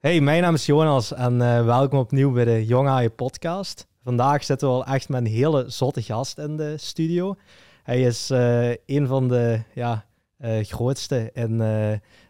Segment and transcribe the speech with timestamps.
[0.00, 3.86] Hey, mijn naam is Jonas en uh, welkom opnieuw bij de Jong Haaien podcast.
[4.02, 7.36] Vandaag zitten we al echt met een hele zotte gast in de studio.
[7.82, 10.06] Hij is uh, een van de ja,
[10.38, 11.62] uh, grootste in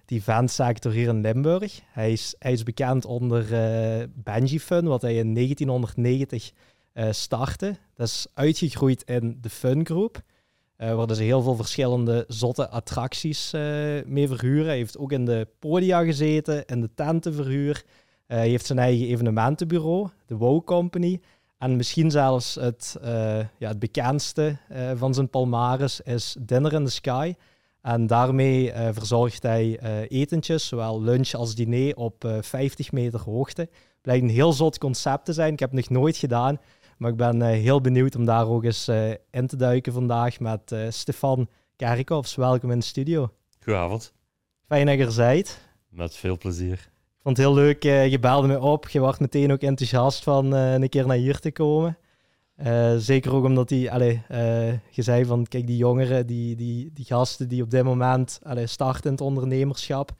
[0.05, 1.81] die fansector hier in Limburg.
[1.93, 3.47] Hij is, hij is bekend onder
[4.15, 6.51] Benji Fun, wat hij in 1990
[7.11, 7.77] startte.
[7.95, 10.23] Dat is uitgegroeid in de Fun Group.
[10.83, 13.61] Uh, waar ze heel veel verschillende zotte attracties uh,
[14.07, 14.67] mee verhuren.
[14.67, 17.83] Hij heeft ook in de podia gezeten, in de tentenverhuur.
[17.87, 21.21] Uh, hij heeft zijn eigen evenementenbureau, de Wow Company.
[21.59, 22.97] En misschien zelfs het,
[23.59, 24.57] ja, het bekendste
[24.95, 27.35] van zijn palmares is Dinner in the Sky.
[27.83, 33.69] En daarmee verzorgt hij etentjes, zowel lunch als diner, op 50 meter hoogte.
[34.03, 35.53] Blijkt een heel zot concept te zijn.
[35.53, 36.59] Ik heb het nog nooit gedaan.
[37.01, 40.41] Maar ik ben uh, heel benieuwd om daar ook eens uh, in te duiken vandaag
[40.41, 42.35] met uh, Stefan Kerkhoffs.
[42.35, 43.31] Welkom in de studio.
[43.65, 44.13] Goedenavond.
[44.67, 45.61] Fijn dat je er bent.
[45.89, 46.73] Met veel plezier.
[46.73, 47.83] Ik vond het heel leuk.
[47.83, 48.89] je belde me op.
[48.89, 51.99] Je was meteen ook enthousiast van een keer naar hier te komen.
[52.97, 54.23] zeker ook omdat die, allee,
[54.91, 58.67] je zei van, kijk, die jongeren, die, die, die gasten die op dit moment allee,
[58.67, 60.13] starten in het ondernemerschap.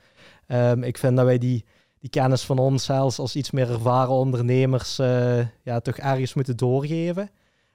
[0.47, 1.65] Um, ik vind dat wij die
[2.01, 6.57] die kennis van ons zelfs als iets meer ervaren ondernemers uh, ja, toch ergens moeten
[6.57, 7.31] doorgeven.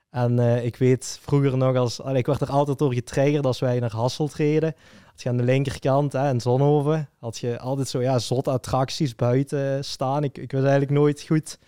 [0.09, 3.79] En uh, ik weet vroeger nog als, ik werd er altijd door getriggerd als wij
[3.79, 4.75] naar Hasselt reden.
[5.05, 9.15] Had je aan de linkerkant, hè, in Zonhoven, had je altijd zo ja, zotte attracties
[9.15, 10.23] buiten staan.
[10.23, 11.59] Ik, ik wist eigenlijk nooit goed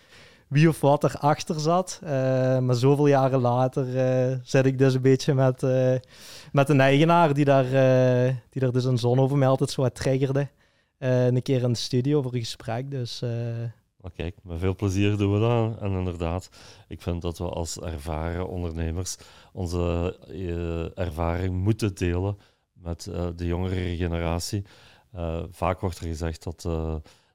[0.48, 2.00] wie of wat erachter zat.
[2.02, 2.10] Uh,
[2.58, 3.86] maar zoveel jaren later
[4.44, 5.62] zit ik dus een beetje met,
[6.52, 7.70] met een eigenaar die daar,
[8.50, 10.48] die daar dus in Zonhoven mij altijd zo wat triggerde.
[10.98, 12.90] Eh, een keer in de studio voor een gesprek.
[12.90, 13.30] Dus, uh...
[14.00, 15.80] Maar kijk, met veel plezier doen we dat.
[15.80, 16.50] En inderdaad,
[16.88, 19.16] ik vind dat we als ervaren ondernemers
[19.52, 22.38] onze uh, ervaring moeten delen
[22.72, 24.64] met de jongere generatie.
[25.50, 26.60] vaak wordt er gezegd dat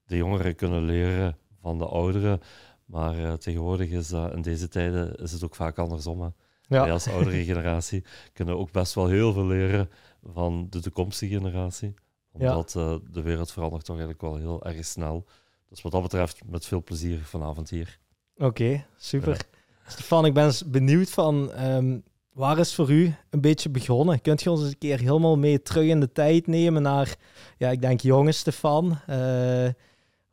[0.06, 2.42] de jongeren kunnen leren van de ouderen.
[2.86, 6.22] Maar tegenwoordig is in deze tijden is het ook vaak andersom.
[6.22, 6.30] Hè.
[6.68, 6.82] Ja.
[6.82, 8.04] Wij als oudere generatie
[8.34, 9.90] kunnen ook best wel heel veel leren
[10.24, 11.94] van de toekomstige generatie
[12.34, 15.26] omdat uh, de wereld verandert toch eigenlijk wel heel erg snel.
[15.70, 18.00] Dus wat dat betreft, met veel plezier vanavond hier.
[18.38, 19.46] Oké, super.
[19.88, 24.22] Stefan, ik ben benieuwd van um, waar is voor u een beetje begonnen?
[24.22, 27.16] Kunt je ons eens een keer helemaal mee terug in de tijd nemen naar,
[27.58, 29.00] ja, ik denk jonge Stefan.
[29.10, 29.68] Uh,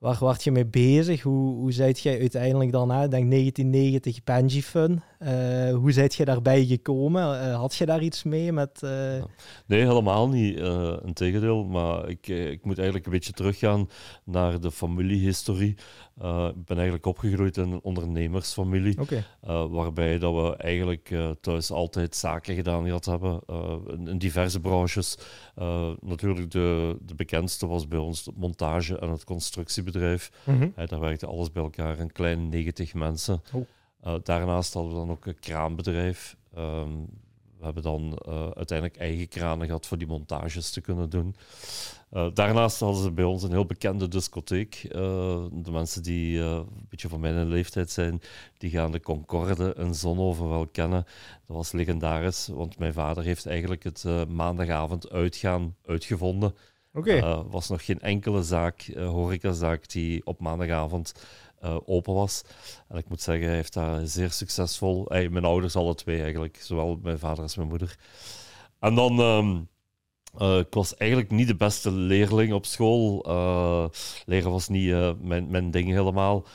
[0.01, 1.23] Waar word je mee bezig?
[1.23, 5.03] Hoe, hoe zijt jij uiteindelijk dan, ik denk 1990 Benji Fun.
[5.23, 7.23] Uh, hoe zijt je daarbij gekomen?
[7.23, 8.81] Uh, had je daar iets mee met...
[8.85, 8.91] Uh...
[9.67, 10.59] Nee, helemaal niet.
[11.05, 13.89] Integendeel, maar ik, ik moet eigenlijk een beetje teruggaan
[14.25, 15.77] naar de familiehistorie.
[16.57, 19.25] Ik ben eigenlijk opgegroeid in een ondernemersfamilie, okay.
[19.71, 23.41] waarbij dat we eigenlijk thuis altijd zaken gedaan gehad hebben,
[23.87, 25.19] in, in, diverse branches.
[26.01, 30.31] natuurlijk de, de bekendste was bij ons de montage en het constructiebedrijf.
[30.45, 30.87] Mm -hmm.
[30.87, 33.43] daar werkte alles bij elkaar, een klein 90 mensen.
[33.53, 34.15] Oh.
[34.23, 36.37] Daarnaast hadden we dan ook een kraanbedrijf.
[36.59, 37.09] Um,
[37.61, 38.19] we hebben dan
[38.57, 41.35] uiteindelijk eigen kranen gehad voor die montages te kunnen doen.
[42.13, 44.87] Uh, daarnaast hadden ze bij ons een heel bekende discotheek.
[45.53, 48.21] de mensen die een beetje van mijn leeftijd zijn,
[48.59, 51.05] die gaan de Concorde in Zonhoven wel kennen.
[51.47, 56.55] Dat was legendarisch, want mijn vader heeft eigenlijk het maandagavond uitgaan uitgevonden.
[56.93, 57.43] Er okay.
[57.51, 61.13] was nog geen enkele zaak, horecazaak, die op maandagavond
[61.85, 62.43] open was.
[62.89, 65.05] En ik moet zeggen, hij heeft daar zeer succesvol.
[65.09, 67.99] Hey, mijn ouders, alle twee eigenlijk, zowel mijn vader als mijn moeder.
[68.79, 69.69] En dan, um,
[70.39, 73.25] uh, ik was eigenlijk niet de beste leerling op school.
[73.29, 73.85] Uh,
[74.27, 76.47] leren was niet mijn, mijn ding helemaal.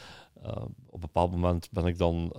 [0.86, 2.34] op een bepaald moment ben ik dan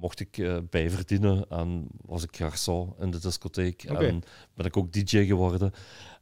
[0.00, 3.82] mocht ik bijverdienen en was ik garçon in de discotheek.
[3.82, 4.22] En
[4.54, 5.72] ben ik ook DJ geworden.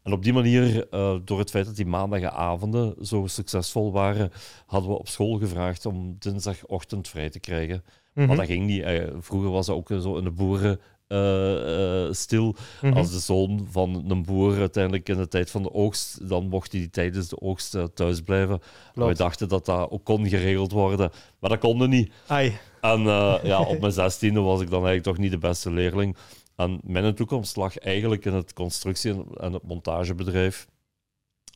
[0.03, 0.87] En op die manier,
[1.25, 4.31] door het feit dat die maandagavonden zo succesvol waren,
[4.67, 7.85] hadden we op school gevraagd om dinsdagochtend vrij te krijgen.
[8.13, 8.37] Maar mhm.
[8.37, 8.85] dat ging niet.
[9.19, 10.81] Vroeger was dat ook zo in de boeren.
[11.09, 12.45] Uh, stil.
[12.45, 12.93] Mm -hmm.
[12.93, 16.73] Als de zoon van een boer uiteindelijk in de tijd van de oogst, dan mocht
[16.73, 18.61] hij tijdens de oogst thuis blijven.
[18.95, 22.13] We dachten dat dat ook kon geregeld worden, maar dat kon niet.
[22.27, 22.59] Ai.
[22.81, 23.01] En
[23.51, 26.17] ja, op mijn zestiende was ik dan eigenlijk toch niet de beste leerling.
[26.57, 30.67] En mijn toekomst lag eigenlijk in het constructie- en het montagebedrijf.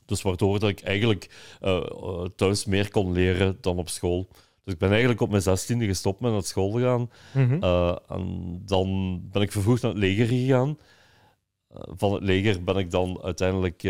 [0.06, 1.31] Dus waardoor dat ik eigenlijk
[1.61, 4.29] uh, thuis meer kon leren dan op school.
[4.64, 7.10] Dus ik ben eigenlijk op mijn zestiende gestopt met naar school te gaan.
[7.32, 7.62] Mm
[8.08, 10.78] en dan ben ik vervoegd naar het leger gegaan.
[11.72, 13.80] van het leger ben ik dan uiteindelijk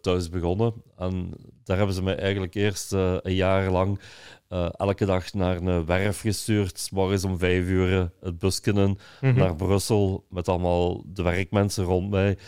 [0.00, 0.72] thuis begonnen.
[0.96, 1.30] En
[1.64, 4.00] daar hebben ze mij eigenlijk eerst een jaar lang
[4.76, 6.88] elke dag naar een werf gestuurd.
[6.92, 8.74] Morgens om vijf uur het busken
[9.20, 12.38] mm naar Brussel met allemaal de werkmensen rond mij.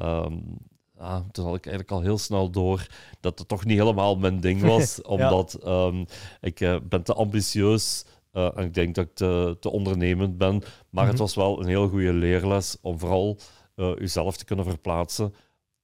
[0.00, 0.58] Um,
[1.02, 2.86] ah, toen had ik eigenlijk al heel snel door
[3.20, 5.02] dat het toch niet helemaal mijn ding was.
[5.02, 6.04] omdat ehm,
[6.40, 10.62] ik uh, ben te ambitieus uh, en ik denk dat ik te, te ondernemend ben.
[10.90, 11.22] Maar het mhm.
[11.22, 13.38] was wel een heel goede leerles om vooral
[13.76, 15.34] uh, uzelf te kunnen verplaatsen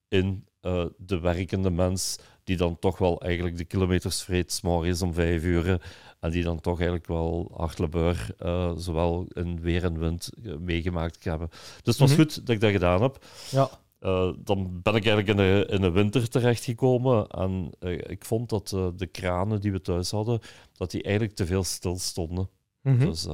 [0.09, 0.47] in
[0.97, 5.83] de werkende mens die dan toch wel eigenlijk de kilometers vreet is om vijf uur
[6.21, 8.35] en die dan toch eigenlijk wel Hartlebeur
[8.77, 11.49] zowel in weer en wind meegemaakt hebben.
[11.51, 12.21] Dus het was mhm.
[12.21, 13.25] goed dat ik dat gedaan heb.
[13.51, 13.71] Ja.
[14.01, 18.49] Uh, dan ben ik eigenlijk in de, in de winter terechtgekomen en uh, ik vond
[18.49, 20.41] dat uh, de kranen die we thuis hadden,
[20.73, 22.49] dat die eigenlijk te veel stil stonden.
[22.83, 23.07] Mm -hmm.
[23.07, 23.27] Dus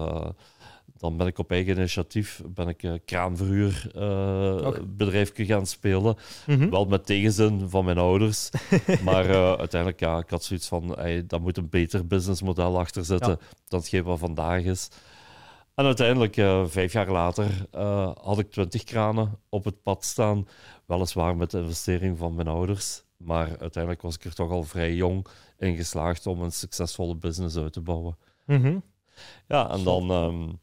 [0.97, 5.47] dan ben ik op eigen initiatief ben ik een kraanverhuurbedrijf okay.
[5.47, 6.17] gaan spelen.
[6.47, 6.71] Mm -hmm.
[6.71, 8.51] Wel met tegenzin van mijn ouders.
[9.05, 13.31] maar uiteindelijk, ja, ik had zoiets van, hey, daar moet een beter businessmodel achter zitten
[13.31, 13.39] ja.
[13.69, 14.89] dan hetgeen wat vandaag is.
[15.75, 20.49] En uiteindelijk, uh, vijf jaar later, uh, had ik twintig kranen op het pad staan.
[20.87, 23.03] Weliswaar met de investering van mijn ouders.
[23.17, 25.27] Maar uiteindelijk was ik er toch al vrij jong
[25.59, 28.17] in geslaagd om een succesvolle business uit te bouwen.
[28.47, 28.83] Mm -hmm.
[29.49, 30.61] Ja, en dan, um,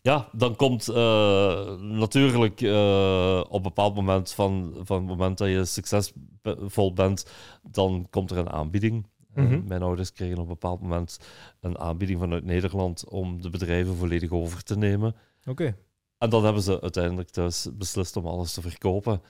[0.00, 0.94] ja, dan komt uh,
[1.78, 2.60] natuurlijk
[3.48, 7.30] op een bepaald moment van, van het moment dat je succesvol bent,
[7.62, 9.06] dan komt er een aanbieding.
[9.36, 11.18] Mm Mijn ouders kregen op een bepaald moment
[11.60, 15.14] een aanbieding vanuit Nederland om de bedrijven volledig over te nemen.
[15.46, 15.76] Oké.
[16.18, 19.22] En dan hebben ze uiteindelijk thuis beslist om alles te verkopen.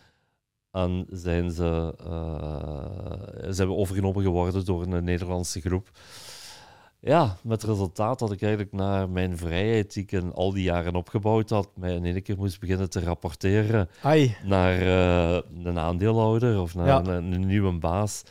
[0.70, 5.90] En zijn ze, uh, zijn we overgenomen geworden door een Nederlandse groep.
[7.00, 10.62] Ja, met het resultaat dat ik eigenlijk naar mijn vrijheid, die ik in al die
[10.62, 14.36] jaren opgebouwd had, mij in één keer moest beginnen te rapporteren Ai.
[14.44, 18.22] naar uh, een aandeelhouder of naar een, een nieuwe baas.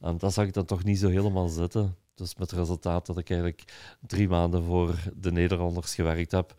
[0.00, 1.96] En dat zag ik dan toch niet zo helemaal zitten.
[2.14, 3.64] Dus met het resultaat dat ik eigenlijk
[4.06, 6.54] drie maanden voor de Nederlanders gewerkt heb.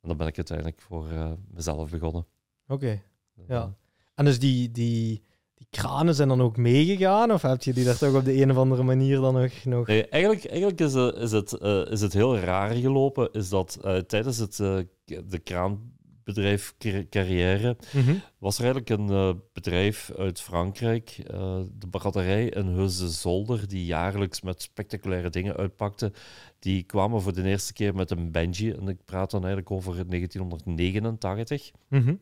[0.00, 2.26] En dan ben ik uiteindelijk voor uh, mezelf begonnen.
[2.68, 3.02] Oké,
[3.48, 3.74] ja.
[4.14, 5.22] En dus die, die,
[5.54, 7.32] die kranen zijn dan ook meegegaan?
[7.32, 9.64] Of heb je die daar toch op de een of andere manier dan nog...
[9.64, 9.86] nog...
[9.86, 13.32] Nee, eigenlijk, eigenlijk is, is, het, uh, is het heel raar gelopen.
[13.32, 14.56] Is dat tijdens het,
[15.04, 15.93] de kraan
[16.24, 16.74] bedrijf
[17.10, 18.14] carrière, mhm.
[18.38, 23.84] was er eigenlijk een uh, bedrijf uit Frankrijk, uh, de braderij in Heuse Zolder, die
[23.84, 26.12] jaarlijks met spectaculaire dingen uitpakte.
[26.58, 29.94] Die kwamen voor de eerste keer met een Benji, en ik praat dan eigenlijk over
[30.08, 31.70] 1989.
[31.88, 32.20] Mm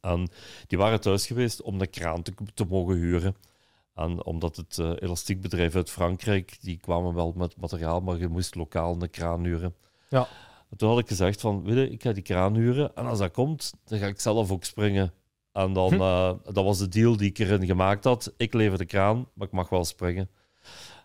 [0.00, 0.28] En
[0.66, 3.36] die waren thuis geweest om de kraan te, te mogen huren.
[3.94, 8.54] En omdat het uh, elastiekbedrijf uit Frankrijk, die kwamen wel met materiaal, maar je moest
[8.54, 9.74] lokaal een kraan huren.
[10.08, 10.28] Ja
[10.76, 13.32] toen had ik gezegd van, weet je, ik ga die kraan huren en als dat
[13.32, 15.12] komt, dan ga ik zelf ook springen.
[15.52, 16.00] En dan, hm.
[16.00, 18.32] uh, dat was de deal die ik erin gemaakt had.
[18.36, 20.30] Ik lever de kraan, maar ik mag wel springen.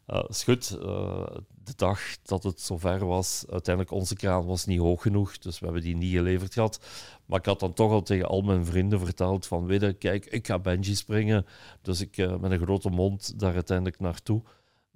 [0.07, 0.77] Uh, is goed.
[0.81, 1.25] Uh,
[1.63, 5.65] de dag dat het zover was, uiteindelijk onze kraan was niet hoog genoeg, dus we
[5.65, 6.79] hebben die niet geleverd gehad.
[7.25, 10.25] Maar ik had dan toch al tegen al mijn vrienden verteld van, weet je, kijk,
[10.25, 11.45] ik ga Benji springen.
[11.81, 14.41] Dus ik met een grote mond daar uiteindelijk naartoe.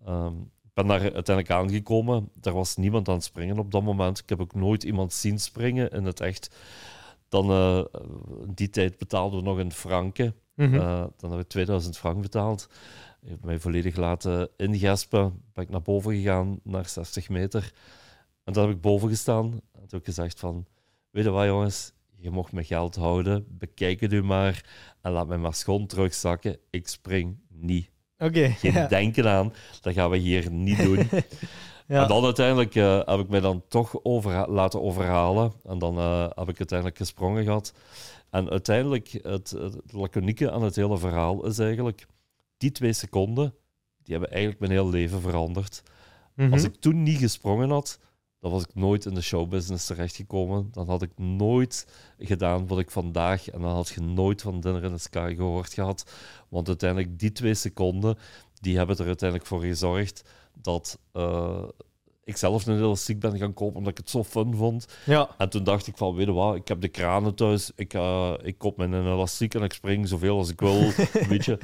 [0.08, 2.30] Um, ben daar uiteindelijk aangekomen.
[2.42, 4.20] Er was niemand aan het springen op dat moment.
[4.20, 6.56] Ik heb ook nooit iemand zien springen in het echt.
[7.30, 7.84] Dan, uh,
[8.48, 10.36] die tijd betaalden we nog in franken.
[10.56, 12.70] Mm dan hebben we 2000 frank betaald.
[13.22, 15.42] Ik heb mij volledig laten ingespen.
[15.54, 17.74] Ben ik naar boven gegaan, naar 60 meter.
[18.44, 19.46] En dan heb ik boven gestaan.
[19.46, 20.66] En toen heb ik gezegd van...
[21.10, 21.92] Weet je wat, jongens?
[22.16, 23.46] Je mocht mijn geld houden.
[23.50, 24.66] Bekijk het u maar.
[25.02, 26.58] En laat mij maar schoon terugzakken.
[26.70, 27.90] Ik spring niet.
[28.18, 28.50] Oké.
[28.50, 30.98] Geen denken aan, dat gaan we hier niet doen.
[31.88, 32.02] ja.
[32.02, 35.54] En dan uiteindelijk uh, heb ik mij dan toch over, laten overhalen.
[35.64, 37.74] En dan uh, heb ik uiteindelijk gesprongen gehad.
[38.30, 42.06] En uiteindelijk, het, het laconieke aan het hele verhaal is eigenlijk...
[42.58, 43.54] Die twee seconden,
[44.04, 45.84] die hebben eigenlijk mijn hele leven veranderd.
[45.86, 46.54] Mm -hmm.
[46.54, 48.00] Als ik toen niet gesprongen had,
[48.46, 50.70] dan was ik nooit in de showbusiness terechtgekomen.
[50.72, 51.88] Dan had ik nooit
[52.20, 53.50] gedaan wat ik vandaag...
[53.50, 56.12] En dan had je nooit van Dinner in the Sky gehoord gehad.
[56.50, 58.18] Want uiteindelijk, die twee seconden,
[58.62, 60.24] die hebben er uiteindelijk voor gezorgd
[60.54, 61.00] dat...
[61.14, 61.64] Uh,
[62.24, 64.88] ik zelf een elastiek ben gaan kopen omdat ik het zo fun vond.
[65.06, 65.30] Ja.
[65.38, 68.34] En toen dacht ik van, weet je wat, ik heb de kranen thuis, ik, uh,
[68.44, 70.80] ik koop mijn elastiek en ik spring zoveel als ik wil,
[71.30, 71.58] weet je.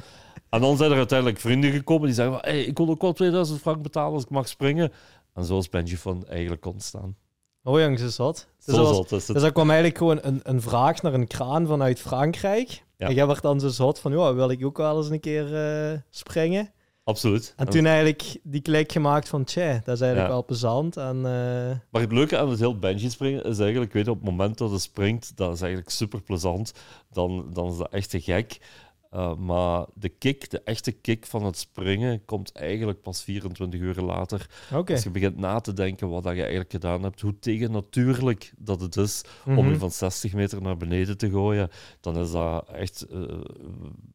[0.48, 3.12] En dan zijn er uiteindelijk vrienden gekomen die zeggen van, hey, ik wil ook wel
[3.12, 4.92] 2000 frank betalen als ik mag springen.
[5.34, 7.16] En zo is Benji van eigenlijk ontstaan.
[7.62, 8.48] Oh jong, ze zat.
[8.64, 11.66] Dus, zo zat is dus er kwam eigenlijk gewoon een, een vraag naar een kraan
[11.66, 12.84] vanuit Frankrijk.
[12.96, 13.06] Ja.
[13.06, 15.52] En jij werd dan zo zot van, ja, wil ik ook wel eens een keer
[15.92, 16.72] uh, springen?
[17.04, 17.54] Absoluut.
[17.56, 20.96] En toen eigenlijk die klik gemaakt van, tja, dat is eigenlijk wel plezant.
[20.96, 21.22] En, uh...
[21.90, 24.58] Maar het leuke aan het heel bungee springen is eigenlijk, weet je, op het moment
[24.58, 26.72] dat het springt, dat is eigenlijk super plezant.
[27.10, 28.58] Dan, dan is dat echt te gek.
[29.14, 33.94] Uh, maar de kick, de echte kick van het springen, komt eigenlijk pas 24 uur
[33.94, 34.46] later.
[34.72, 34.94] Okay.
[34.94, 38.80] Als je begint na te denken wat dat je eigenlijk gedaan hebt, hoe tegennatuurlijk dat
[38.80, 39.68] het is om Mhm.
[39.68, 43.24] je van 60 meter naar beneden te gooien, dan is dat echt uh,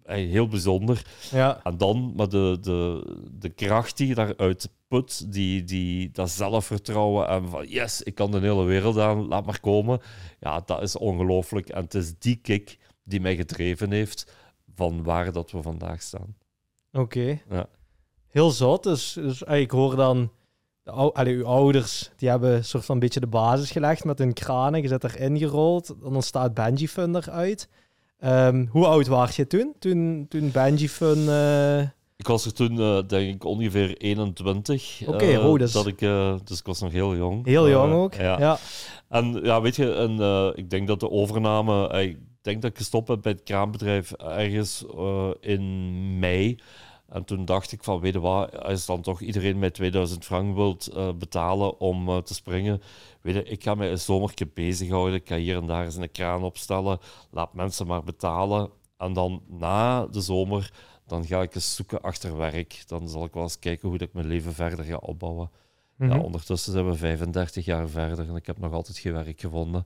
[0.03, 1.05] heel bijzonder.
[1.31, 1.63] Ja.
[1.63, 7.27] En dan, maar de, de, de kracht die je daaruit put, die, die, dat zelfvertrouwen
[7.27, 9.99] en van yes, ik kan de hele wereld aan, laat maar komen.
[10.39, 11.69] Ja, dat is ongelooflijk.
[11.69, 14.31] En het is die kick die mij gedreven heeft
[14.77, 16.35] van waar dat we vandaag staan.
[16.91, 17.01] Oké.
[17.01, 17.43] Okay.
[17.49, 17.67] Ja.
[18.27, 18.83] Heel zot.
[18.83, 20.31] Dus, dus ik hoor dan,
[20.83, 24.17] de, allee, uw ouders, die hebben een soort van een beetje de basis gelegd met
[24.17, 24.81] hun kranen.
[24.81, 25.95] Je zet erin gerold.
[26.01, 27.69] Dan ontstaat Benji Fun eruit.
[28.19, 29.75] Um, hoe oud was je toen?
[29.79, 31.17] Toen, toen Benji Fun...
[31.17, 31.81] Uh...
[32.15, 35.01] Ik was er toen, uh, denk ik, ongeveer 21.
[35.01, 35.71] Oké, okay, oh, dus...
[35.71, 37.45] dat ik, uh, dus ik was nog heel jong.
[37.45, 38.39] Heel jong ook, ja.
[38.39, 38.57] ja.
[39.09, 41.89] En ja, weet je, en, ik denk dat de overname...
[42.47, 44.85] Denk dat ik gestopt heb bij het kraambedrijf ergens
[45.39, 46.59] in mei.
[47.09, 50.55] En toen dacht ik van, weet je wat, als dan toch iedereen mij 2000 frank
[50.55, 52.81] wilt uh, betalen om uh, te springen,
[53.21, 55.15] weet je, ik ga mij een zomertje bezighouden.
[55.15, 56.99] Ik ga hier en daar eens een kraan opstellen.
[57.31, 58.69] Laat mensen maar betalen.
[58.97, 60.73] En dan na de zomer,
[61.05, 62.83] dan ga ik eens zoeken achter werk.
[62.85, 65.49] Dan zal ik wel eens kijken hoe ik mijn leven verder ga opbouwen.
[65.97, 66.17] Mm -hmm.
[66.17, 69.85] ja, ondertussen zijn we 35 jaar verder en ik heb nog altijd geen werk gevonden.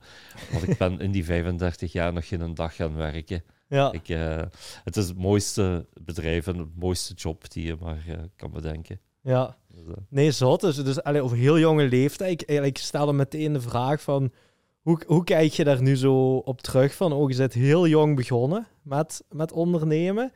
[0.52, 3.42] Want ik ben in die 35 jaar nog geen dag gaan werken.
[3.68, 3.92] Ja.
[3.92, 4.42] Ik, uh,
[4.84, 9.00] het is het mooiste bedrijf en het mooiste job die je maar uh, kan bedenken.
[9.20, 9.56] Ja.
[9.68, 9.92] Dus, uh.
[10.08, 10.60] Nee, zot.
[10.60, 12.42] Dus, dus allee, over heel jonge leeftijd.
[12.42, 14.32] Ik, ik stelde meteen de vraag van...
[14.80, 16.94] Hoe, hoe kijk je daar nu zo op terug?
[16.94, 20.32] Van, oh, je bent heel jong begonnen met, met ondernemen.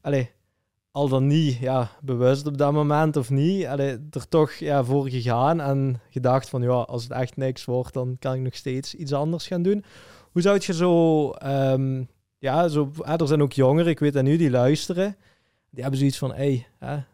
[0.00, 0.30] Allee,
[0.94, 5.08] al dan niet ja, bewust op dat moment of niet, allee, er toch ja, voor
[5.08, 8.94] gegaan en gedacht van ja, als het echt niks wordt, dan kan ik nog steeds
[8.94, 9.84] iets anders gaan doen.
[10.32, 12.08] Hoe zou je zo, um,
[12.38, 15.16] ja, zo, er zijn ook jongeren, ik weet dat nu, die luisteren,
[15.70, 16.66] die hebben zoiets van, hey,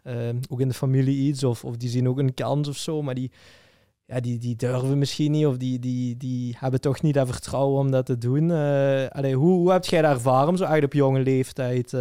[0.04, 3.02] um, ook in de familie iets, of, of die zien ook een kans of zo,
[3.02, 3.30] maar die,
[4.10, 7.80] ja, die, die durven misschien niet, of die, die, die hebben toch niet dat vertrouwen
[7.80, 8.48] om dat te doen.
[8.48, 12.00] Uh, allee, hoe, hoe heb jij dat ervaren om zo eigenlijk op jonge leeftijd uh,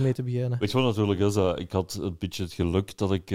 [0.00, 0.58] mee te beginnen?
[0.58, 1.36] Weet je wat natuurlijk is?
[1.36, 3.34] Uh, ik had een beetje het geluk dat ik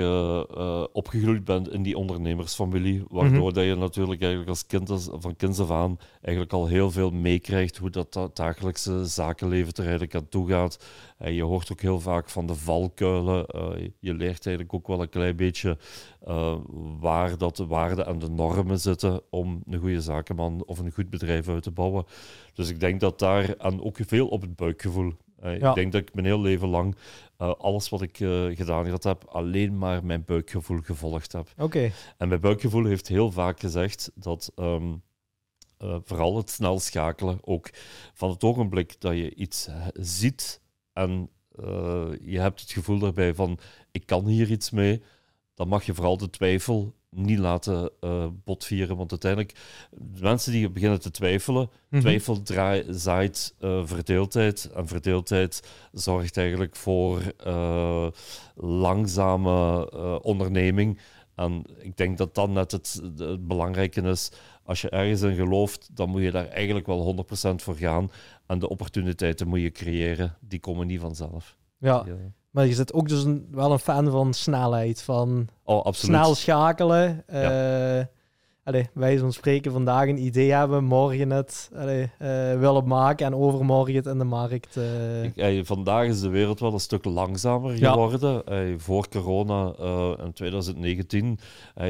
[0.92, 3.54] opgegroeid ben in die ondernemersfamilie, waardoor mm -hmm.
[3.54, 7.78] dat je natuurlijk eigenlijk als kind, van kinds af aan eigenlijk al heel veel meekrijgt
[7.78, 10.80] hoe dat, dat dagelijkse zakenleven er eigenlijk aan toe gaat.
[11.24, 13.46] Je hoort ook heel vaak van de valkuilen.
[14.00, 15.78] je leert eigenlijk ook wel een klein beetje
[17.00, 21.10] waar dat de waarden en de normen zitten om een goede zakenman of een goed
[21.10, 22.06] bedrijf uit te bouwen.
[22.54, 25.14] Dus ik denk dat daar, en ook veel op het buikgevoel.
[25.44, 25.70] Uh, ja.
[25.70, 26.96] Ik denk dat ik mijn heel leven lang
[27.40, 31.48] uh, alles wat ik uh, gedaan had, heb, alleen maar mijn buikgevoel gevolgd heb.
[31.54, 31.64] Oké.
[31.64, 31.92] Okay.
[32.18, 35.02] En mijn buikgevoel heeft heel vaak gezegd dat um,
[36.04, 37.70] vooral het snel schakelen, ook
[38.14, 40.61] van het ogenblik dat je iets ziet
[41.02, 41.30] en
[42.22, 43.60] je hebt het gevoel daarbij van
[43.92, 45.02] ik kan hier iets mee,
[45.54, 48.98] dan mag je vooral de twijfel niet laten uh, botvieren.
[48.98, 49.56] Want uiteindelijk,
[49.92, 52.00] de mensen die beginnen te twijfelen, mm -hmm.
[52.00, 54.70] twijfel draai, zaait uh, verdeeldheid.
[54.76, 58.08] En verdeeldheid zorgt eigenlijk voor uh,
[58.56, 59.90] langzame
[60.22, 61.00] onderneming.
[61.36, 64.32] En ik denk dat dat net het, het belangrijke is.
[64.72, 68.12] Als je ergens in gelooft, dan moet je daar eigenlijk wel 100% voor gaan.
[68.46, 70.38] En de opportuniteiten moet je creëren.
[70.40, 71.58] Die komen niet vanzelf.
[71.78, 72.04] Ja.
[72.06, 72.16] ja.
[72.50, 76.16] Maar je zit ook dus een, wel een fan van snelheid, van oh, absoluut.
[76.16, 77.24] snel schakelen.
[77.28, 78.10] Ja.
[78.64, 82.10] Allee, wij van spreken vandaag een idee hebben, morgen het allee, uh,
[82.60, 84.76] willen maken en overmorgen het in de markt.
[84.76, 85.24] Uh...
[85.24, 88.46] Ik, ey, vandaag is de wereld wel een stuk langzamer geworden.
[88.46, 89.74] Ey, voor corona
[90.24, 91.40] in 2019,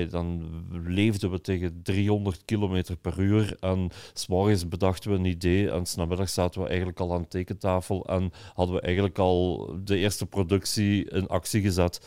[0.10, 3.58] dan leefden we tegen 300 km per uur.
[3.60, 8.06] En s'morgens bedachten we een idee en s'namiddag zaten we eigenlijk al aan de tekentafel
[8.06, 12.02] en hadden we eigenlijk al de eerste productie in actie gezet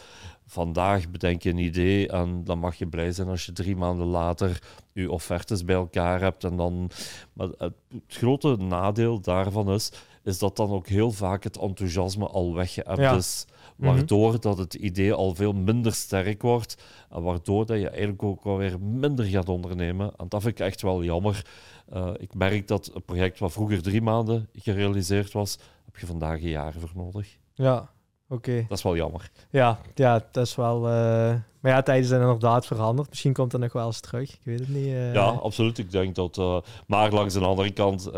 [0.46, 4.06] vandaag bedenk je een idee en dan mag je blij zijn als je drie maanden
[4.06, 6.44] later je offertes bij elkaar hebt.
[6.44, 6.90] En dan,
[7.32, 9.92] maar het, het grote nadeel daarvan is,
[10.24, 13.14] is dat dan ook heel vaak het enthousiasme al weggeëpt ja.
[13.14, 13.46] is.
[13.76, 14.40] Waardoor mm -hmm.
[14.40, 16.82] dat het idee al veel minder sterk wordt.
[17.10, 20.12] En waardoor dat je eigenlijk ook alweer minder gaat ondernemen.
[20.16, 21.46] En dat vind ik echt wel jammer.
[21.94, 26.42] Uh, ik merk dat een project wat vroeger drie maanden gerealiseerd was, heb je vandaag
[26.42, 27.38] een jaar voor nodig.
[27.54, 27.90] Ja,
[28.28, 28.50] Oké.
[28.50, 28.66] Okay.
[28.68, 29.30] Dat is wel jammer.
[29.50, 33.08] Ja, ja dat is wel uh, Maar ja, tijden zijn inderdaad veranderd.
[33.08, 34.32] Misschien komt er nog wel eens terug.
[34.32, 34.86] Ik weet het niet.
[34.86, 35.14] Uh...
[35.14, 35.78] Ja, absoluut.
[35.78, 36.36] Ik denk dat.
[36.36, 38.12] Uh, maar langs de andere kant, uh,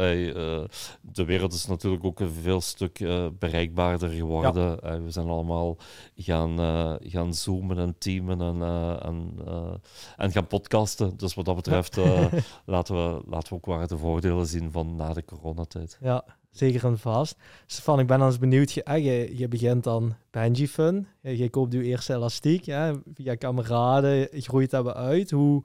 [1.00, 2.98] de wereld is natuurlijk ook een veel stuk
[3.38, 4.78] bereikbaarder geworden.
[4.82, 5.00] Ja.
[5.00, 5.76] we zijn allemaal
[6.16, 6.58] gaan,
[7.02, 8.62] gaan zoomen en teamen en,
[9.02, 9.34] en,
[10.16, 11.16] en gaan podcasten.
[11.16, 11.96] Dus wat dat betreft
[12.64, 15.98] laten, we, laten we ook waar de voordelen zien van na de coronatijd.
[16.00, 16.24] Ja,
[16.58, 17.36] zeker en vast.
[17.66, 18.72] Stefan, ik ben dan eens benieuwd.
[18.72, 21.06] Je, ah, je, je begint dan Benji Fun.
[21.20, 22.64] Je, koopt je eerste elastiek.
[22.64, 25.30] Ja, via kameraden groeit dat uit.
[25.30, 25.62] Hoe,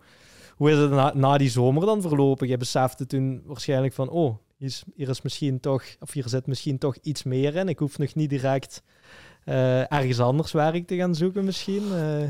[0.55, 2.47] hoe is het na, na, die zomer dan verlopen?
[2.47, 4.09] Je besefte toen waarschijnlijk van...
[4.09, 5.83] Oh, hier is, hier is misschien toch...
[5.99, 7.69] Of hier zit misschien toch iets meer in.
[7.69, 8.83] Ik hoef nog niet direct
[9.45, 11.83] uh, ergens anders werk te gaan zoeken misschien?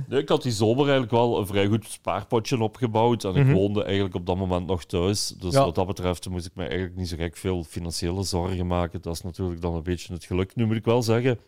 [0.10, 0.20] Uh...
[0.20, 3.24] ik had die zomer eigenlijk wel een vrij goed spaarpotje opgebouwd.
[3.24, 3.53] En ik mhm.
[3.53, 5.27] woonde eigenlijk op dat moment nog thuis.
[5.27, 9.01] Dus wat dat betreft moest ik me eigenlijk niet zo gek veel financiële zorgen maken.
[9.01, 10.56] Dat is natuurlijk dan een beetje het geluk.
[10.56, 11.39] Nu moet ik wel zeggen,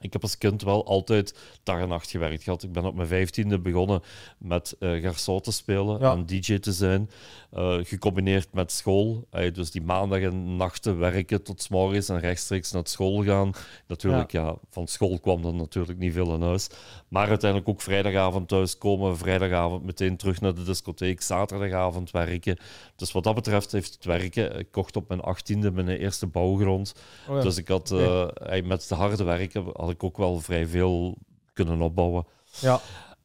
[0.00, 2.62] ik heb als kind wel altijd dag en nacht gewerkt gehad.
[2.62, 4.02] Ik ben op mijn vijftiende begonnen
[4.38, 7.10] met uh, garçon te spelen en DJ te zijn.
[7.54, 9.26] Uh, gecombineerd met school.
[9.32, 13.52] Uh, dus die maandag en nachten werken tot morgens en rechtstreeks naar school gaan.
[13.86, 14.56] Natuurlijk, ja.
[14.70, 16.68] van school kwam dan natuurlijk niet veel in huis.
[17.10, 19.16] Maar uiteindelijk ook vrijdagavond thuiskomen.
[19.16, 21.20] Vrijdagavond meteen terug naar de discotheek.
[21.20, 22.56] Zaterdagavond werken.
[22.96, 24.58] Dus wat dat betreft heeft het werken.
[24.58, 26.94] Ik kocht op mijn achttiende mijn eerste bouwgrond.
[27.28, 28.60] Oh dus ik had okay.
[28.60, 31.16] met de harde werken ik ook wel vrij veel
[31.52, 32.26] kunnen opbouwen.
[32.60, 32.80] Ja.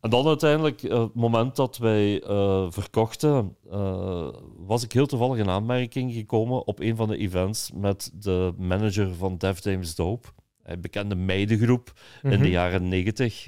[0.05, 4.27] En dan uiteindelijk, uh, het moment dat wij uh, verkochten, uh,
[4.57, 9.15] was ik heel toevallig in aanmerking gekomen op een van de events met de manager
[9.15, 10.27] van Def Dames Dope.
[10.65, 11.93] Een bekende meidengroep
[12.23, 12.45] in de mhm.
[12.45, 13.47] jaren 90.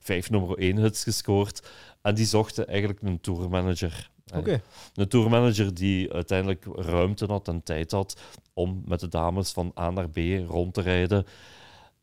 [0.00, 1.68] vijf nummer 1 hits gescoord.
[2.02, 4.10] En die zochten eigenlijk een tourmanager.
[4.34, 4.62] Okay.
[4.94, 8.20] Een tourmanager die uiteindelijk ruimte had en tijd had
[8.54, 10.18] om met de dames van A naar B
[10.48, 11.26] rond te rijden.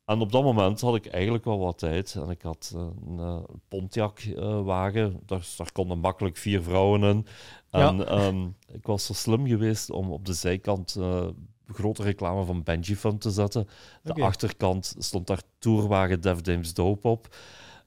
[0.05, 2.15] En op dat moment had ik eigenlijk wel wat tijd.
[2.15, 5.19] En ik had een uh, Pontiac-wagen.
[5.25, 7.25] daar, daar konden makkelijk vier vrouwen in.
[7.69, 11.27] En ehm, ik was zo slim geweest om op de zijkant uh,
[11.73, 13.67] grote reclame van Benji Fun te zetten.
[14.01, 17.35] De achterkant stond daar Tourwagen Def Dames Dope op.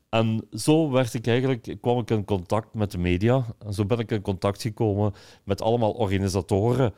[0.08, 3.44] En zo werd ik eigenlijk, kwam ik in contact met de media.
[3.58, 5.12] En zo ben ik in contact gekomen
[5.44, 6.94] met allemaal organisatoren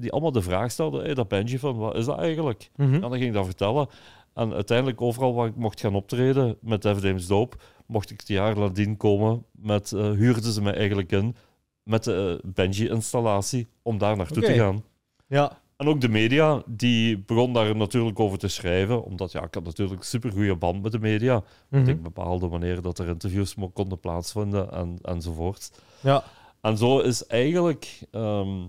[0.00, 2.70] die allemaal de vraag stelden, hey, dat Benji van, wat is dat eigenlijk?
[2.76, 2.94] Mhm.
[2.94, 3.88] En dan ging ik dat vertellen.
[4.34, 8.28] En uiteindelijk, overal waar ik mocht gaan optreden met Def Dames Dope, mocht ik het
[8.28, 11.36] jaar nadien komen met, uh, huurden ze me eigenlijk in
[11.82, 14.84] met de uh, Benji-installatie om daar naartoe te gaan.
[15.26, 15.60] Ja.
[15.82, 19.64] En ook de media, die begon daar natuurlijk over te schrijven, omdat ja, ik had
[19.64, 21.42] natuurlijk een supergoeie band met de media.
[21.68, 25.70] Mm Ik bepaalde wanneer dat er interviews konden plaatsvinden en, enzovoort.
[26.00, 26.24] Ja.
[26.60, 28.66] En zo is eigenlijk ehm,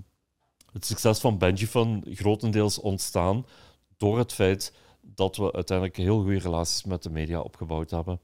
[0.72, 3.46] het succes van Benji van grotendeels ontstaan
[3.98, 8.20] door het feit dat we uiteindelijk heel goede relaties met de media opgebouwd hebben.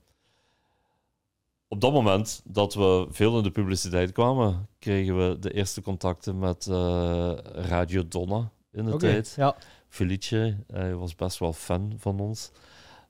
[1.68, 6.40] Op dat moment dat we veel in de publiciteit kwamen, kregen we de eerste contacten
[6.40, 9.34] met uh, Radio Donna in de tijd.
[9.38, 9.56] Ja.
[9.88, 12.52] Felice, hij was best wel fan van ons.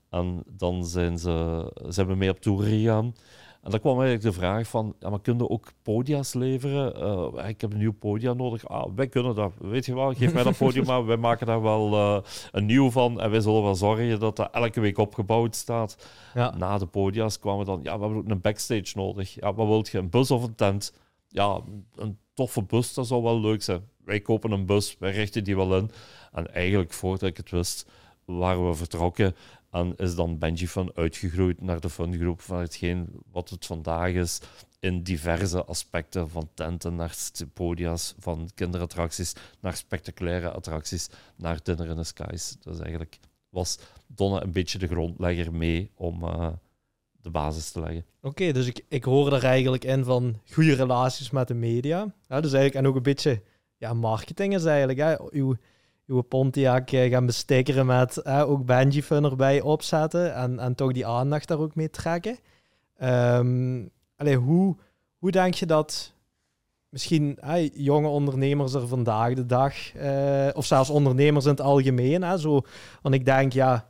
[0.09, 3.15] En dan zijn ze, zijn we mee op tour gegaan.
[3.61, 7.01] En dan kwam eigenlijk de vraag van, ja, maar kunnen ook podia's leveren?
[7.37, 8.67] Uh, ik heb een nieuw podium nodig.
[8.67, 9.51] Ah, wij kunnen dat.
[9.57, 11.05] Weet je wel, geef mij dat podium maar.
[11.05, 12.19] Wij maken daar wel uh,
[12.51, 13.21] een nieuw van.
[13.21, 16.07] En wij zullen wel zorgen dat dat elke week opgebouwd staat.
[16.33, 16.55] Ja.
[16.57, 19.33] Na de podia's kwamen dan, ja, we hebben ook een backstage nodig.
[19.33, 19.97] Ja, wat wilt je?
[19.97, 20.93] Een bus of een tent?
[21.27, 21.61] Ja,
[21.95, 23.81] een toffe bus, dat zou wel leuk zijn.
[24.09, 25.91] Wij kopen een bus, wij richten die wel in.
[26.31, 27.85] En eigenlijk, voordat ik het wist,
[28.25, 29.35] waren we vertrokken.
[29.71, 34.39] En is dan Benji van uitgegroeid naar de fungroep van hetgeen wat het vandaag is
[34.79, 37.15] in diverse aspecten, van tenten naar
[37.53, 42.55] podia's, van kinderattracties naar spectaculaire attracties, naar Dinner in the Skies.
[42.59, 43.19] Dus eigenlijk
[43.49, 46.47] was Donna een beetje de grondlegger mee om uh,
[47.11, 48.05] de basis te leggen.
[48.21, 52.03] Oké, dus ik, ik hoor er eigenlijk in van goede relaties met de media.
[52.27, 53.41] Dus eigenlijk, en ook een beetje
[53.79, 54.99] ja, marketing is eigenlijk.
[54.99, 55.31] Hè?
[55.31, 55.55] Uw,
[56.07, 60.91] uw Pontiac eh, gaan bestikkeren met uh, ook Benji Fun erbij opzetten en, en toch
[60.91, 62.37] die aandacht daar ook mee trekken.
[63.03, 64.75] Um, hoe,
[65.17, 66.13] hoe denk je dat
[66.89, 72.21] misschien uh, jonge ondernemers er vandaag de dag, uh, of zelfs ondernemers in het algemeen,
[72.21, 72.61] hè, zo,
[73.01, 73.89] want ik denk ja,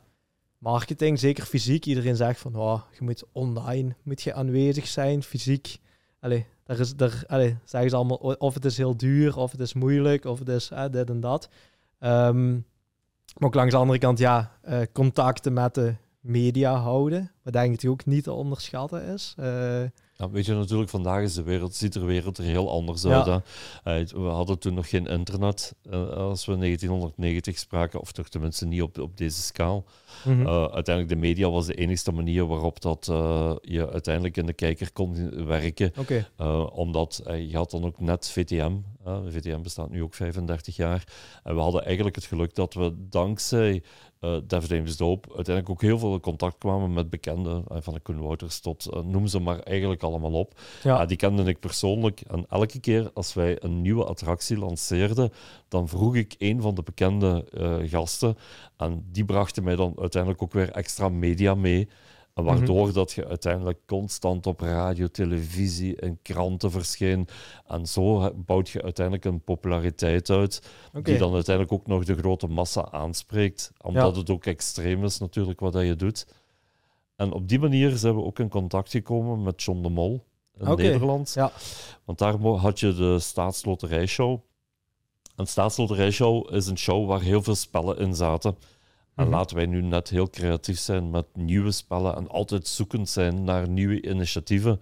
[0.58, 5.78] marketing, zeker fysiek, iedereen zegt van oh, je moet online moet je aanwezig zijn, fysiek.
[6.20, 9.74] Allee, daar is, daar, allee, ze allemaal of het is heel duur, of het is
[9.74, 11.48] moeilijk, of het is dit en dat.
[12.00, 12.66] Um,
[13.38, 17.32] maar ook langs de andere kant, ja, uh, contacten met de media houden.
[17.42, 19.34] wat denk ik ook niet te onderschatten is.
[19.38, 19.82] Uh,
[20.20, 23.42] ja, weet je, natuurlijk, vandaag is de wereld, ziet de wereld er heel anders uit.
[23.82, 24.04] Hè?
[24.22, 28.82] we hadden toen nog geen internet uh, als we 1990 spraken, of toch tenminste niet
[28.82, 29.84] op, op deze schaal.
[30.24, 30.40] Mhm.
[30.40, 33.04] uh, uiteindelijk, de media was de enige manier waarop dat,
[33.60, 35.92] je uiteindelijk in de kijker kon werken.
[35.96, 36.26] Okay.
[36.66, 38.72] omdat je had dan ook net VTM.
[39.28, 41.04] VTM bestaat nu ook 35 jaar.
[41.42, 43.82] En we hadden eigenlijk het geluk dat we dankzij
[44.20, 48.00] uh, Def James Dope uiteindelijk ook heel veel contact kwamen met bekenden, uh, van de
[48.00, 50.60] Koen Wouters tot uh, noem ze maar eigenlijk allemaal op.
[50.82, 51.06] Ja.
[51.06, 52.20] die kende ik persoonlijk.
[52.20, 55.32] En elke keer als wij een nieuwe attractie lanceerden,
[55.68, 57.44] dan vroeg ik een van de bekende
[57.86, 58.36] gasten
[58.76, 61.88] en die brachten mij dan uiteindelijk ook weer extra media mee.
[62.34, 62.94] Waardoor mhm.
[62.94, 67.28] dat je uiteindelijk constant op radio, televisie en kranten verscheen.
[67.66, 70.62] En zo bouwt je uiteindelijk een populariteit uit,
[71.02, 73.72] die dan uiteindelijk ook nog de grote massa aanspreekt.
[73.82, 76.26] Omdat het ook extreem is natuurlijk wat dat je doet.
[77.16, 80.24] En op die manier zijn we ook in contact gekomen met John de Mol
[80.58, 81.32] in Nederland.
[81.34, 81.52] Ja.
[82.04, 84.40] Want daar had je de Staatsloterijshow.
[85.36, 88.56] Een Staatsloterijshow is een show waar heel veel spellen in zaten.
[89.20, 89.34] En mhm.
[89.34, 93.68] laten wij nu net heel creatief zijn met nieuwe spellen en altijd zoekend zijn naar
[93.68, 94.80] nieuwe initiatieven.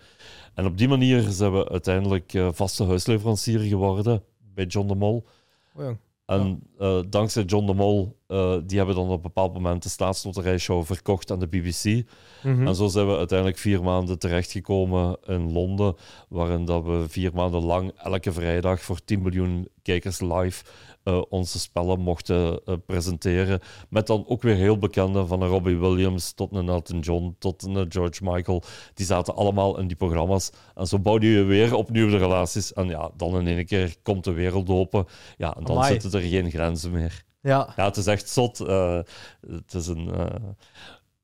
[0.55, 4.23] En op die manier zijn we uiteindelijk uh, vaste huisleverancier geworden
[4.55, 5.27] bij John de Mol.
[5.75, 5.97] Oh ja.
[6.27, 9.89] En uh, dankzij John de Mol, uh, die hebben dan op een bepaald moment de
[9.89, 12.05] staatsloterijshow verkocht aan de BBC.
[12.43, 15.97] Mm En zo zijn we uiteindelijk vier maanden terechtgekomen in Londen,
[16.29, 20.65] waarin dat we vier maanden lang elke vrijdag voor 10 miljoen kijkers live
[21.05, 23.61] uh, onze spellen mochten uh, presenteren.
[23.89, 27.63] Met dan ook weer heel bekende, van een Robbie Williams tot een Elton John tot
[27.63, 28.63] een George Michael.
[28.95, 30.51] Die zaten allemaal in die programma's.
[30.75, 32.73] En zo bouwde je weer opnieuw de relaties.
[32.73, 35.07] En ja, dan in één keer komt de wereld open.
[35.37, 35.93] Ja, en dan Amai.
[35.93, 37.27] zitten er geen grenzen meer.
[37.41, 38.61] Ja, ja het is echt zot.
[38.61, 39.01] Uh,
[39.41, 40.11] het is een...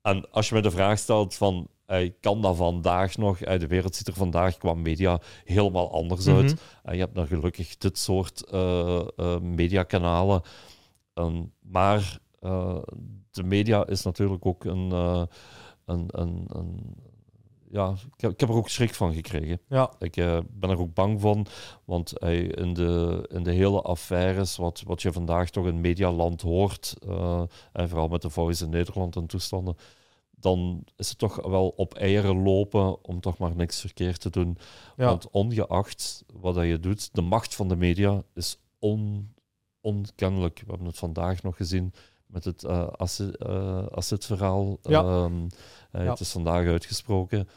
[0.03, 1.68] En als je me de vraag stelt van
[2.20, 6.44] kan dat vandaag nog, de wereld ziet er vandaag qua media helemaal anders uit.
[6.44, 6.55] Mhm.
[6.83, 10.42] En je hebt nog gelukkig dit soort uh, mediakanalen.
[11.61, 12.79] maar uh,
[13.31, 14.90] de media is natuurlijk ook een,
[15.85, 16.96] een, een, een
[17.74, 19.60] ja, ik heb, ik heb, er ook schrik van gekregen.
[19.68, 19.92] Ja.
[19.98, 20.14] Ik
[20.50, 21.46] ben er ook bang van,
[21.84, 26.96] want in, de, in de hele affaires, wat, wat je vandaag toch in medialand hoort,
[27.72, 29.76] en vooral met de Voice in Nederland en toestanden,
[30.30, 34.58] dan is het toch wel op eieren lopen om toch maar niks verkeerd te doen.
[34.96, 39.32] Want ongeacht wat dat je doet, de macht van de media is on,
[39.80, 40.58] onkennelijk.
[40.58, 41.92] We hebben het vandaag nog gezien
[42.26, 42.88] met het uh,
[43.90, 44.78] asset-verhaal.
[44.82, 45.30] Ja.
[45.90, 47.48] Eh, het is vandaag uitgesproken.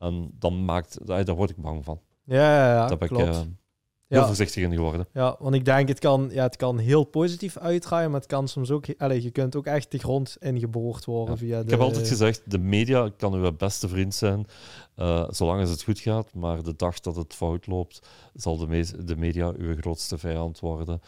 [0.00, 2.00] En dan maakt, daar word ik bang van.
[2.24, 3.36] Ja, ja, ja klopt.
[3.36, 3.46] Ik,
[4.08, 5.06] heel voorzichtig in geworden.
[5.12, 8.48] Ja, want ik denk, het kan, ja, het kan heel positief uitdraaien, maar het kan
[8.48, 8.84] soms ook...
[8.98, 11.64] Allez, je kunt ook echt de grond ingeboord worden via de...
[11.64, 14.46] Ik heb altijd gezegd, de media kan uw beste vriend zijn,
[15.00, 16.34] uh, zolang het goed gaat.
[16.34, 18.02] Maar de dag dat het fout loopt,
[18.34, 21.00] zal de, de media uw grootste vijand worden.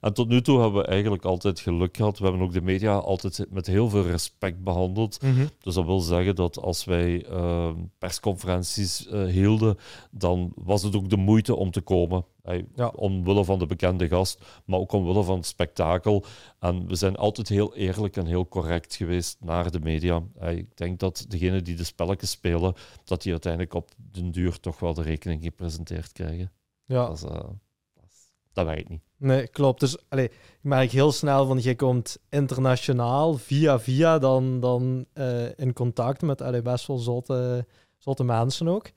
[0.00, 2.18] En tot nu toe hebben we eigenlijk altijd geluk gehad.
[2.18, 5.22] We hebben ook de media altijd met heel veel respect behandeld.
[5.22, 5.46] Mhm.
[5.60, 9.78] Dus dat wil zeggen dat als wij uh, persconferenties uh, hielden,
[10.10, 12.24] dan was het ook de moeite om te komen.
[12.42, 12.88] Hey, ja.
[12.88, 16.24] Omwille van de bekende gast, maar ook omwille van het spektakel.
[16.58, 20.22] En we zijn altijd heel eerlijk en heel correct geweest naar de media.
[20.38, 24.60] Hey, ik denk dat degenen die de spelletjes spelen, dat die uiteindelijk op den duur
[24.60, 26.52] toch wel de rekening gepresenteerd krijgen.
[26.84, 27.06] Ja.
[27.06, 27.40] Dat, is, uh,
[28.52, 29.02] dat, ik niet.
[29.16, 29.80] Nee, klopt.
[29.80, 35.58] Dus allee, ik merk heel snel van je komt internationaal via via dan, dan uh,
[35.58, 37.66] in contact met allee, best wel zotte,
[37.98, 38.90] zotte mensen ook.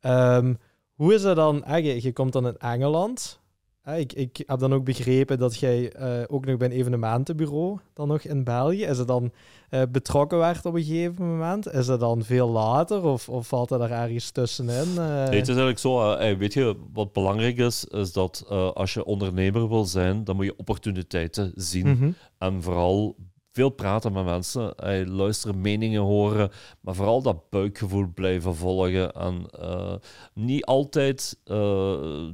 [0.00, 0.58] Um,
[0.94, 1.64] hoe is dat dan?
[1.64, 3.40] Ah, je, komt dan in Engeland.
[3.84, 7.78] Ah, ik, ik heb dan ook begrepen dat jij uh, ook nog bij een evenementenbureau
[7.94, 8.84] dan nog in België.
[8.84, 9.32] Is het dan
[9.70, 11.72] uh, betrokken werd op een gegeven moment?
[11.72, 14.88] Is dat dan veel later of, of valt dat er ergens tussenin?
[14.88, 14.96] Uh...
[14.96, 16.16] Nee, het is eigenlijk zo.
[16.36, 20.56] weet je, wat belangrijk is, is dat als je ondernemer wil zijn, dan moet je
[20.56, 21.88] opportuniteiten zien.
[21.88, 22.10] Mhm.
[22.38, 23.16] En vooral
[23.52, 29.46] veel praten met mensen, hey, luisteren, meningen horen, maar vooral dat buikgevoel blijven volgen en
[29.60, 29.94] uh,
[30.34, 31.56] niet altijd uh,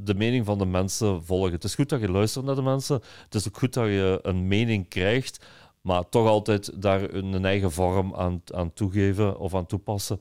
[0.01, 1.53] de mening van de mensen volgen.
[1.53, 4.19] Het is goed dat je luistert naar de mensen, het is ook goed dat je
[4.23, 5.47] een mening krijgt,
[5.81, 10.21] maar toch altijd daar een eigen vorm aan, aan toegeven of aan toepassen.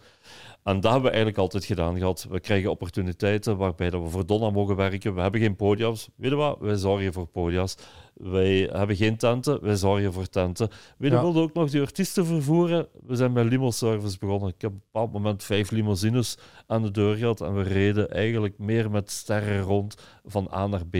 [0.63, 2.27] En dat hebben we eigenlijk altijd gedaan gehad.
[2.29, 5.15] We krijgen opportuniteiten waarbij dat we voor Donna mogen werken.
[5.15, 6.09] We hebben geen podiums.
[6.15, 6.57] Weet je wat?
[6.59, 7.77] Wij zorgen voor podiums.
[8.17, 9.63] Wij hebben geen tenten.
[9.63, 10.69] Wij zorgen voor tenten.
[10.97, 11.21] We ja.
[11.21, 12.87] wilden ook nog die artiesten vervoeren.
[13.05, 14.49] We zijn met limo-service begonnen.
[14.49, 17.41] Ik heb op een bepaald moment vijf limousines aan de deur gehad.
[17.41, 20.95] En we reden eigenlijk meer met sterren rond van A naar B.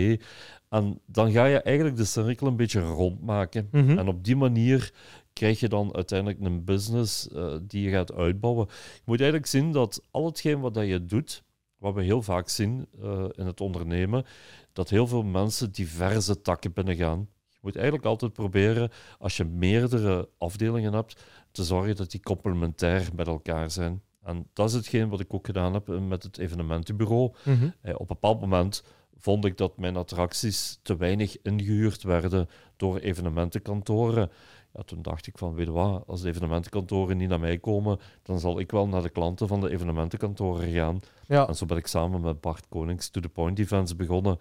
[0.68, 3.68] En dan ga je eigenlijk de cirkel een beetje rondmaken.
[3.72, 4.92] Mm En op die manier
[5.32, 8.66] krijg je dan uiteindelijk een business uh, die je gaat uitbouwen.
[8.94, 11.42] Je moet eigenlijk zien dat al hetgeen wat dat je doet,
[11.78, 14.24] wat we heel vaak zien uh, in het ondernemen,
[14.78, 17.28] dat heel veel mensen diverse takken binnengaan.
[17.48, 23.08] Je moet eigenlijk altijd proberen, als je meerdere afdelingen hebt, te zorgen dat die complementair
[23.14, 24.02] met elkaar zijn.
[24.22, 27.32] En dat is hetgeen wat ik ook gedaan heb met het evenementenbureau.
[27.44, 28.82] Mm op een bepaald moment
[29.16, 34.30] vond ik dat mijn attracties te weinig ingehuurd werden door evenementenkantoren.
[34.74, 37.98] Ja, toen dacht ik van, weet je wat, als de evenementenkantoren niet naar mij komen,
[38.22, 41.00] dan zal ik wel naar de klanten van de evenementenkantoren gaan.
[41.26, 41.48] Ja.
[41.48, 44.38] En zo ben ik samen met Bart Konings To The Point Events begonnen.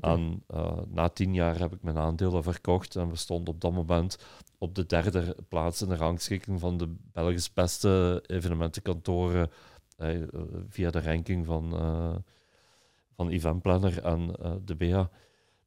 [0.00, 3.72] En uh, na tien jaar heb ik mijn aandelen verkocht en we stonden op dat
[3.72, 4.18] moment
[4.58, 9.50] op de derde plaats in de rangschikking van de Belgisch beste evenementenkantoren
[9.96, 10.22] eh,
[10.68, 11.74] via de ranking van...
[11.74, 12.14] Uh,
[13.14, 15.10] van Eventplanner en de BA.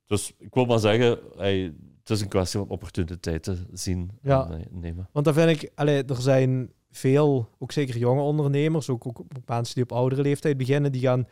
[0.05, 4.49] Dus ik wil maar zeggen, hey, het is een kwestie van opportuniteiten zien ja.
[4.49, 5.09] en uh, nemen.
[5.11, 9.75] Want dan vind ik, allee, er zijn veel, ook zeker jonge ondernemers, ook, ook mensen
[9.75, 11.27] die op oudere leeftijd beginnen, die gaan,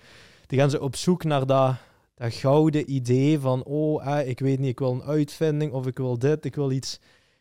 [0.45, 1.75] die gaan ze op zoek naar dat,
[2.15, 5.97] dat gouden idee van, oh, eh, ik weet niet, ik wil een uitvinding of ik
[5.97, 6.99] wil dit, ik wil iets,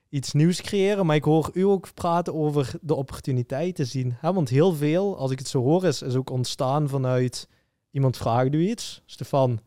[0.08, 1.06] iets nieuws creëren.
[1.06, 4.14] Maar ik hoor u ook praten over de opportuniteiten zien.
[4.18, 4.32] Hè?
[4.32, 7.48] Want heel veel, als ik het zo hoor, is, is ook ontstaan vanuit
[7.90, 9.02] iemand vraagt u iets.
[9.06, 9.60] Stefan,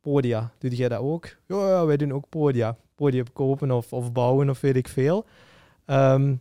[0.00, 1.36] podia, doe jij dat ook?
[1.46, 2.76] Ja, ja, wij doen ook podia.
[2.94, 5.24] Podia kopen of, of bouwen of weet ik veel.
[5.86, 6.40] Um,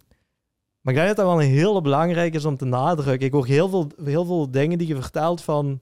[0.81, 3.27] maar ik denk dat dat wel een hele belangrijk is om te nadrukken.
[3.27, 5.79] Ik hoor heel veel, heel veel dingen die je vertelt van...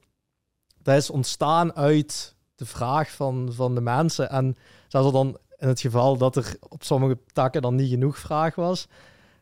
[0.81, 4.29] Dat is ontstaan uit de vraag van, van de mensen.
[4.29, 4.57] En
[4.88, 8.88] zelfs dan in het geval dat er op sommige takken dan niet genoeg vraag was...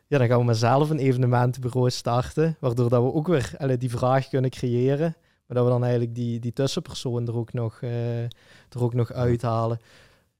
[0.06, 2.56] Ja, dan gaan we mezelf een evenementenbureau starten.
[2.60, 5.16] Waardoor dat we ook weer die vraag kunnen creëren.
[5.46, 9.12] Maar dat we dan eigenlijk die, die tussenpersoon er ook nog, uh, er ook nog
[9.12, 9.80] uithalen.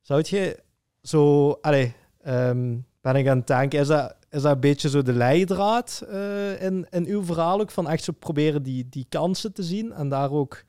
[0.00, 0.62] Zou je
[1.02, 1.94] zo, allee,
[2.26, 6.04] um, ben ik aan het denken, is dat, is dat een beetje zo de leidraad
[6.10, 7.70] uh, in, in uw verhaal ook?
[7.70, 10.64] Van echt zo proberen die, die kansen te zien en daar ook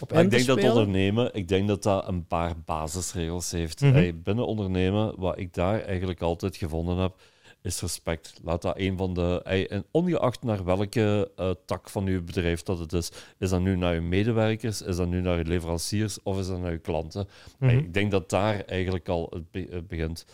[0.00, 3.80] op in Ik denk dat ondernemen, ik denk dat dat een paar basisregels heeft.
[3.80, 4.22] Mm -hmm.
[4.22, 7.20] binnen ondernemen, wat ik daar eigenlijk altijd gevonden heb,
[7.64, 8.34] is respect.
[8.42, 9.42] Laat dat een van de.
[9.68, 13.76] En ongeacht naar welke uh, tak van uw bedrijf dat het is, is dat nu
[13.76, 17.28] naar uw medewerkers, is dat nu naar uw leveranciers of is dat naar uw klanten?
[17.58, 17.78] Mm -hmm.
[17.78, 20.26] Ik denk dat daar eigenlijk al het, be het begint.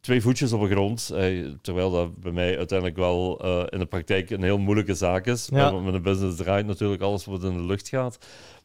[0.00, 3.86] Twee voetjes op de grond, eh, terwijl dat bij mij uiteindelijk wel uh, in de
[3.86, 5.48] praktijk een heel moeilijke zaak is.
[5.52, 5.70] Ja.
[5.70, 8.18] Met een business draait natuurlijk alles wat in de lucht gaat.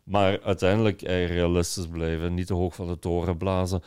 [0.03, 3.81] Maar uiteindelijk eh, realistisch blijven, niet te hoog van de toren blazen.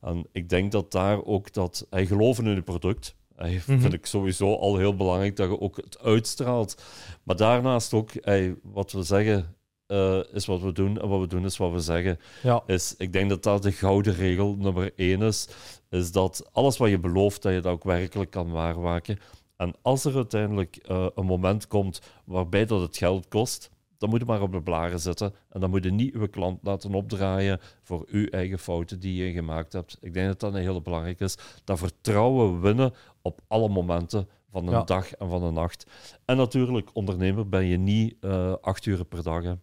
[0.00, 3.92] En ik denk dat daar ook dat hij geloven in je product Hey, mm Vind
[3.92, 6.82] ik sowieso al heel belangrijk dat je ook het uitstraalt.
[7.22, 11.26] Maar daarnaast ook, hey, wat we zeggen uh, is wat we doen en wat we
[11.26, 12.18] doen is wat we zeggen.
[12.42, 12.62] Ja.
[12.66, 15.48] Is, ik denk dat dat de gouden regel nummer één is.
[15.90, 19.18] Is dat alles wat je belooft, dat je dat ook werkelijk kan waarmaken.
[19.56, 24.20] En als er uiteindelijk uh, een moment komt waarbij dat het geld kost, dan moet
[24.20, 25.34] je maar op de blaren zetten.
[25.48, 29.32] En dan moet je niet uw klant laten opdraaien voor uw eigen fouten die je
[29.32, 29.98] gemaakt hebt.
[30.00, 31.36] Ik denk dat dat een hele belangrijk is.
[31.64, 35.86] Dat vertrouwen winnen op alle momenten van een dag en van een nacht.
[36.24, 39.42] En natuurlijk, ondernemer ben je niet uh, acht uur per dag.
[39.42, 39.54] Hè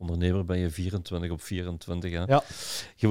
[0.00, 2.12] ondernemer ben je 24 op 24.
[2.12, 2.24] Hè?
[2.24, 2.42] Ja.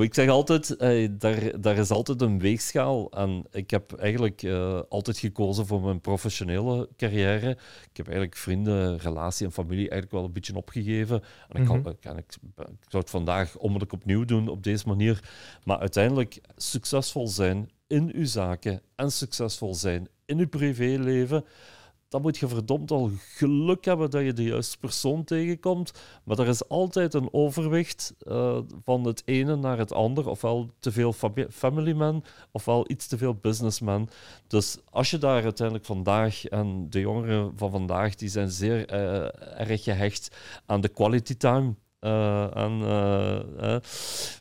[0.03, 3.11] Ik zeg altijd, eh, daar, daar is altijd een weegschaal.
[3.11, 7.49] En ik heb eigenlijk uh, altijd gekozen voor mijn professionele carrière.
[7.89, 11.23] Ik heb eigenlijk vrienden, relatie en familie eigenlijk wel een beetje opgegeven.
[11.49, 11.89] En ik, kan, mhm.
[11.89, 12.37] ik, ik,
[12.87, 15.29] zou het vandaag onmiddellijk opnieuw doen op deze manier.
[15.63, 21.45] Maar uiteindelijk succesvol zijn in uw zaken en succesvol zijn in uw privéleven
[22.09, 25.91] dan moet je verdomd al geluk hebben dat je de juiste persoon tegenkomt.
[26.23, 30.27] Maar er is altijd een overwicht uh, van het ene naar het ander.
[30.27, 31.13] Ofwel te veel
[31.49, 34.09] family man, ofwel iets te veel businessman.
[34.47, 39.59] Dus als je daar uiteindelijk vandaag, en de jongeren van vandaag, die zijn zeer uh,
[39.59, 41.75] erg gehecht aan de quality time.
[41.99, 42.77] En,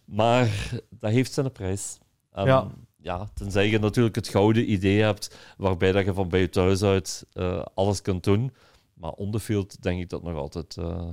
[0.04, 1.98] maar dat heeft zijn prijs.
[2.32, 2.70] ja
[3.02, 6.82] ja, tenzij je natuurlijk het gouden idee hebt waarbij dat je van bij je thuis
[6.82, 8.52] uit uh, alles kunt doen.
[8.94, 11.08] Maar on the field denk ik dat nog altijd uh,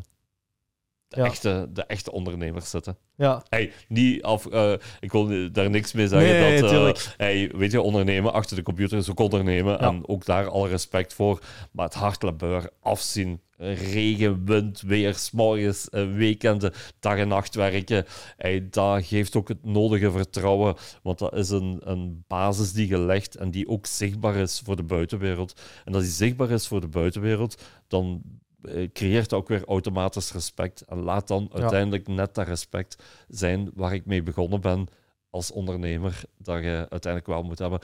[1.07, 2.97] de, echte, de echte ondernemers zitten.
[3.15, 3.43] Ja.
[3.49, 6.29] Hey, niet af, uh, ik wil daar niks mee zeggen.
[6.29, 9.73] Nee, dat, hey, weet je, ondernemen achter de computer is ook ondernemen.
[9.73, 9.79] Ja.
[9.79, 11.41] En ook daar alle respect voor.
[11.71, 18.05] Maar het hardlabeur, afzien, regen, wind, weer, morgens, weekenden, dag en nacht werken.
[18.37, 23.35] Hey, dat geeft ook het nodige vertrouwen, want dat is een, een basis die gelegd
[23.35, 25.61] en die ook zichtbaar is voor de buitenwereld.
[25.85, 28.21] En als die zichtbaar is voor de buitenwereld, dan
[28.61, 30.81] eh, creëert ook weer automatisch respect.
[30.81, 34.87] En laat dan uiteindelijk net dat respect zijn waar ik mee begonnen ben
[35.29, 37.79] als ondernemer dat je uiteindelijk wel moet hebben.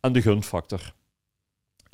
[0.00, 0.94] En de gunfactor.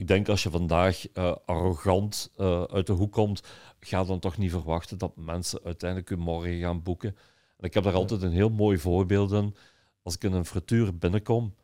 [0.02, 3.42] Ik denk als je vandaag uh, arrogant uh, uit de hoek komt,
[3.80, 7.16] ga dan toch niet verwachten dat mensen uiteindelijk je morgen gaan boeken.
[7.56, 9.54] En ik heb daar altijd een heel mooi voorbeeld in.
[10.02, 11.54] Als ik in een frituur binnenkom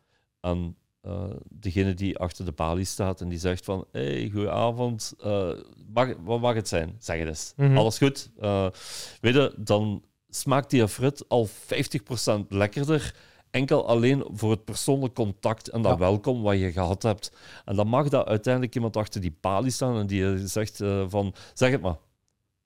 [0.41, 0.75] en
[1.05, 5.13] uh, degene die achter de balie staat en die zegt van hey, goedenavond,
[5.93, 6.95] mag, wat mag het zijn?
[6.99, 7.53] Zeg het eens.
[7.55, 7.77] Mm -hmm.
[7.77, 8.31] Alles goed?
[9.21, 11.51] weet je, dan smaakt die frit al 50%
[12.49, 13.15] lekkerder
[13.51, 17.31] enkel alleen voor het persoonlijk contact en dat welkom wat je gehad hebt.
[17.65, 21.33] En dan mag dat uiteindelijk iemand achter die palie staan en die zegt uh, van,
[21.53, 21.97] zeg het maar.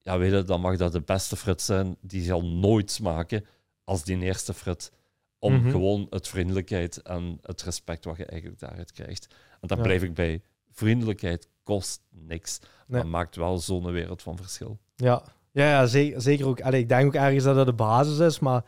[0.02, 1.98] Ja, weet je, dan mag dat de beste frit zijn.
[2.02, 3.46] Die zal nooit smaken
[3.84, 4.91] als die eerste frit.
[5.39, 5.69] Om mhm.
[5.69, 9.28] gewoon het vriendelijkheid en het respect wat je eigenlijk daaruit krijgt.
[9.62, 10.41] En daar blijf ik bij.
[10.72, 12.60] Vriendelijkheid kost niks.
[12.88, 14.80] Maar maakt wel zo'n wereld van verschil.
[14.96, 16.62] Ja, ja, ja zeker, zeker ook.
[16.62, 18.63] Allee, ik denk ook ergens dat dat de basis is, maar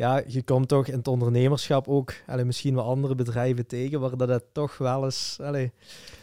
[0.00, 4.16] ja, je komt toch in het ondernemerschap ook allee, misschien wel andere bedrijven tegen waar
[4.16, 5.72] dat het toch wel eens allee,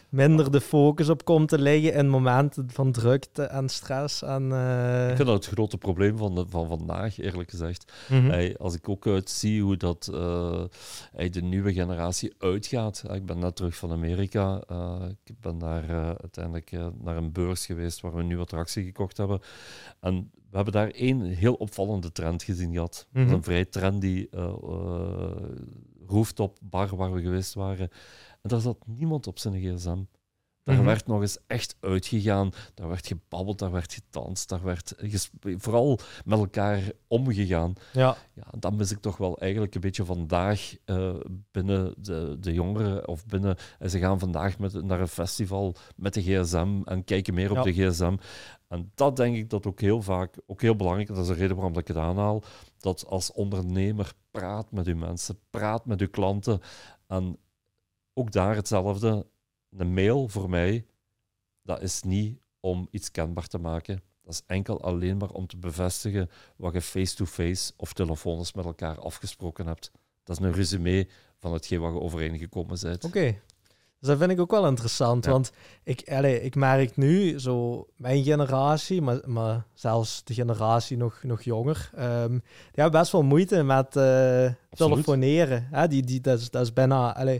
[0.09, 4.21] minder de focus op komt te liggen in momenten van drukte en stress.
[4.21, 5.09] En, uh...
[5.09, 7.91] Ik vind dat het grote probleem van, de, van vandaag, eerlijk gezegd.
[8.09, 8.53] Mhm.
[8.57, 10.63] als ik ook uit zie hoe dat uh,
[11.31, 13.03] de nieuwe generatie uitgaat.
[13.11, 14.63] ik ben net terug van Amerika.
[14.71, 16.71] Uh, ik ben daar uiteindelijk
[17.03, 19.39] naar een beurs geweest waar we een nieuwe attractie gekocht hebben.
[19.99, 23.07] En we hebben daar één heel opvallende trend gezien gehad.
[23.11, 24.27] Mm Een vrij trendy
[26.07, 27.89] rooftop bar waar we geweest waren.
[28.47, 30.03] En daar zat niemand op zijn gsm.
[30.63, 30.85] Daar mhm.
[30.85, 32.51] werd nog eens echt uitgegaan.
[32.73, 34.95] Daar werd gebabbeld, daar werd gedanst, daar werd
[35.41, 37.73] vooral met elkaar omgegaan.
[37.93, 38.17] Ja.
[38.33, 41.15] Ja, dat mis ik toch wel eigenlijk een beetje vandaag uh,
[41.51, 43.07] binnen de, de jongeren.
[43.07, 47.33] Of binnen, en ze gaan vandaag met, naar een festival met de gsm en kijken
[47.33, 48.15] meer op de gsm.
[48.67, 51.55] En dat denk ik dat ook heel vaak, ook heel belangrijk, dat is de reden
[51.55, 52.43] waarom ik het aanhaal,
[52.77, 56.61] dat als ondernemer praat met uw mensen, praat met uw klanten.
[57.07, 57.37] En
[58.17, 59.25] ook daar hetzelfde.
[59.77, 60.85] Een mail voor mij,
[61.61, 64.01] dat is niet om iets kenbaar te maken.
[64.23, 68.99] Dat is enkel alleen maar om te bevestigen wat je face-to-face of telefonisch met elkaar
[68.99, 69.91] afgesproken hebt.
[70.23, 71.07] Dat is een resume
[71.39, 73.03] van hetgeen wat je overeengekomen bent.
[73.03, 73.39] Oké.
[73.99, 75.51] Dus dat vind ik ook wel interessant, want
[75.83, 81.41] ik, allez, ik merk nu, zo mijn generatie, maar, maar zelfs de generatie nog, nog
[81.41, 82.29] jonger, um,
[82.71, 85.67] die hebben best wel moeite met uh, telefoneren.
[85.71, 85.87] Hè?
[85.87, 87.15] Die, die, dat, is, dat is bijna...
[87.15, 87.39] Allez,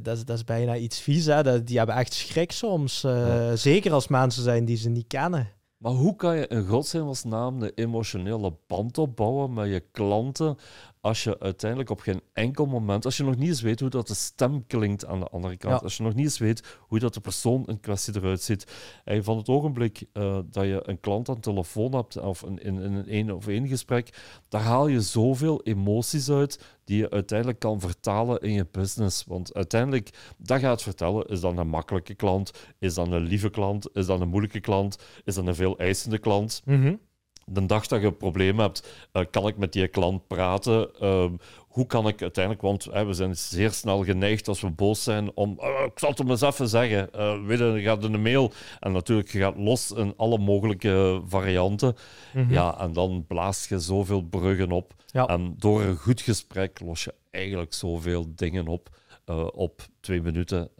[0.00, 1.26] dat is, dat is bijna iets vies.
[1.26, 1.64] Hè?
[1.64, 3.04] die hebben echt schrik soms.
[3.04, 5.48] Uh, Zeker als mensen zijn die ze niet kennen.
[5.76, 10.56] Maar hoe kan je in godsnaam een emotionele band opbouwen met je klanten
[11.02, 14.06] als je uiteindelijk op geen enkel moment, als je nog niet eens weet hoe dat
[14.06, 17.14] de stem klinkt aan de andere kant, als je nog niet eens weet hoe dat
[17.14, 18.72] de persoon in kwestie eruit ziet,
[19.04, 22.58] en van het ogenblik uh, dat je een klant aan de telefoon hebt of in,
[22.58, 27.10] in, in een één of één gesprek, daar haal je zoveel emoties uit die je
[27.10, 29.24] uiteindelijk kan vertalen in je business.
[29.24, 33.88] Want uiteindelijk, dat gaat vertellen, is dat een makkelijke klant, is dat een lieve klant,
[33.92, 36.62] is dat een moeilijke klant, is dat een veel eisende klant.
[36.64, 37.00] Mm
[37.46, 40.90] de dag dat je een probleem hebt, uh, kan ik met die klant praten.
[41.02, 41.24] Uh,
[41.72, 45.30] hoe kan ik uiteindelijk, want uh, we zijn zeer snel geneigd als we boos zijn
[45.34, 48.52] om, oh, ik zal het hem eens even zeggen, uh, weet je, gaat een mail
[48.80, 51.96] en natuurlijk je gaat los in alle mogelijke varianten.
[52.32, 52.52] Mm -hmm.
[52.52, 54.94] Ja, en dan blaast je zoveel bruggen op.
[55.06, 55.26] Ja.
[55.26, 58.88] En door een goed gesprek los je eigenlijk zoveel dingen op.
[59.26, 60.70] Uh, op twee minuten.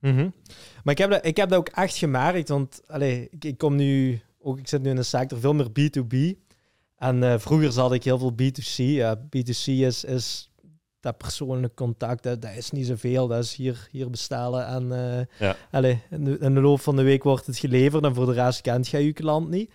[0.00, 0.32] Mm -hmm.
[0.84, 3.76] Maar ik heb, dat, ik heb dat ook echt gemerkt, want allez, ik, ik kom
[3.76, 6.44] nu ook, ik zit nu in een sector veel meer B2B.
[6.96, 8.74] En uh, vroeger zat ik heel veel B2C.
[8.76, 10.50] Ja, B2C is, is
[11.00, 13.26] dat persoonlijk contact, dat, dat, is niet zoveel.
[13.26, 15.56] Dat is hier, hier bestellen en uh, ja.
[15.70, 18.32] allez, in, de, in, de, loop van de week wordt het geleverd en voor de
[18.32, 19.72] rest kent je je klant niet.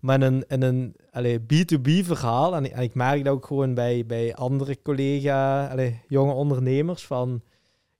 [0.00, 3.74] Maar in een, in een allez, B2B verhaal, en, en, ik merk dat ook gewoon
[3.74, 7.42] bij, bij andere collega, allez, jonge ondernemers, van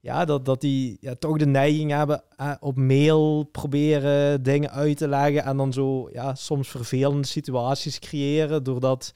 [0.04, 4.96] ja, dat, dat die ja, toch de neiging hebben uh, op mail proberen dingen uit
[4.96, 9.14] te leggen en dan zo ja, soms vervelende situaties creëren doordat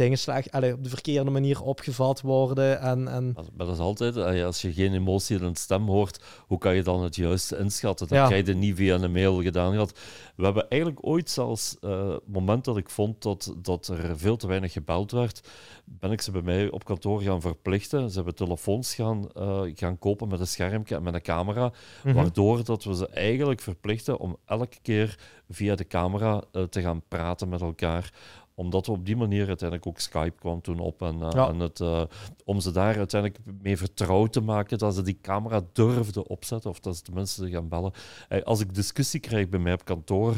[0.00, 2.80] dingen slecht, allee, op de verkeerde manier opgevat worden.
[2.80, 3.32] En, en...
[3.34, 6.82] Maar dat is altijd, als je geen emotie in een stem hoort, hoe kan je
[6.82, 8.08] dan het juiste inschatten?
[8.08, 8.26] Dat ja.
[8.26, 9.98] krijg je niet via een mail gedaan gehad.
[10.36, 14.36] We hebben eigenlijk ooit zelfs, uh, het moment dat ik vond dat, dat er veel
[14.36, 15.48] te weinig gebeld werd,
[15.84, 18.08] ben ik ze bij mij op kantoor gaan verplichten.
[18.10, 21.72] Ze hebben telefoons gaan, uh, gaan kopen met een schermpje en met een camera,
[22.04, 25.18] mm waardoor dat we ze eigenlijk verplichten om elke keer
[25.50, 28.12] via de camera uh, te gaan praten met elkaar
[28.60, 31.02] omdat we op die manier uiteindelijk ook Skype kwam toen op.
[31.02, 32.02] En, uh, en het, uh,
[32.44, 36.70] om ze daar uiteindelijk mee vertrouwd te maken dat ze die camera durfden opzetten.
[36.70, 37.92] Of dat ze tenminste gaan bellen.
[38.28, 40.34] Hey, als ik discussie krijg bij mij op kantoor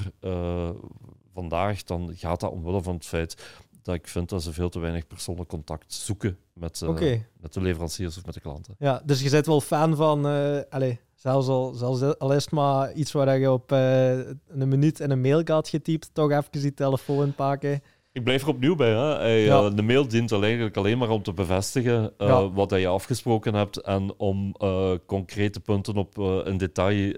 [1.35, 3.37] vandaag, dan gaat dat omwille van het feit
[3.83, 7.61] dat ik vind dat ze veel te weinig persoonlijk contact zoeken met, uh, met de
[7.61, 8.75] leveranciers of met de klanten.
[8.79, 12.53] Ja, dus je bent wel fan van, uh, allez, zelfs al, zelfs al is het
[12.53, 16.51] maar iets waar je op uh, een minuut in een mail had getypt, toch even
[16.51, 17.83] die telefoon pakken.
[18.13, 18.91] Ik blijf er opnieuw bij.
[18.91, 19.19] Hè.
[19.49, 23.77] Eh, de mail dient eigenlijk alleen maar om te bevestigen uh, wat je afgesproken hebt
[23.77, 27.13] en om uh, concrete punten op, in detail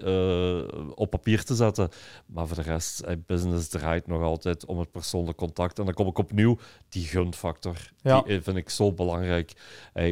[0.95, 1.89] op papier te zetten.
[2.25, 5.79] Maar voor de rest, business draait nog altijd om het persoonlijk contact.
[5.79, 6.57] En dan kom ik opnieuw,
[6.89, 7.91] die gunfactor.
[8.01, 8.21] Ja.
[8.21, 9.53] Die vind ik zo belangrijk.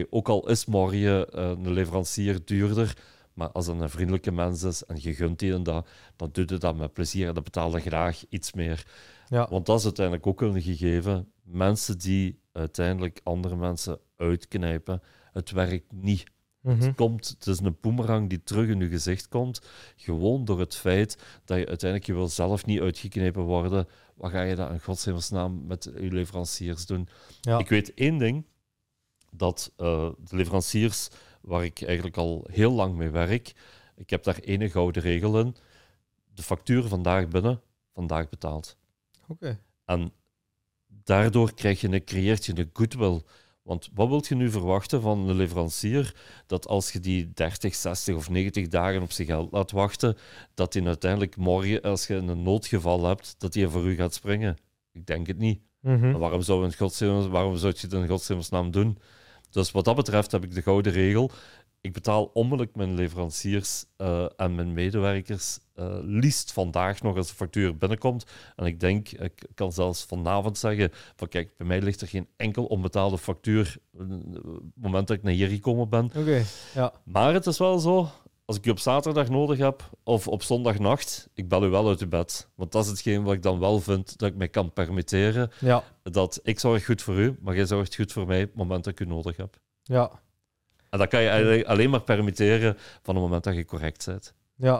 [0.09, 2.97] ook al is morgen een leverancier duurder,
[3.33, 6.49] maar als het een vriendelijke mens is en je gunt die en dat, dan doet
[6.49, 8.85] het dat met plezier en dan betaalt graag iets meer.
[9.27, 9.47] Ja.
[9.49, 11.31] Want dat is uiteindelijk ook een gegeven.
[11.43, 15.01] Mensen die uiteindelijk andere mensen uitknijpen,
[15.31, 16.23] het werkt niet.
[16.61, 16.93] Het, mhm.
[16.93, 19.61] komt, het is een boemerang die terug in je gezicht komt.
[19.95, 23.87] Gewoon door het feit dat je uiteindelijk je wil zelf niet uitgeknepen worden.
[24.15, 27.07] Wat ga je dan in godshemelsnaam met je leveranciers doen?
[27.57, 28.45] Ik weet één ding.
[29.31, 31.09] Dat uh, de leveranciers
[31.41, 33.53] waar ik eigenlijk al heel lang mee werk,
[33.95, 35.55] ik heb daar ene gouden regel in.
[36.33, 37.61] De factuur vandaag binnen,
[37.93, 38.77] vandaag betaald.
[39.85, 40.13] En
[40.87, 43.21] daardoor krijg je een, creëert je een goodwill.
[43.61, 46.15] Want wat wilt je nu verwachten van een leverancier?
[46.45, 50.17] Dat als je die 30, 60 of 90 dagen op zijn geld laat wachten,
[50.53, 54.57] dat hij uiteindelijk morgen, als je een noodgeval hebt, dat hij voor u gaat springen?
[54.91, 55.61] Ik denk het niet.
[55.79, 58.97] Mm waarom, zou een waarom zou je het in godsnaam doen?
[59.49, 61.31] Dus wat dat betreft heb ik de gouden regel.
[61.85, 67.33] Ik betaal onmiddellijk mijn leveranciers uh, en mijn medewerkers uh, liefst vandaag nog als de
[67.33, 68.25] factuur binnenkomt.
[68.55, 72.27] En ik denk, ik kan zelfs vanavond zeggen, van kijk, bij mij ligt er geen
[72.37, 76.05] enkel onbetaalde factuur op eh, het moment dat ik naar hier gekomen ben.
[76.05, 76.43] Oké.
[76.73, 76.93] ja.
[77.03, 78.09] Maar het is wel zo,
[78.45, 82.01] als ik je op zaterdag nodig heb of op zondagnacht, ik bel u wel uit
[82.01, 82.49] uw bed.
[82.55, 85.51] Want dat is hetgeen wat ik dan wel vind dat ik mij kan permitteren.
[85.59, 85.83] Ja.
[86.03, 88.83] Dat ik zorg goed voor u, maar jij zorgt goed voor mij op het moment
[88.83, 89.57] dat ik u nodig heb.
[89.83, 90.21] Ja.
[90.93, 94.33] En dat kan je alleen maar permitteren van het moment dat je correct bent.
[94.55, 94.73] Ja.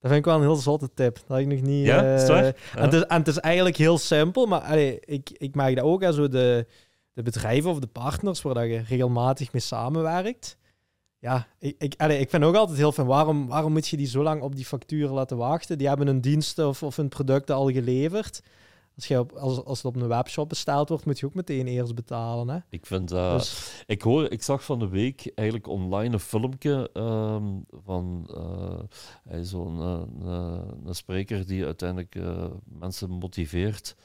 [0.00, 1.18] Dat vind ik wel een heel zotte tip.
[1.26, 1.86] Dat ik nog niet.
[1.86, 5.54] Ja, uh, en, het is, en, het is, eigenlijk heel simpel, maar allee, ik, ik
[5.54, 6.02] maak dat ook.
[6.02, 6.66] Hè, zo de,
[7.12, 10.58] de bedrijven of de partners waar dat je regelmatig mee samenwerkt
[11.20, 14.22] ja, ik, ik, ik vind ook altijd heel van waarom, waarom moet je die zo
[14.22, 15.78] lang op die facturen laten wachten?
[15.78, 18.42] Die hebben hun diensten of, of hun producten al geleverd.
[19.00, 21.66] Als, je op, als, als het op een webshop besteld wordt, moet je ook meteen
[21.66, 22.48] eerst betalen.
[22.48, 22.58] Hè?
[22.70, 23.40] Ik vind uh,
[23.86, 27.44] ik, hoor, ik zag van de week eigenlijk online een filmpje ehm,
[27.84, 28.30] van
[29.32, 29.78] uh, zo'n
[30.24, 32.18] uh, een spreker die uiteindelijk
[32.64, 33.96] mensen motiveert.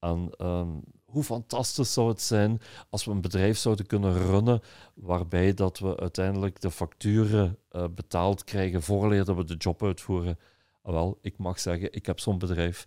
[0.00, 0.68] En ehm,
[1.04, 4.60] hoe fantastisch zou het zijn als we een bedrijf zouden kunnen runnen
[4.94, 10.38] waarbij dat we uiteindelijk de facturen uh, betaald krijgen voordat we de job uitvoeren.
[10.82, 12.86] Ah, wel, ik mag zeggen, ik heb zo'n bedrijf.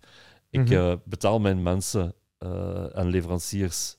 [0.56, 0.74] Ik mhm.
[0.74, 3.96] eh, betaal mijn mensen uh, en leveranciers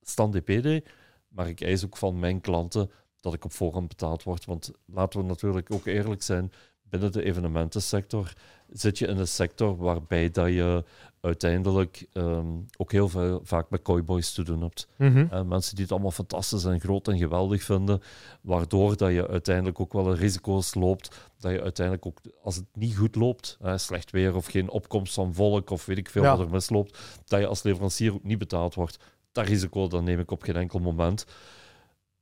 [0.00, 0.88] stand DPD,
[1.28, 4.44] maar ik eis ook van mijn klanten dat ik op voorhand betaald word.
[4.44, 8.32] Want laten we natuurlijk ook eerlijk zijn, binnen de evenementensector
[8.68, 10.84] zit je in een sector waarbij dat je
[11.24, 12.46] uiteindelijk ehm,
[12.76, 14.88] ook heel veel, vaak met cowboys te doen hebt.
[14.96, 18.02] Mm mensen die het allemaal fantastisch en groot en geweldig vinden,
[18.40, 22.96] waardoor dat je uiteindelijk ook wel risico's loopt, dat je uiteindelijk ook, als het niet
[22.96, 26.40] goed loopt, hè, slecht weer of geen opkomst van volk of weet ik veel wat
[26.40, 28.98] er misloopt, dat je als leverancier ook niet betaald wordt.
[29.32, 31.26] Dat risico dat neem ik op geen enkel moment.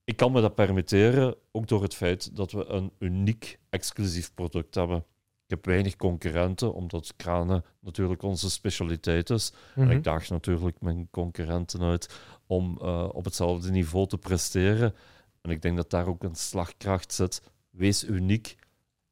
[0.04, 4.74] Ik kan me dat permitteren, ook door het feit dat we een uniek exclusief product
[4.74, 5.04] hebben
[5.52, 9.52] heb weinig concurrenten, omdat kranen natuurlijk onze specialiteit is.
[9.74, 10.02] En ik mhm.
[10.02, 14.94] daag natuurlijk mijn concurrenten uit om uh, op hetzelfde niveau te presteren.
[15.40, 17.42] En ik denk dat daar ook een slagkracht zit.
[17.70, 18.56] Wees uniek,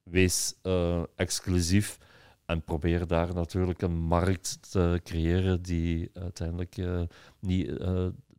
[0.02, 1.98] wees uh, exclusief
[2.46, 7.00] en probeer daar natuurlijk een markt te creëren die uiteindelijk uh,
[7.40, 7.80] niet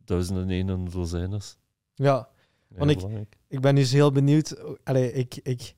[0.04, 1.56] duizenden en een dozijn is.
[1.94, 2.28] Ja,
[2.68, 4.78] want ik, ik ben dus heel benieuwd.
[4.84, 5.74] Allee, ik, ik,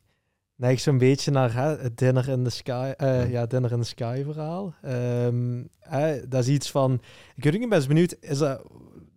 [0.65, 3.47] neig zo'n beetje naar hè, het Dinner in the Sky, uh, ja.
[3.47, 4.75] Dinner in the Sky verhaal.
[5.27, 7.01] Um, hè, dat is iets van,
[7.35, 8.63] ik weet niet, best benieuwd, is dat,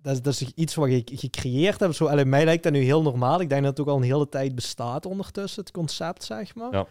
[0.01, 1.95] dat, is, dat is iets wat je gecreëerd hebt?
[1.95, 3.41] Zo, allee, mij lijkt dat nu heel normaal.
[3.41, 6.71] Ik denk dat het ook al een hele tijd bestaat ondertussen, het concept, zeg maar.
[6.71, 6.87] Ja.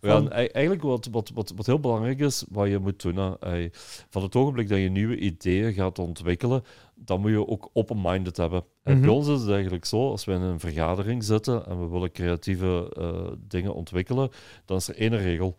[0.00, 3.68] Ja, eigenlijk wat, wat, wat, wat heel belangrijk is, wat je moet doen, hè,
[4.10, 6.62] van het ogenblik dat je nieuwe ideeën gaat ontwikkelen,
[7.04, 8.64] dan moet je ook open-minded hebben.
[8.82, 9.16] En bij mhm.
[9.16, 12.94] ons is het eigenlijk zo, als we in een vergadering zitten en we willen creatieve
[12.98, 14.30] uh, dingen ontwikkelen,
[14.64, 15.56] dan is er één regel.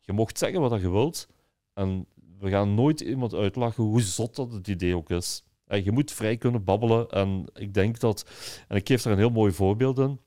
[0.00, 1.28] Je mocht zeggen wat je wilt
[1.74, 2.06] en
[2.38, 5.44] we gaan nooit iemand uitlachen hoe zot dat het idee ook is.
[5.66, 8.30] En je moet vrij kunnen babbelen en ik denk dat,
[8.68, 10.20] en ik geef er een heel mooi voorbeeld in,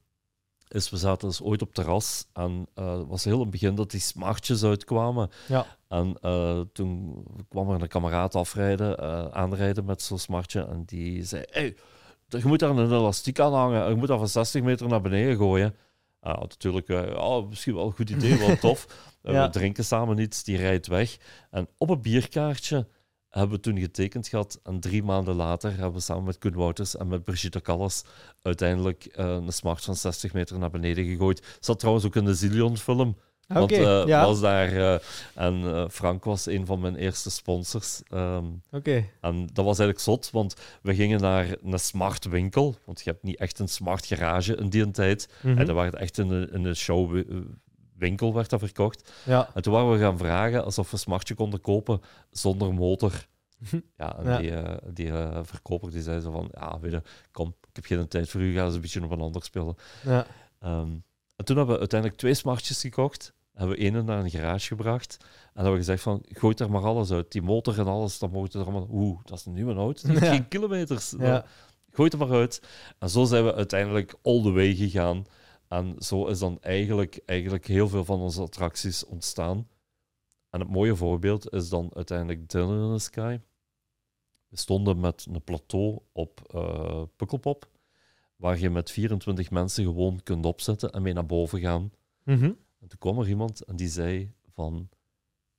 [0.68, 3.76] is we zaten dus ooit op terras en uh, het was heel in het begin
[3.76, 5.30] dat die smartjes uitkwamen.
[5.47, 5.78] Ja.
[5.89, 10.65] En uh, toen kwam er een kameraad afrijden, uh, aanrijden met zo'n smartje.
[10.65, 11.75] En die zei: hey,
[12.27, 13.89] je moet daar een elastiek aan hangen.
[13.89, 15.75] Je moet dat van 60 meter naar beneden gooien.
[16.23, 18.87] Uh, natuurlijk, oh, misschien wel een goed idee, wel tof.
[19.21, 21.17] We drinken samen iets, die rijdt weg.
[21.49, 22.87] En op een bierkaartje
[23.29, 24.59] hebben we toen getekend gehad.
[24.63, 28.03] En drie maanden later hebben we samen met Koen Wouters en met Brigitte Callas
[28.41, 31.57] uiteindelijk een smart van 60 meter naar beneden gegooid.
[31.59, 33.17] Zat trouwens ook in de Zillion-film.
[33.54, 34.97] Want uh, was daar, uh,
[35.34, 38.02] en uh, Frank was een van mijn eerste sponsors.
[38.14, 39.06] Um, Oké.
[39.22, 42.76] En dat was eigenlijk zot, want we gingen naar een smart winkel.
[42.86, 45.30] Want je hebt niet echt een smart garage in die tijd.
[45.41, 45.60] Mm -hmm.
[45.60, 47.24] En dat werd echt in een, in een show
[47.97, 49.12] winkel werd dat verkocht.
[49.26, 49.50] Ja.
[49.54, 53.12] En toen waren we gaan vragen alsof we een smartje konden kopen zonder motor.
[53.97, 54.38] ja, en ja.
[54.38, 55.12] die, die
[55.43, 58.54] verkoper die zei zo van, ja, weet je, kom, ik heb geen tijd voor u,
[58.54, 59.76] ga eens een beetje op een ander spelen.
[60.04, 60.26] Ja.
[60.64, 61.04] Um,
[61.36, 65.18] en toen hebben we uiteindelijk twee smartjes gekocht hebben we ene naar een garage gebracht.
[65.20, 67.32] En hebben we gezegd van, gooi er maar alles uit.
[67.32, 68.88] Die motor en alles, dan mogen er allemaal...
[68.91, 70.07] Oeh, dat is een nieuwe auto.
[70.07, 70.30] Die ja.
[70.32, 71.14] geen kilometers.
[71.18, 71.45] Ja.
[71.91, 72.62] Gooi het er maar uit.
[72.99, 75.26] En zo zijn we uiteindelijk all the way gegaan.
[75.68, 79.68] En zo is dan eigenlijk, eigenlijk heel veel van onze attracties ontstaan.
[80.49, 83.39] En het mooie voorbeeld is dan uiteindelijk Dinner in the Sky.
[84.47, 87.70] We stonden met een plateau op uh, Pukkelpop,
[88.36, 91.91] waar je met 24 mensen gewoon kunt opzetten en mee naar boven gaan.
[92.24, 92.57] Mm -hmm.
[92.80, 94.89] En toen kwam er iemand en die zei van,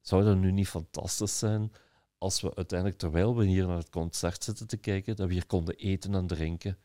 [0.00, 1.72] zou dat nu niet fantastisch zijn
[2.18, 5.46] als we uiteindelijk, terwijl we hier naar het concert zitten te kijken, dat we hier
[5.46, 6.78] konden eten en drinken.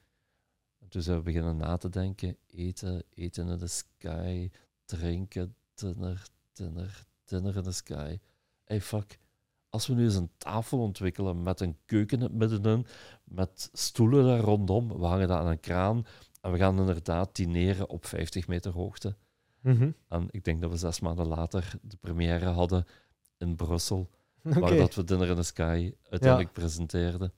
[0.80, 4.52] En toen zijn we beginnen na te denken, eten, eten in the sky,
[4.86, 8.20] drinken, dinner, dinner, dinner in the sky.
[8.64, 9.20] Hey fuck,
[9.70, 12.86] als we nu eens een tafel ontwikkelen met een keuken in het middenin,
[13.24, 16.06] met stoelen daar rondom, we hangen dat aan een kraan
[16.42, 19.16] en we gaan inderdaad dineren op 50 meter hoogte.
[19.66, 19.96] Mm -hmm.
[20.08, 22.86] En ik denk dat we zes maanden later de première hadden
[23.38, 24.10] in Brussel,
[24.44, 24.62] okay.
[24.62, 26.62] waar dat we Dinner in the Sky uiteindelijk ja.
[26.62, 27.34] presenteerden.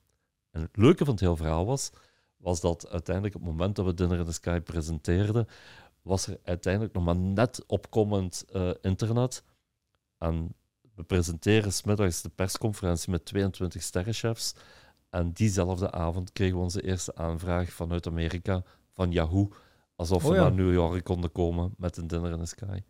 [0.51, 1.91] En het leuke van het hele verhaal was,
[2.37, 5.47] was dat uiteindelijk op het moment dat we Dinner in the Sky presenteerden,
[6.01, 9.43] was er uiteindelijk nog maar net opkomend uh, internet.
[10.17, 10.55] En
[10.95, 14.53] we presenteren smiddags de persconferentie met 22 sterrenchefs.
[15.09, 18.63] En diezelfde avond kregen we onze eerste aanvraag vanuit Amerika,
[18.93, 19.51] van Yahoo,
[19.97, 20.41] alsof we Oh ja.
[20.41, 22.81] naar New York konden komen met een Dinner in the Sky.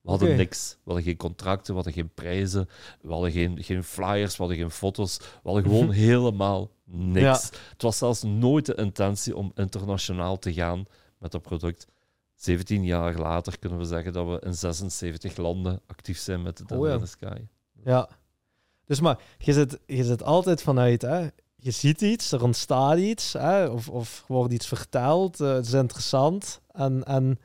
[0.00, 0.70] We hadden niks.
[0.70, 2.68] We hadden geen contracten, we hadden geen prijzen,
[3.00, 5.18] we hadden geen, geen flyers, we hadden geen foto's.
[5.18, 7.50] We hadden gewoon helemaal niks.
[7.70, 10.84] Het was zelfs nooit de intentie om internationaal te gaan
[11.18, 11.86] met dat product.
[12.34, 16.64] 17 jaar later kunnen we zeggen dat we in 76 landen actief zijn met de
[16.64, 16.98] Dinner Oh ja.
[16.98, 17.40] in the Sky.
[17.84, 18.08] Ja.
[18.84, 21.26] Dus maar, je zit, je zit altijd vanuit, hè?
[21.62, 23.66] Je ziet iets, er ontstaat iets, hè?
[23.66, 26.60] Of, of wordt iets verteld, eh, het is interessant.
[26.70, 27.38] En, en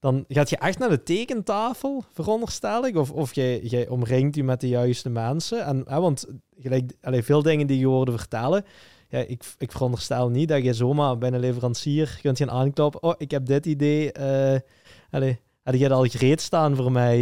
[0.00, 2.96] dan gaat je echt naar de tekentafel, veronderstel ik?
[2.96, 5.64] Of, of jij, jij omringt u met de juiste mensen.
[5.64, 6.26] En, hè, want
[6.58, 8.64] gelijk, allee, veel dingen die je hoorde vertellen,
[9.08, 13.02] ja, ik, ik veronderstel niet dat je zomaar bij een leverancier kunt gaan aankloppen.
[13.02, 14.12] Oh, ik heb dit idee.
[15.10, 17.16] allee, had je al gereed staan voor mij?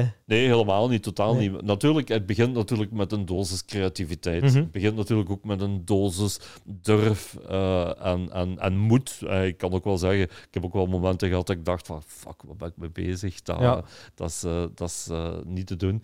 [0.00, 0.06] eh?
[0.26, 1.02] Nee, helemaal niet.
[1.02, 1.50] Totaal Nee.
[1.50, 1.62] niet.
[1.62, 4.42] Natuurlijk, het begint natuurlijk met een dosis creativiteit.
[4.42, 4.54] Mhm.
[4.56, 9.18] Het begint natuurlijk ook met een dosis durf eh, en, en, en moed.
[9.26, 11.86] Eh, ik kan ook wel zeggen, ik heb ook wel momenten gehad dat ik dacht
[11.86, 13.42] van, fuck, wat ben ik mee bezig?
[13.42, 13.82] Dat, Ja.
[14.14, 14.40] dat is,
[14.74, 15.08] dat is
[15.44, 16.02] niet te doen.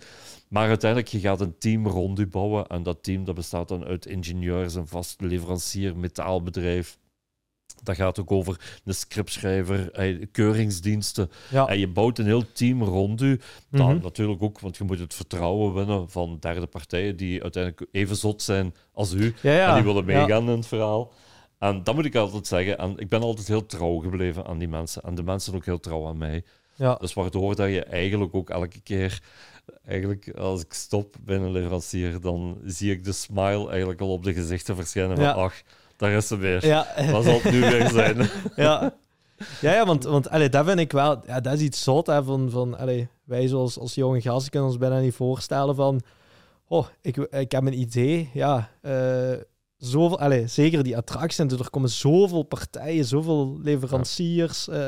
[0.48, 2.66] Maar uiteindelijk, je gaat een team rond je bouwen.
[2.66, 6.98] En dat team dat bestaat dan uit ingenieurs, een vast leverancier, metaalbedrijf.
[7.84, 11.30] Dat gaat ook over een scriptschrijver, eh, keuringsdiensten.
[11.50, 11.66] ja.
[11.66, 13.40] En je bouwt een heel team rond u.
[13.70, 14.02] Dan Mhm.
[14.02, 18.42] natuurlijk ook, want je moet het vertrouwen winnen van derde partijen die uiteindelijk even zot
[18.42, 19.34] zijn als u.
[19.42, 19.68] Ja, ja.
[19.68, 21.12] En die willen meegaan in het verhaal.
[21.58, 22.78] En dat moet ik altijd zeggen.
[22.78, 25.02] En ik ben altijd heel trouw gebleven aan die mensen.
[25.02, 26.44] En de mensen ook heel trouw aan mij.
[26.76, 26.94] Ja.
[26.94, 29.20] Dus waardoor dat je eigenlijk ook elke keer...
[29.86, 34.24] Eigenlijk, als ik stop bij een leverancier, dan zie ik de smile eigenlijk al op
[34.24, 35.32] de gezichten verschijnen van Ja.
[35.32, 35.62] ach,
[35.96, 36.66] daar is ze weer.
[36.66, 36.86] Ja.
[37.10, 38.30] Wat zal het nu weer zijn?
[38.56, 38.94] ja.
[39.60, 41.22] Ja, ja, want, want allee, dat vind ik wel...
[41.26, 42.50] Ja, dat is iets zot, hè, van...
[42.50, 46.00] van allee, wij zoals als jonge gasten kunnen ons bijna niet voorstellen van...
[46.68, 48.68] Oh, ik, ik heb een idee, ja...
[48.80, 49.32] eh,
[49.84, 54.68] zoveel, zeker die attracties, er komen zoveel partijen, zoveel leveranciers.
[54.68, 54.78] eh,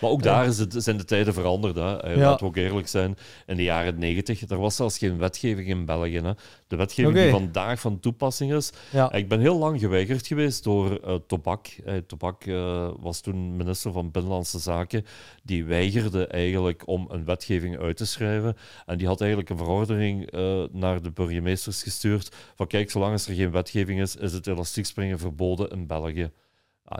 [0.00, 0.32] Maar ook Ja.
[0.34, 1.76] daar is het, zijn de tijden veranderd.
[1.76, 1.96] Hè.
[2.02, 2.20] Eh, Ja.
[2.20, 3.16] Laten we ook eerlijk zijn.
[3.46, 6.20] In de jaren negentig, er was zelfs geen wetgeving in België.
[6.20, 6.32] Hè.
[6.66, 8.70] De wetgeving die vandaag van toepassing is.
[8.90, 9.12] ja.
[9.12, 11.66] Ik ben heel lang geweigerd geweest door eh Tobak.
[11.84, 15.04] Eh, Tobak eh, was toen minister van Binnenlandse Zaken.
[15.42, 18.56] Die weigerde eigenlijk om een wetgeving uit te schrijven.
[18.86, 22.28] En die had eigenlijk een verordening eh, naar de burgemeesters gestuurd.
[22.56, 26.30] Van kijk, zolang als er geen wetgeving is, is het elastiek springen verboden in België.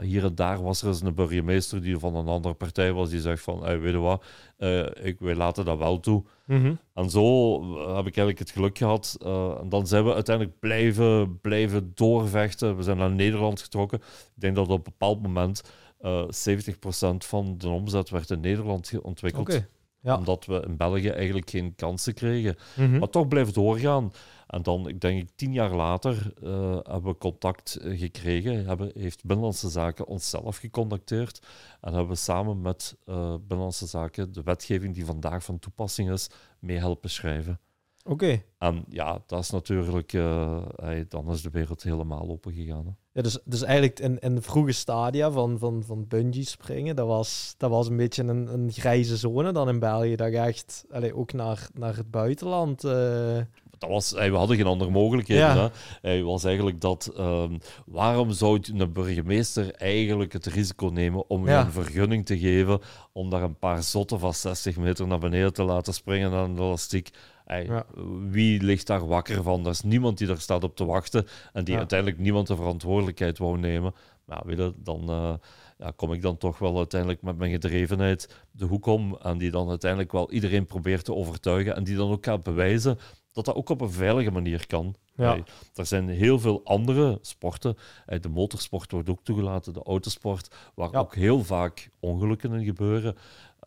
[0.01, 3.21] hier en daar was er eens een burgemeester die van een andere partij was, die
[3.21, 4.23] zegt van, hey, weet je wat,
[4.57, 6.23] uh, ik, wij laten dat wel toe.
[6.45, 6.73] Mhm.
[6.93, 7.59] En zo
[7.95, 9.17] heb ik eigenlijk het geluk gehad.
[9.61, 12.77] en dan zijn we uiteindelijk blijven, blijven doorvechten.
[12.77, 13.99] We zijn naar Nederland getrokken.
[13.99, 15.63] Ik denk dat op een bepaald moment
[16.01, 19.63] 70% van de omzet werd in Nederland ontwikkeld.
[20.01, 20.17] Ja.
[20.17, 22.55] Omdat we in België eigenlijk geen kansen kregen.
[22.75, 22.97] Mhm.
[22.97, 24.11] Maar toch blijft doorgaan.
[24.47, 28.65] En dan, ik denk ik, tien jaar later uh, hebben we contact eh, gekregen.
[28.65, 31.45] Hebben, heeft Binnenlandse Zaken onszelf gecontacteerd.
[31.81, 36.29] En hebben we samen met uh, Binnenlandse Zaken de wetgeving die vandaag van toepassing is,
[36.59, 37.59] mee helpen schrijven.
[38.03, 38.43] Oké.
[38.57, 40.11] En ja, dat is natuurlijk,
[40.75, 42.97] hey, dan is de wereld helemaal open gegaan.
[43.11, 47.07] Ja, dus, dus eigenlijk in, in de vroege stadia van, van, van bungee springen, dat
[47.07, 50.15] was, dat was een beetje een, een grijze zone dan in België.
[50.15, 52.83] Dat je echt allez, ook naar, naar het buitenland
[53.87, 55.55] dat was, we hadden geen andere mogelijkheden.
[55.55, 55.71] Ja.
[56.01, 56.23] Hè.
[56.23, 61.65] was eigenlijk dat, um, waarom zou een burgemeester eigenlijk het risico nemen om ja.
[61.65, 62.79] een vergunning te geven
[63.13, 66.61] om daar een paar zotten van 60 meter naar beneden te laten springen aan de
[66.61, 67.09] elastiek?
[68.29, 69.65] Wie ligt daar wakker van?
[69.65, 73.37] Er is niemand die daar staat op te wachten en die uiteindelijk niemand de verantwoordelijkheid
[73.37, 73.93] wou nemen.
[74.25, 75.09] Maar weet dan...
[75.09, 75.33] Uh,
[75.77, 79.51] ja, kom ik dan toch wel uiteindelijk met mijn gedrevenheid de hoek om en die
[79.51, 82.97] dan uiteindelijk wel iedereen probeert te overtuigen en die dan ook gaat bewijzen
[83.35, 84.95] dat dat ook op een veilige manier kan.
[85.15, 85.43] Ja.
[85.73, 87.77] er zijn heel veel andere sporten.
[88.05, 93.15] De motorsport wordt ook toegelaten, de autosport, waar ook heel vaak ongelukken in gebeuren.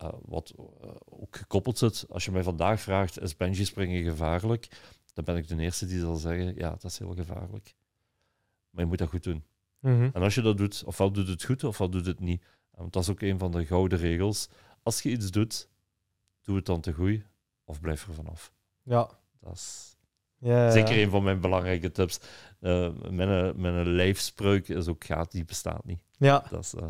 [0.03, 0.65] Uh, wat uh,
[1.05, 2.05] ook gekoppeld zit.
[2.09, 4.67] Als je mij vandaag vraagt, is bungee springen gevaarlijk?
[5.13, 7.75] Dan ben ik de eerste die zal zeggen, ja, dat is heel gevaarlijk.
[8.69, 9.43] Maar je moet dat goed doen.
[9.79, 10.09] Mhm.
[10.13, 12.43] En als je dat doet, ofwel doet het goed, ofwel doet het niet.
[12.71, 14.49] Want dat is ook een van de gouden regels.
[14.83, 15.69] Als je iets doet,
[16.41, 17.21] doe het dan te goed,
[17.63, 18.51] of blijf er vanaf.
[18.83, 19.09] Ja.
[19.41, 19.97] Dat is
[20.37, 22.19] ja, zeker een van mijn belangrijke tips.
[22.61, 25.99] Uh, mijn, mijn lijfspreuk is ook gaat, die bestaat niet.
[26.17, 26.43] Ja.
[26.49, 26.81] Dat is, uh...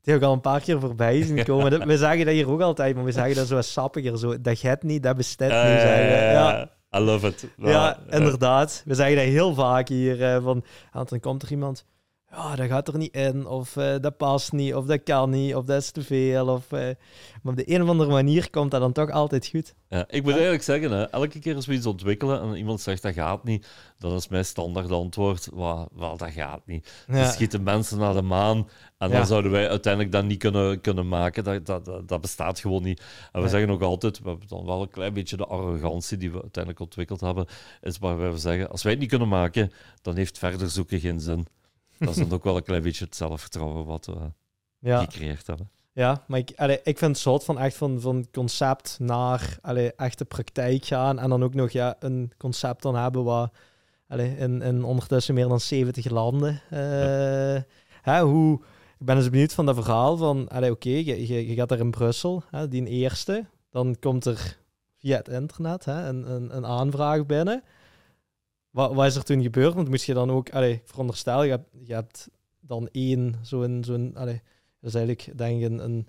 [0.00, 1.86] Die heb ik al een paar keer voorbij zien komen.
[1.86, 4.18] we zeggen dat hier ook altijd, maar we zeggen dat zo sappiger.
[4.18, 5.80] Zo, dat gaat niet, dat bestaat uh, niet.
[5.80, 6.06] Zeggen.
[6.06, 6.70] Ja.
[6.96, 7.48] I love it.
[7.56, 8.82] ja, inderdaad.
[8.84, 10.40] We zeggen dat heel vaak hier.
[10.40, 11.84] van, dan komt er iemand
[12.36, 15.54] ja, dat gaat er niet in, of uh, dat past niet, of dat kan niet,
[15.54, 16.48] of dat is te veel.
[16.48, 16.80] Of, uh,
[17.42, 19.74] maar op de een of andere manier komt dat dan toch altijd goed.
[19.88, 23.02] Ja, ik moet eigenlijk zeggen, hè, elke keer als we iets ontwikkelen en iemand zegt
[23.02, 23.66] dat gaat niet,
[23.98, 27.04] dan is mijn standaard antwoord, wel, wel dat gaat niet.
[27.06, 27.14] Ja.
[27.14, 28.68] Dan schieten mensen naar de maan
[28.98, 31.44] en dan zouden wij uiteindelijk dat niet kunnen, kunnen maken.
[31.44, 33.02] Dat, dat, dat, bestaat gewoon niet.
[33.32, 36.30] En we zeggen ook altijd, we hebben dan wel een klein beetje de arrogantie die
[36.30, 37.46] we uiteindelijk ontwikkeld hebben,
[37.80, 39.72] is waar we zeggen, als wij het niet kunnen maken,
[40.02, 41.46] dan heeft verder zoeken geen zin
[41.98, 44.32] dat is dan ook wel een klein beetje het zelfvertrouwen wat we
[44.78, 45.00] ja.
[45.00, 45.70] gecreëerd hebben.
[45.92, 49.92] Ja, maar ik, allee, ik vind het soort van echt van, van concept naar allee,
[49.94, 51.18] echte praktijk gaan.
[51.18, 53.52] En dan ook nog ja, een concept dan hebben wat
[54.08, 56.60] allee, in, in ondertussen meer dan 70 landen.
[56.72, 57.60] Uh,
[58.02, 58.60] hè, hoe,
[58.98, 61.90] ik ben eens benieuwd van dat verhaal van, oké, je, je, je, gaat er in
[61.90, 63.46] Brussel, hè, die eerste.
[63.70, 64.58] Dan komt er
[64.98, 67.62] via het internet hè, een, een, een aanvraag binnen.
[68.74, 69.74] Wat, is er toen gebeurd?
[69.74, 72.28] Want moest je dan ook, allee, veronderstel, je hebt, je hebt
[72.60, 74.28] dan één, zo'n, zo'n, dat
[74.80, 76.06] is eigenlijk denk ik een,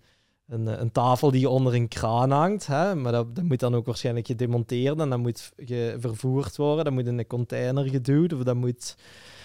[0.48, 2.96] een, een, tafel die onder een kraan hangt, hè?
[2.96, 5.52] maar dat, dat moet dan ook waarschijnlijk gedemonteerd en dat moet
[5.98, 8.96] vervoerd worden, dat moet in een container geduwd of dat moet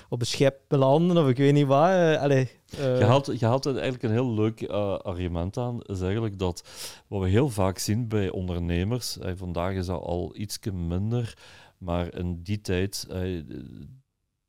[0.09, 2.19] op een schip belanden of ik weet niet wat.
[2.19, 2.99] Allee, uh...
[2.99, 6.65] Je, haalt, je haalt eigenlijk een heel leuk uh, argument aan, is eigenlijk dat
[7.07, 11.35] wat we heel vaak zien bij ondernemers, vandaag is dat al iets minder,
[11.81, 13.45] maar in die tijd uh,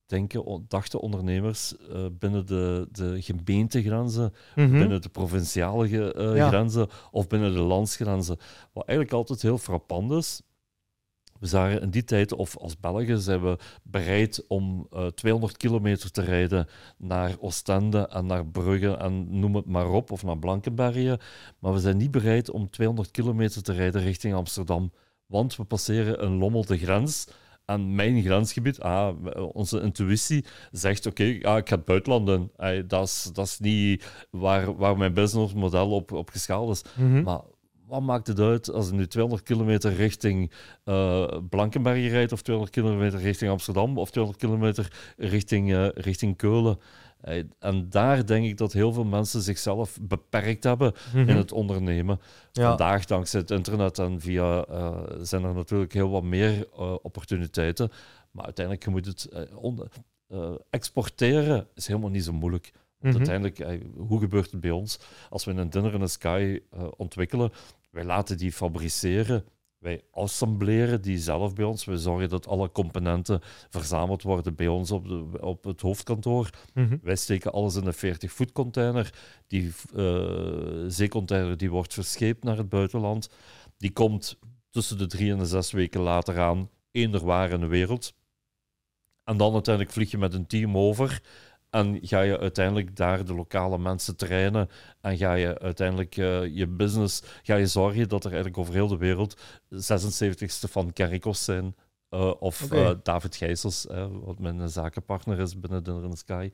[0.06, 4.72] denken, dachten ondernemers uh, binnen de, de gemeentegrenzen, mhm.
[4.72, 8.38] binnen de provinciale uh, grenzen of binnen de landsgrenzen.
[8.74, 10.42] Wat eigenlijk altijd heel frappant is.
[11.40, 16.22] We zagen in die tijd, of als Belgen, zijn we bereid om 200 kilometer te
[16.22, 16.68] rijden
[16.98, 21.20] naar Oostende en naar Brugge en noem het maar op, of naar Blankenberge.
[21.60, 24.92] Maar we zijn niet bereid om 200 kilometer te rijden richting Amsterdam
[25.32, 27.28] want we passeren een lommel de grens.
[27.66, 29.16] En mijn grensgebied, ah,
[29.54, 32.52] onze intuïtie zegt: oké, okay, ik ga het buitenland doen.
[32.88, 36.82] dat, is, dat is niet waar, waar mijn businessmodel op, op geschaald is.
[36.96, 37.24] Mhm.
[37.24, 37.42] Maar
[37.92, 40.52] wat maakt het uit als je nu 200 kilometer richting
[40.86, 46.80] uh, Blankenberge rijdt, of 200 kilometer richting Amsterdam, of 200 kilometer richting, uh, richting Keulen?
[47.60, 51.38] En daar denk ik dat heel veel mensen zichzelf beperkt hebben in mhm.
[51.38, 52.20] het ondernemen.
[52.52, 57.92] Vandaag, dankzij het internet en via, uh, zijn er natuurlijk heel wat meer uh, opportuniteiten.
[58.32, 59.30] Maar uiteindelijk, je moet het
[60.30, 62.72] uh, exporteren, is helemaal niet zo moeilijk.
[63.00, 63.30] Want mhm.
[63.30, 65.00] uiteindelijk, hoe gebeurt het bij ons?
[65.30, 66.60] Als we een dinner in the sky
[66.98, 67.52] ontwikkelen,
[67.90, 69.46] wij laten die fabriceren
[69.82, 71.86] wij assembleren die zelf bij ons.
[71.86, 76.50] We zorgen dat alle componenten verzameld worden bij ons op, de, op het hoofdkantoor.
[76.74, 76.98] Mhm.
[77.02, 79.14] Wij steken alles in een 40-voet container.
[79.48, 83.30] Die uh, zeecontainer die wordt verscheept naar het buitenland.
[83.78, 87.68] Die komt tussen de drie en de zes weken later aan, eender waar in de
[87.68, 88.14] wereld.
[89.24, 91.22] En dan uiteindelijk vlieg je met een team over
[91.72, 94.70] en ga je uiteindelijk daar de lokale mensen trainen
[95.02, 98.88] en ga je uiteindelijk uh, je business, ga je zorgen dat er eigenlijk over heel
[98.88, 99.42] de wereld
[99.74, 101.76] 76ste van Kerkos zijn.
[102.10, 102.92] Uh, of okay.
[102.92, 106.52] uh, David Gijsels, wat mijn zakenpartner is binnen Dinner in the Sky.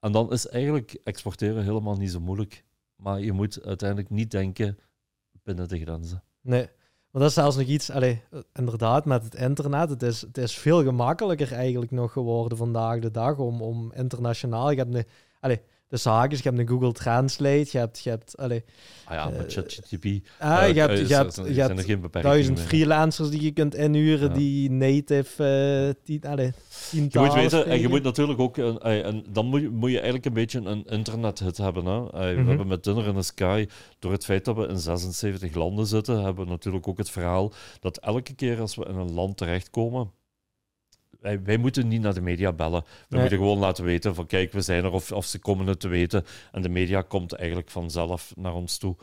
[0.00, 2.64] En dan is eigenlijk exporteren helemaal niet zo moeilijk.
[2.96, 4.78] Maar je moet uiteindelijk niet denken
[5.42, 6.22] binnen de grenzen.
[6.40, 6.68] Nee,
[7.10, 8.22] maar dat is zelfs nog iets, allee,
[8.54, 9.90] inderdaad, met het internet.
[9.90, 14.70] Het is, het is veel gemakkelijker eigenlijk nog geworden vandaag de dag om, om internationaal.
[14.70, 15.04] Je hebt een,
[15.40, 16.36] allee, de zaken.
[16.36, 17.98] Je hebt een Google Translate, je hebt...
[17.98, 18.64] Je hebt allee,
[19.04, 20.28] ah ja, met uh, ChatGPT.
[20.38, 25.86] Ah, je hebt, je hebt, je hebt duizend freelancers die je kunt inhuren, die native...
[25.86, 26.52] Uh, die, allee,
[26.90, 28.56] je moet weten, en je moet natuurlijk ook...
[28.56, 31.84] Uh, en dan moet je, moet je eigenlijk een beetje een internet-hit hebben.
[31.84, 32.00] Hè?
[32.00, 32.48] We mm -hmm.
[32.48, 33.66] hebben met Dinner in the Sky,
[33.98, 37.52] door het feit dat we in 76 landen zitten, hebben we natuurlijk ook het verhaal
[37.80, 40.10] dat elke keer als we in een land terechtkomen
[41.20, 42.84] wij, wij, moeten niet naar de media bellen.
[43.08, 45.80] We moeten gewoon laten weten van kijk, we zijn er of, of ze komen het
[45.80, 46.24] te weten.
[46.52, 48.96] En de media komt eigenlijk vanzelf naar ons toe.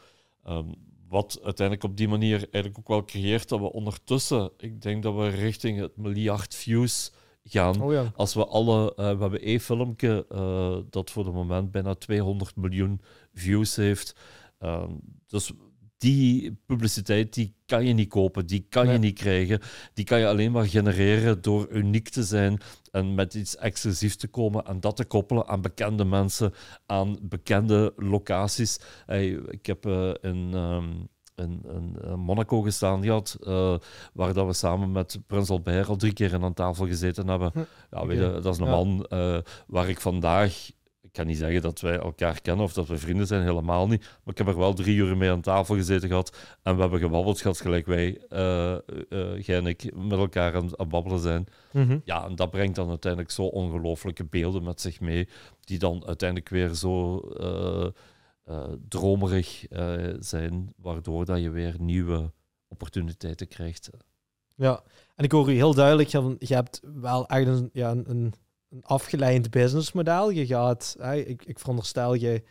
[0.48, 0.74] Um,
[1.10, 5.16] wat uiteindelijk op die manier eigenlijk ook wel creëert dat we ondertussen, ik denk dat
[5.16, 7.12] we richting het miljard views
[7.44, 7.82] gaan.
[7.82, 8.12] Oh ja.
[8.16, 12.56] Als we alle, uh, we hebben één filmpje uh, dat voor het moment bijna 200
[12.56, 13.02] miljoen
[13.34, 14.16] views heeft.
[14.60, 15.52] Um, dus
[16.06, 19.60] die publiciteit die kan je niet kopen, die kan je niet krijgen.
[19.94, 24.28] Die kan je alleen maar genereren door uniek te zijn en met iets exclusiefs te
[24.28, 26.54] komen en dat te koppelen aan bekende mensen,
[26.86, 28.80] aan bekende locaties.
[29.06, 33.78] Hey, ik heb uh, in, um, in, in, Monaco gestaan gehad, uh,
[34.14, 37.52] waar dat we samen met Prins Albert al drie keer aan tafel gezeten hebben.
[37.54, 37.60] Hm.
[37.92, 39.38] Ja, weet je, dat is een man uh,
[39.68, 40.70] waar ik vandaag
[41.16, 44.02] kan niet zeggen dat wij elkaar kennen of dat we vrienden zijn, helemaal niet.
[44.02, 47.00] Maar ik heb er wel drie uur mee aan tafel gezeten gehad en we hebben
[47.00, 48.78] gebabbeld gehad gelijk wij, uh,
[49.10, 51.48] uh, jij en ik, met elkaar aan het babbelen zijn.
[51.72, 52.00] Mhm.
[52.04, 55.28] Ja, en dat brengt dan uiteindelijk zo ongelooflijke beelden met zich mee,
[55.60, 57.88] die dan uiteindelijk weer zo uh,
[58.88, 59.66] dromerig
[60.20, 62.32] zijn, waardoor dat je weer nieuwe
[62.68, 63.90] opportuniteiten krijgt.
[64.56, 64.84] Ja,
[65.16, 66.10] en ik hoor u heel duidelijk,
[66.40, 68.34] je hebt wel echt een, ja, een
[68.76, 70.30] een afgeleid businessmodel.
[70.30, 72.44] Je gaat, ik, ik veronderstel, je,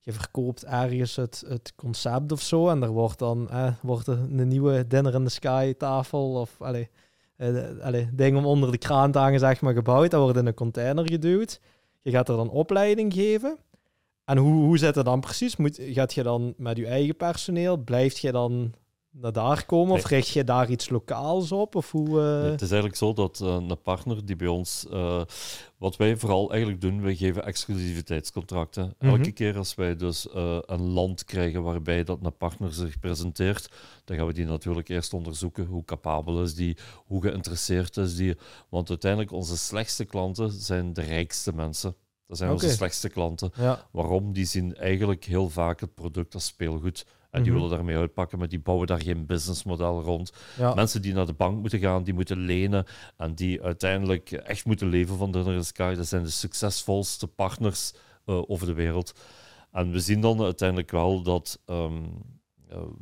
[0.00, 2.68] je verkoopt ergens het, het concept of zo.
[2.68, 3.48] En er wordt dan
[3.82, 6.88] wordt er een nieuwe Dinner in the Sky tafel of allee,
[7.36, 10.10] uh, ding om onder de kraan te zeg maar, gebouwd.
[10.10, 11.60] Dat wordt in een container geduwd.
[12.02, 13.58] Je gaat er dan opleiding geven.
[14.24, 15.56] En hoe, hoe zit het dan precies?
[15.56, 17.76] Moet, gaat je dan met je eigen personeel?
[17.76, 18.74] Blijft je dan
[19.20, 19.94] naar daar komen?
[19.94, 21.74] Of richt je daar iets lokaals op?
[21.74, 22.50] Of hoe, uh...
[22.50, 24.86] het is eigenlijk zo dat uh, een partner die bij ons...
[24.92, 25.22] Uh,
[25.76, 28.94] wat wij vooral eigenlijk doen, wij geven exclusiviteitscontracten.
[28.98, 29.10] Mhm.
[29.10, 30.26] Elke keer als wij dus
[30.66, 33.70] een land krijgen waarbij dat een partner zich presenteert,
[34.04, 35.66] dan gaan we die natuurlijk eerst onderzoeken.
[35.66, 36.76] Hoe capabel is die?
[37.06, 38.36] Hoe geïnteresseerd is die?
[38.68, 41.94] Want uiteindelijk, onze slechtste klanten zijn de rijkste mensen.
[42.26, 43.52] Dat zijn onze slechtste klanten.
[43.56, 43.86] Ja.
[43.90, 44.32] Waarom?
[44.32, 47.06] Die zien eigenlijk heel vaak het product als speelgoed.
[47.34, 47.60] En die mhm.
[47.60, 50.32] willen daarmee uitpakken, maar die bouwen daar geen businessmodel rond.
[50.74, 52.84] Mensen die naar de bank moeten gaan, die moeten lenen
[53.16, 57.92] en die uiteindelijk echt moeten leven van de Sky, dat zijn de succesvolste partners
[58.26, 59.14] uh, over de wereld.
[59.72, 62.22] En we zien dan uiteindelijk wel dat um,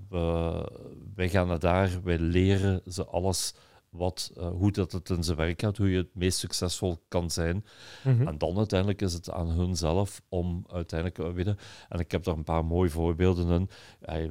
[0.08, 0.68] we,
[1.14, 3.54] wij gaan naar daar, wij leren ze alles
[3.92, 7.30] wat, uh, hoe dat het in zijn werk gaat, hoe je het meest succesvol kan
[7.30, 7.64] zijn.
[8.04, 8.26] Mhm.
[8.26, 11.56] En dan uiteindelijk is het aan hun zelf om uiteindelijk, uh, weet
[11.88, 13.68] en ik heb daar een paar mooie voorbeelden in.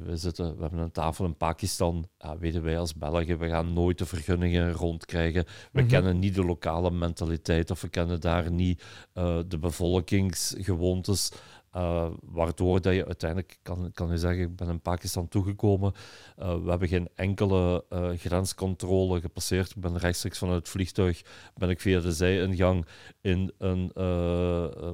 [0.04, 3.72] we, zitten, we hebben een tafel in Pakistan, uh, weten wij als Belgen, we gaan
[3.72, 5.44] nooit de vergunningen rondkrijgen.
[5.72, 5.90] We mhm.
[5.90, 8.82] kennen niet de lokale mentaliteit of we kennen daar niet
[9.14, 11.32] uh, de bevolkingsgewoontes.
[11.76, 15.92] Uh, waardoor dat je uiteindelijk kan, kan je zeggen, ik ben in Pakistan toegekomen.
[16.38, 19.70] Uh, we hebben geen enkele uh, grenscontrole gepasseerd.
[19.70, 21.22] Ik ben rechtstreeks vanuit het vliegtuig,
[21.54, 22.86] ben ik via de zijingang
[23.20, 23.96] in een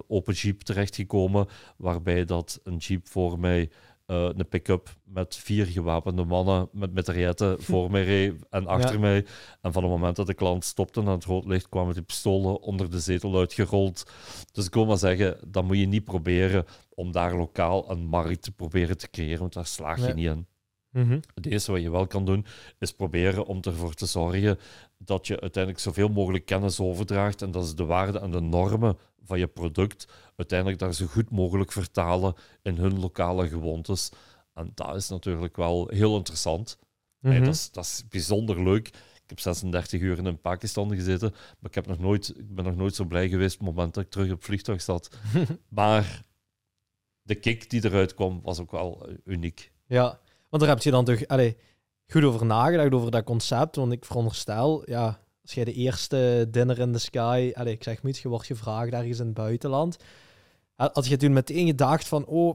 [0.09, 3.71] open jeep terechtgekomen, waarbij dat een jeep voor mij
[4.11, 9.27] uh, een pick-up met vier gewapende mannen met metrietten voor mij reed en achter mij.
[9.61, 12.61] En van het moment dat de klant stopte aan het rood licht, kwamen die pistolen
[12.61, 14.11] onder de zetel uitgerold.
[14.53, 18.43] Dus ik wil maar zeggen, dan moet je niet proberen om daar lokaal een markt
[18.43, 20.47] te proberen te creëren, want daar slaag je niet in.
[20.91, 22.45] Mm Het eerste wat je wel kan doen,
[22.79, 24.59] is proberen om ervoor te zorgen
[24.99, 27.43] dat je uiteindelijk zoveel mogelijk kennis overdraagt.
[27.43, 28.99] En dat is de waarde en de normen
[29.29, 34.11] van je product uiteindelijk daar zo goed mogelijk vertalen in hun lokale gewoontes.
[34.55, 36.79] En dat is natuurlijk wel heel interessant.
[37.21, 37.45] Mhm.
[37.45, 38.87] dat, is, dat is bijzonder leuk.
[38.89, 42.77] Ik heb 36 uur in Pakistan gezeten, maar ik, heb nog nooit, ik ben nog
[42.77, 45.09] nooit zo blij geweest op het moment dat ik terug op het vliegtuig zat.
[45.69, 46.23] maar
[47.23, 49.73] de kick die eruit kwam, was ook wel eh, uniek.
[49.87, 51.55] Ja, want daar heb je dan toch allez,
[52.07, 53.77] goed over nagedacht, over dat concept.
[53.77, 58.03] Want ik veronderstel, ja, als jij de eerste dinner in the sky, allez, ik zeg
[58.03, 59.97] niet, je wordt gevraagd ergens in het buitenland.
[60.77, 62.55] Had je toen meteen gedacht van, oh,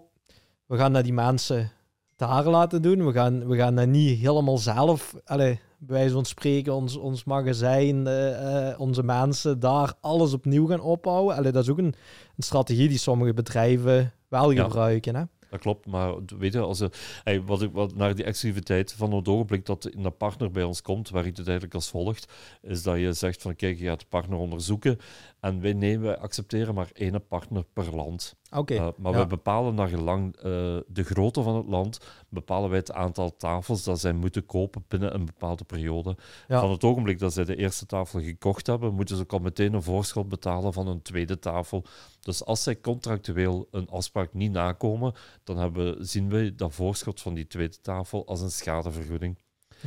[0.66, 1.72] we gaan naar die mensen
[2.16, 3.06] daar laten doen.
[3.06, 7.24] We gaan, we gaan dat niet helemaal zelf, allez, bij wijze van spreken, ons, ons
[7.24, 11.36] magazijn, uh, onze mensen daar alles opnieuw gaan opbouwen.
[11.36, 11.96] Allee, dat is ook een,
[12.36, 15.16] een strategie die sommige bedrijven wel gebruiken.
[15.16, 15.24] Hè?
[15.54, 16.84] Dat klopt, maar weet je, als
[17.24, 21.10] hey, wat, wat naar die exclusiviteit van het ogenblik dat een partner bij ons komt,
[21.10, 24.38] waar het eigenlijk als volgt, is dat je zegt van kijk, je gaat de partner
[24.38, 25.00] onderzoeken
[25.40, 28.36] en wij, nemen, wij accepteren maar één partner per land.
[28.52, 28.76] Oké.
[28.76, 30.44] Eh, maar we bepalen naar gelang uh,
[30.88, 32.00] de grootte van het land,
[32.30, 36.16] bepalen wij het aantal tafels dat zij moeten kopen binnen een bepaalde periode.
[36.48, 39.74] Van het ogenblik dat zij de eerste tafel gekocht hebben, moeten ze ook al meteen
[39.74, 41.84] een voorschot betalen van een tweede tafel.
[42.24, 45.14] Dus als zij contractueel een afspraak niet nakomen,
[45.44, 49.38] dan hebben, zien wij dat voorschot van die tweede tafel als een schadevergoeding.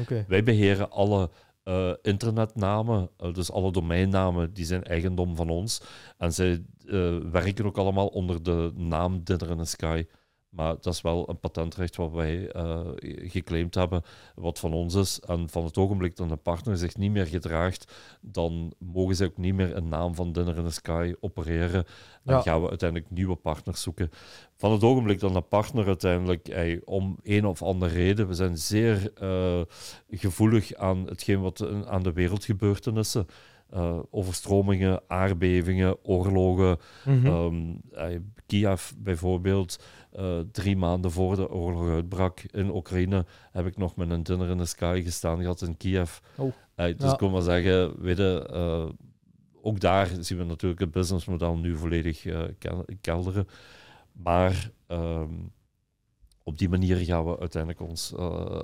[0.01, 0.25] Okay.
[0.29, 1.31] Wij beheren alle
[1.65, 5.81] uh, internetnamen, uh, dus alle domeinnamen, die zijn eigendom van ons.
[6.19, 10.07] En zij uh, werken ook allemaal onder de naam Dinner in the Sky.
[10.57, 14.03] Maar dat is wel een patentrecht wat wij uh, geclaimd hebben,
[14.35, 15.21] wat van ons is.
[15.21, 19.37] En van het ogenblik dat een partner zich niet meer gedraagt, dan mogen ze ook
[19.37, 21.85] niet meer een naam van Dinner in the Sky opereren.
[22.23, 24.11] Dan gaan we uiteindelijk nieuwe partners zoeken.
[24.55, 29.13] Van het ogenblik dat een partner uiteindelijk, om een of andere reden, we zijn zeer
[29.23, 29.61] uh,
[30.11, 33.27] gevoelig aan hetgeen wat aan de wereldgebeurtenissen.
[33.75, 36.79] Uh, overstromingen, aardbevingen, oorlogen.
[37.05, 37.33] Mm -hmm.
[37.35, 37.81] um,
[38.47, 39.79] Kiev bijvoorbeeld,
[40.19, 44.51] uh, drie maanden voor de oorlog uitbrak in Oekraïne, heb ik nog met een dinner
[44.51, 46.19] in the sky gestaan gehad in Kiev.
[46.37, 46.47] Oh.
[46.47, 47.13] Uh, dus ja.
[47.13, 48.93] ik kon maar zeggen, weet je, uh,
[49.63, 52.27] ook daar zien we natuurlijk het businessmodel nu volledig
[53.01, 53.47] kelderen.
[54.13, 55.53] Maar um,
[56.43, 58.13] op die manier gaan we uiteindelijk ons,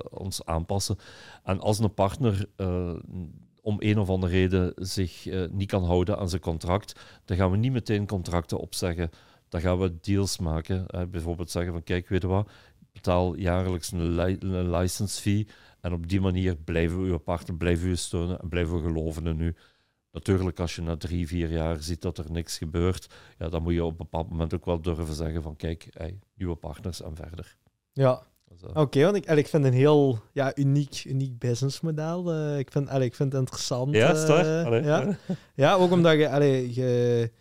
[0.09, 0.97] ons aanpassen.
[1.43, 2.45] En als een partner
[3.61, 7.57] om een of andere reden zich niet kan houden aan zijn contract, dan gaan we
[7.57, 9.09] niet meteen contracten opzeggen
[9.53, 10.85] dan gaan we deals maken.
[11.11, 12.49] bijvoorbeeld zeggen van kijk, weet je wat,
[12.91, 15.47] betaal jaarlijks een, li een license fee
[15.81, 19.27] en op die manier blijven we uw partner, blijven we steunen en blijven we geloven
[19.27, 19.55] in u.
[20.11, 23.73] Natuurlijk, als je na drie, vier jaar ziet dat er niks gebeurt, ja, dan moet
[23.73, 27.15] je op een bepaald moment ook wel durven zeggen van kijk, hey, nieuwe partners en
[27.15, 27.57] verder.
[27.91, 28.23] Ja,
[28.73, 32.33] Oké, want ik, ik vind een heel ja, uniek, uniek businessmodel.
[32.33, 33.95] Uh, ik, vind, ik vind het interessant.
[33.95, 35.17] Ja, uh, ja.
[35.55, 37.31] ja, ook omdat je, allee, je,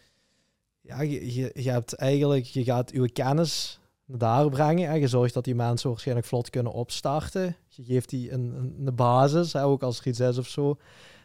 [0.96, 4.88] ja, je, je, hebt eigenlijk, je gaat je kennis daar brengen.
[4.88, 7.56] en Je zorgt dat die mensen waarschijnlijk vlot kunnen opstarten.
[7.68, 10.76] Je geeft die een, een, basis, hè, ook als er iets is of zo.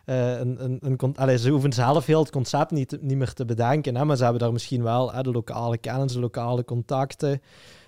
[0.05, 3.45] Uh, een, een, een, allez, ze hoeven zelf heel het concept niet, niet meer te
[3.45, 7.41] bedenken, hè, maar ze hebben daar misschien wel hè, de lokale kennis, de lokale contacten,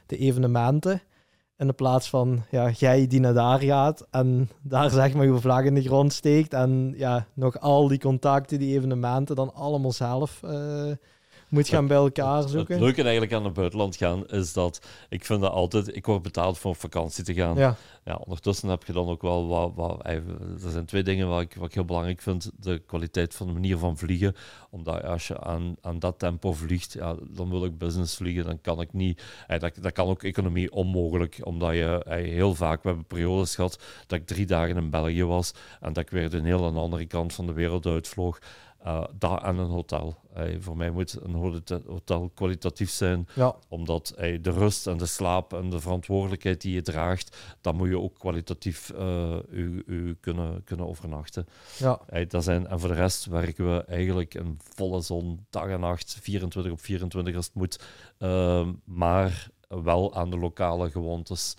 [0.05, 1.01] de evenementen.
[1.57, 5.63] In plaats van ja, jij die naar daar gaat en daar zeg maar je vlag
[5.63, 10.41] in de grond steekt en ja, nog al die contacten, die evenementen dan allemaal zelf
[10.45, 10.91] uh,
[11.50, 12.74] moet gaan bij elkaar zoeken.
[12.74, 16.22] Het leuke eigenlijk aan het buitenland gaan is dat ik vind dat altijd, ik word
[16.22, 17.58] betaald voor op vakantie te gaan.
[17.58, 17.76] Ja.
[18.06, 21.56] Ja, ondertussen heb je dan ook wel wat, wat er zijn twee dingen wat ik,
[21.56, 22.52] wat ik heel belangrijk vind.
[22.60, 24.36] De kwaliteit van de manier van vliegen.
[24.70, 28.62] Omdat als je aan, aan dat tempo vliegt, ja, dan wil ik business vliegen, dan
[28.62, 29.24] kan ik niet.
[29.47, 34.20] Dat, dat kan ook economie onmogelijk, omdat je heel vaak, we hebben periodes gehad dat
[34.20, 37.45] ik drie dagen in België was en dat ik weer de hele andere kant van
[37.45, 38.39] de wereld uitvloog.
[38.86, 40.17] Uh, daar aan een hotel.
[40.59, 41.34] voor mij moet een
[41.86, 43.55] hotel kwalitatief zijn, ja.
[43.67, 47.99] omdat de rust en de slaap en de verantwoordelijkheid die je draagt, dan moet je
[47.99, 51.47] ook kwalitatief uh, u, u, kunnen, kunnen overnachten.
[51.77, 51.99] Ja.
[52.27, 56.17] dat zijn, en voor de rest werken we eigenlijk een volle zon, dag en nacht,
[56.21, 57.80] 24 op 24 als het moet,
[58.19, 61.55] uh, maar wel aan de lokale gewoontes.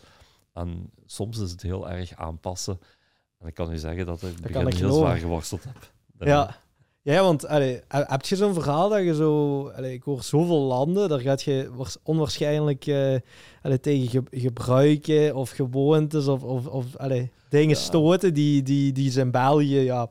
[0.53, 2.81] En soms is het heel erg aanpassen.
[3.39, 5.93] En ik kan u zeggen dat ik begin heel zwaar geworsteld heb.
[6.19, 6.57] Ja.
[7.03, 9.69] Ja, want allee, heb je zo'n verhaal dat je zo...
[9.69, 11.71] Allee, ik hoor zoveel landen, daar gaat je
[12.03, 13.17] onwaarschijnlijk uh,
[13.63, 16.87] allee, tegen gebruiken of gewoontes of, of, of
[17.49, 20.09] dingen stoten die, die, die zijn België ja,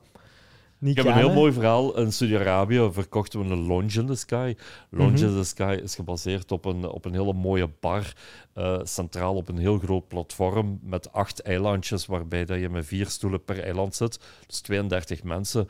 [0.80, 1.96] ik heb een heel mooi verhaal.
[1.98, 4.54] In Saudi-Arabië verkochten we een Lounge in the Sky.
[4.90, 5.24] Lounge mhm.
[5.24, 8.12] in the Sky is gebaseerd op een, op een hele mooie bar.
[8.54, 13.06] Uh, centraal op een heel groot platform met acht eilandjes, waarbij dat je met vier
[13.06, 14.20] stoelen per eiland zit.
[14.46, 15.68] Dus 32 mensen.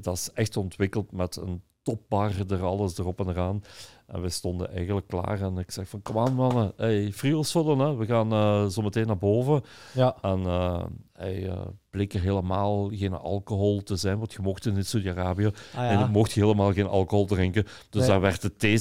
[0.00, 3.62] Dat is echt ontwikkeld met een topbar, er alles erop en eraan.
[4.06, 7.96] En we stonden eigenlijk klaar en ik zeg van, kom aan mannen, hey, hè.
[7.96, 9.62] we gaan uh, zo meteen naar boven.
[9.94, 10.16] Ja.
[10.22, 14.84] En uh, hij uh, bleek er helemaal geen alcohol te zijn, want je mocht in
[14.84, 17.64] Saudi-Arabië ah, en je mocht helemaal geen alcohol drinken.
[17.90, 18.10] Dus nee.
[18.10, 18.78] daar werd de thee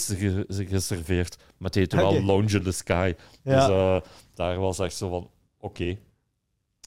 [0.48, 3.14] geserveerd, maar het heette wel Lounge in the Sky.
[3.44, 3.68] Ja.
[3.68, 4.02] Dus
[4.34, 5.98] daar was echt zo van, oké.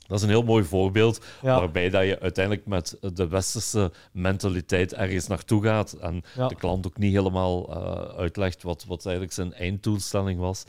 [0.09, 5.27] Dat is een heel mooi voorbeeld waarbij dat je uiteindelijk met de westerse mentaliteit ergens
[5.27, 10.41] naartoe gaat en de klant ook niet helemaal uh, uitlegt wat, wat eigenlijk zijn einddoelstelling
[10.41, 10.65] was.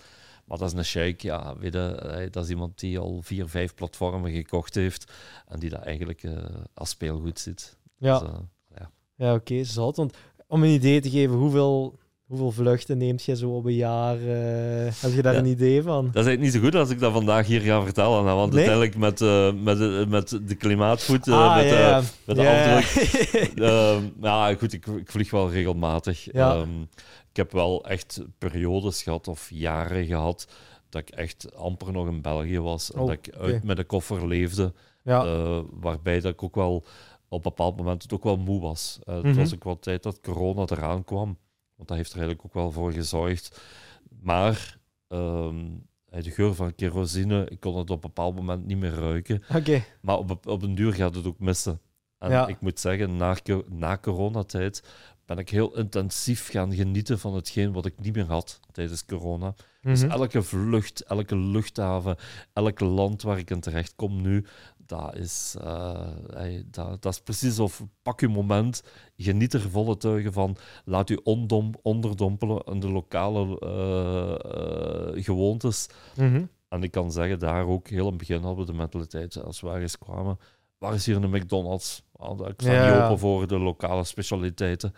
[0.46, 3.48] Maar dat is een sheik, ja, weet je, eh, dat is iemand die al vier,
[3.48, 5.12] vijf platformen gekocht heeft
[5.48, 6.38] en die dat eigenlijk uh,
[6.74, 7.78] als speelgoed ziet.
[7.98, 8.30] Ja, dus,
[8.78, 8.92] ja.
[9.16, 9.96] ja oké, okay, zat.
[9.96, 10.18] Want
[10.48, 12.00] om een idee te geven, hoeveel
[12.30, 14.18] Hoeveel vluchten neemt je zo op een jaar?
[14.18, 16.06] Uh, heb je daar een idee van?
[16.06, 18.24] Dat is eigenlijk niet zo goed als ik dat vandaag hier ga vertellen.
[18.24, 23.48] Want uiteindelijk met, uh, met, met de klimaatvoet, uh, ah, met, met de ja, afdruk...
[23.70, 26.34] Ehm, ja, goed, ik, ik vlieg wel regelmatig.
[26.34, 26.90] Um,
[27.30, 30.48] ik heb wel echt periodes gehad of jaren gehad
[30.90, 32.92] dat ik echt amper nog in België was.
[32.92, 34.74] En oh, dat ik uit met een koffer leefde.
[35.80, 36.76] waarbij dat ik ook wel
[37.30, 39.00] op een bepaald moment het ook wel moe was.
[39.04, 39.36] Het mm -hmm.
[39.36, 41.38] was ook wel tijd dat corona eraan kwam.
[41.80, 43.62] Want dat heeft er eigenlijk ook wel voor gezorgd.
[44.22, 44.78] Maar
[45.08, 49.44] um, de geur van kerosine, ik kon het op een bepaald moment niet meer ruiken.
[49.56, 49.86] Okay.
[50.02, 51.82] Maar op, op een duur gaat het ook missen.
[52.18, 54.84] En ik moet zeggen, na, na coronatijd
[55.26, 59.56] ben ik heel intensief gaan genieten van hetgeen wat ik niet meer had tijdens corona.
[59.82, 60.12] Dus mhm.
[60.12, 62.16] elke vlucht, elke luchthaven,
[62.54, 64.46] elk land waar ik in terecht kom nu,
[64.90, 66.08] dat is, uh,
[66.66, 68.84] dat, dat, is precies of pak je moment,
[69.18, 75.88] geniet er volle tuigen van, laat je ondom, onderdompelen in de lokale uh, uh, gewoontes.
[76.16, 76.46] Mhm.
[76.70, 79.62] En ik kan zeggen, daar ook heel in het begin hadden we de mentaliteit, als
[79.62, 80.38] we ergens kwamen,
[80.78, 82.04] waar is hier een McDonald's?
[82.16, 84.94] Ah, ik sta niet open voor de lokale specialiteiten.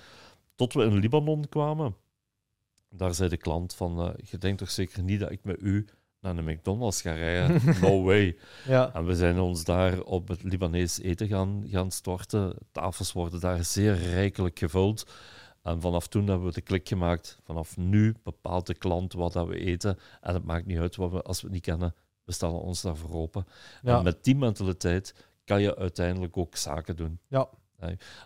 [0.55, 1.95] Tot we in Libanon kwamen,
[2.89, 5.87] daar zei de klant van, je denkt toch zeker niet dat ik met u
[6.21, 7.61] naar de McDonald's gaan rijden.
[7.81, 8.37] No way.
[8.67, 8.93] ja.
[8.93, 12.55] En we zijn ons daar op het Libanees eten gaan, gaan storten.
[12.71, 15.11] Tafels worden daar zeer rijkelijk gevuld.
[15.63, 17.39] En vanaf toen hebben we de klik gemaakt.
[17.43, 19.99] Vanaf nu bepaalt de klant wat dat we eten.
[20.21, 21.95] En het maakt niet uit wat we, als we het niet kennen.
[22.23, 23.45] We stellen ons daarvoor open.
[23.83, 25.15] En met die mentaliteit
[25.45, 27.19] kan je uiteindelijk ook zaken doen.
[27.27, 27.49] Ja.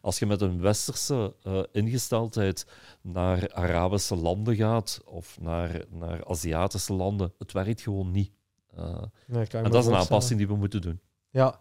[0.02, 2.66] Als je met een westerse uh, ingesteldheid
[3.02, 8.32] naar Arabische landen gaat of naar, naar Aziatische landen, het werkt gewoon niet.
[8.78, 11.00] Uh, nee, en dat is een aanpassing die we moeten doen.
[11.30, 11.60] Ja,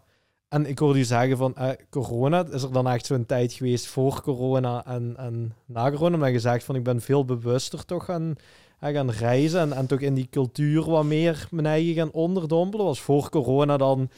[0.49, 3.87] en ik hoorde u zeggen van uh, corona, is er dan echt zo'n tijd geweest
[3.87, 6.17] voor corona en, en na corona?
[6.17, 8.35] Maar je zegt van ik ben veel bewuster toch gaan,
[8.79, 12.85] gaan reizen en, en toch in die cultuur wat meer mijn eigen gaan onderdompelen.
[12.85, 14.09] Was voor corona dan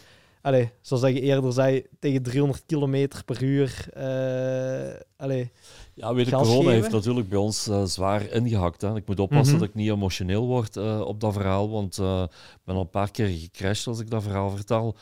[0.47, 3.87] allee, zoals je eerder zei, tegen 300 km per uur.
[3.97, 5.51] Uh, allee,
[5.93, 8.81] ja, weet je, corona heeft natuurlijk bij ons uh, zwaar ingehakt.
[8.81, 8.95] Hè.
[8.95, 12.63] Ik moet oppassen mm dat ik niet emotioneel word uh, op dat verhaal, want ik
[12.63, 14.95] ben al een paar keer gecrashed als ik dat verhaal vertel.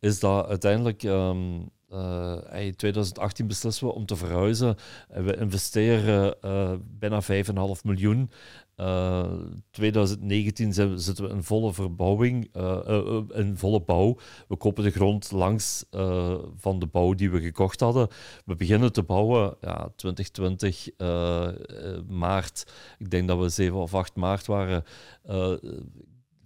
[0.00, 1.02] Is dat uiteindelijk.
[1.02, 1.70] Um,
[2.52, 4.76] in 2018 beslissen we om te verhuizen.
[5.08, 6.34] We investeren
[6.98, 7.28] bijna 5,5
[7.84, 8.30] miljoen.
[9.70, 12.54] 2019 eh, zijn, zitten we in volle verbouwing,
[13.34, 14.18] in volle bouw.
[14.48, 15.84] We kopen de grond langs
[16.56, 18.08] van de bouw die we gekocht hadden.
[18.44, 20.88] We beginnen te bouwen, ja, 2020
[22.08, 22.72] maart.
[22.98, 24.84] Ik denk dat we 7 of 8 maart waren.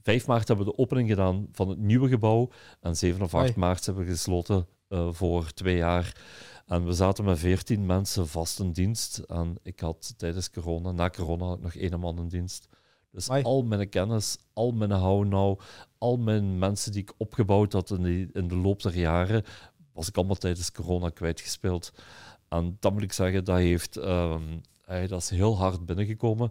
[0.02, 2.50] 5 maart hebben we de opening gedaan van het nieuwe gebouw.
[2.80, 4.66] En 7 of 8 maart hebben we gesloten
[5.10, 6.22] voor twee jaar.
[6.66, 9.18] En we zaten met veertien mensen vast in dienst.
[9.18, 12.68] En ik had tijdens corona, na corona, had ik nog één man in dienst.
[13.10, 15.58] Dus al mijn kennis, al mijn hou
[15.98, 19.44] al mijn mensen die ik opgebouwd had in, in de loop der jaren,
[19.92, 21.92] was ik allemaal tijdens corona kwijtgespeeld.
[22.48, 26.50] En dat moet ik zeggen, dat, heeft, um, dat is heel hard binnengekomen.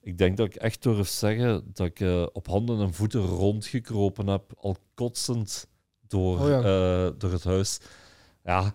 [0.00, 4.26] Ik denk dat ik echt durf zeggen dat ik uh, op handen en voeten rondgekropen
[4.26, 5.68] heb, al kotsend
[6.14, 7.80] door, oh uh, door het huis.
[8.44, 8.72] Ja,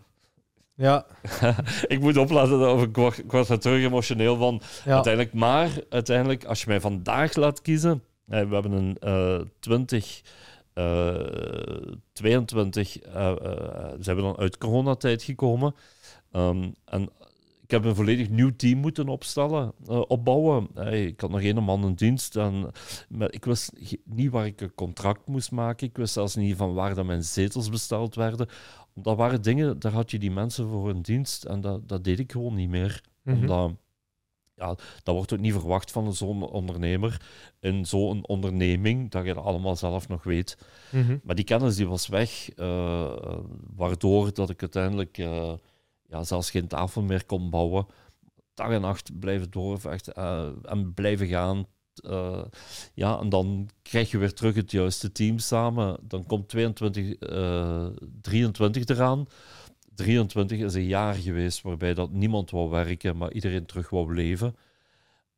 [0.75, 1.05] ja.
[1.87, 2.95] ik moet opletten, of ik
[3.27, 4.61] word, er terug emotioneel van.
[4.85, 10.21] Uiteindelijk, maar uiteindelijk, als je mij vandaag laat kiezen, we hebben een uh, 20,
[10.75, 11.15] uh,
[12.13, 15.75] 22, uh, ze hebben dan uit coronatijd gekomen.
[16.31, 17.09] Um, en
[17.69, 20.67] ik heb een volledig nieuw team moeten opstellen, uh, opbouwen.
[20.73, 22.35] Hey, ik had nog één man in dienst.
[22.35, 22.71] En,
[23.09, 23.71] maar ik wist
[24.03, 25.87] niet waar ik een contract moest maken.
[25.87, 28.47] Ik wist zelfs niet van waar dat mijn zetels besteld werden
[29.03, 32.19] dat waren dingen, daar had je die mensen voor een dienst en dat, dat deed
[32.19, 33.03] ik gewoon niet meer.
[33.23, 33.71] Mm Omdat,
[34.55, 37.21] ja, dat wordt ook niet verwacht van zo'n ondernemer
[37.59, 40.57] in zo'n onderneming, dat je dat allemaal zelf nog weet.
[40.91, 41.17] Mhm.
[41.23, 43.37] Maar die kennis die was weg, uh,
[43.75, 45.53] waardoor dat ik uiteindelijk uh,
[46.09, 47.85] ja, zelfs geen tafel meer kon bouwen.
[48.53, 50.13] dag en nacht blijven doorvechten
[50.63, 51.65] en blijven gaan.
[52.93, 55.99] ja, en dan krijg je weer terug het juiste team samen.
[56.01, 57.15] Dan komt 22,
[58.21, 59.27] 23 eraan.
[59.95, 64.55] 23 is een jaar geweest waarbij dat niemand wou werken, maar iedereen terug wou leven.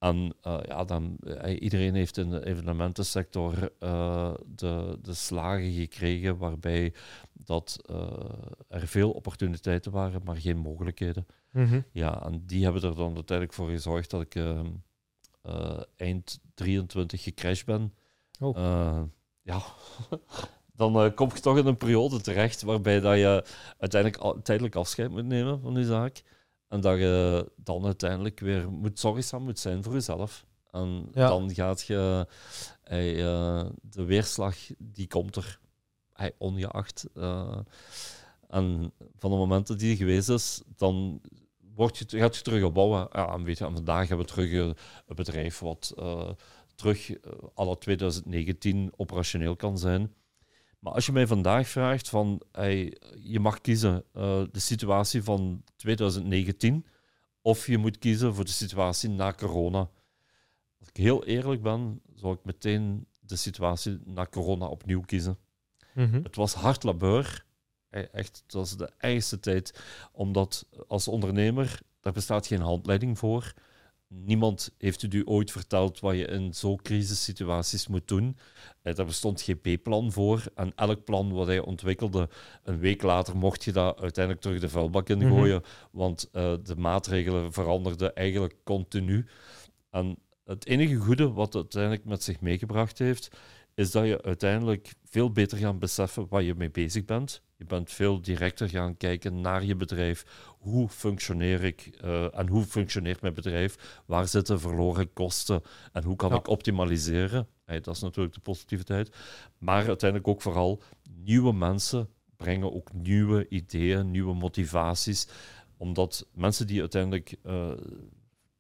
[0.02, 6.38] En uh, ja, dan, uh, iedereen heeft in de evenementensector uh, de, de slagen gekregen
[6.38, 6.94] waarbij
[7.34, 7.80] dat,
[8.68, 11.28] er veel opportuniteiten waren, maar geen mogelijkheden.
[11.52, 11.84] Mm -hmm.
[11.92, 14.68] Ja, en die hebben er dan uiteindelijk voor gezorgd dat ik ehm,
[15.96, 17.94] eind 23 gecrashed ben.
[18.40, 19.04] Oh.
[19.42, 19.62] ja,
[20.76, 23.44] dan kom je toch in een periode terecht waarbij dat je
[23.78, 26.24] uiteindelijk tijdelijk afscheid moet nemen van die zaak.
[26.72, 30.46] En dat je dan uiteindelijk weer moet zorgzaam moet zijn voor jezelf.
[30.70, 32.28] En dan gaat je
[32.84, 35.60] hey, uh, de weerslag, die komt er
[36.14, 37.08] hey, ongeacht.
[37.14, 37.58] Uh,
[38.48, 41.22] en van de moment dat die geweest is, dan
[41.76, 43.08] word je, gaat je terug opbouwen.
[43.12, 44.76] Ja, en weet je, en vandaag hebben we terug een
[45.16, 46.30] bedrijf wat uh,
[46.76, 47.12] terug
[47.54, 50.14] alle 2019 operationeel kan zijn.
[50.82, 55.64] Maar als je mij vandaag vraagt van hey, je mag kiezen uh, de situatie van
[55.76, 56.86] 2019
[57.42, 59.90] of je moet kiezen voor de situatie na corona.
[60.80, 65.38] Als ik heel eerlijk ben, zou ik meteen de situatie na corona opnieuw kiezen.
[65.94, 67.46] Mm Het was hard labeur.
[67.90, 69.82] Echt, het was de eigenste tijd.
[70.12, 73.54] Omdat als ondernemer, daar bestaat geen handleiding voor.
[74.14, 78.38] Niemand heeft u ooit verteld wat je in zo'n crisissituaties moet doen.
[78.82, 80.44] Eh, daar bestond geen P-plan voor.
[80.56, 82.30] En elk plan wat hij ontwikkelde,
[82.64, 85.28] een week later mocht je dat uiteindelijk terug de vuilbak in mhm.
[85.28, 85.62] gooien.
[85.92, 89.26] Want uh, de maatregelen veranderden eigenlijk continu.
[89.90, 93.30] En het enige goede wat het uiteindelijk met zich meegebracht heeft,
[93.76, 97.42] is dat je uiteindelijk veel beter gaat beseffen waar je mee bezig bent.
[97.62, 100.26] Je bent veel directer gaan kijken naar je bedrijf.
[100.60, 104.02] Hoe functioneer ik uh, en hoe functioneert mijn bedrijf?
[104.06, 107.48] Waar zitten verloren kosten en hoe kan ik optimaliseren?
[107.66, 109.16] Hey, dat is natuurlijk de positiviteit.
[109.58, 110.82] Maar uiteindelijk ook vooral
[111.24, 115.28] nieuwe mensen brengen ook nieuwe ideeën, nieuwe motivaties.
[115.78, 117.72] Omdat mensen die uiteindelijk uh,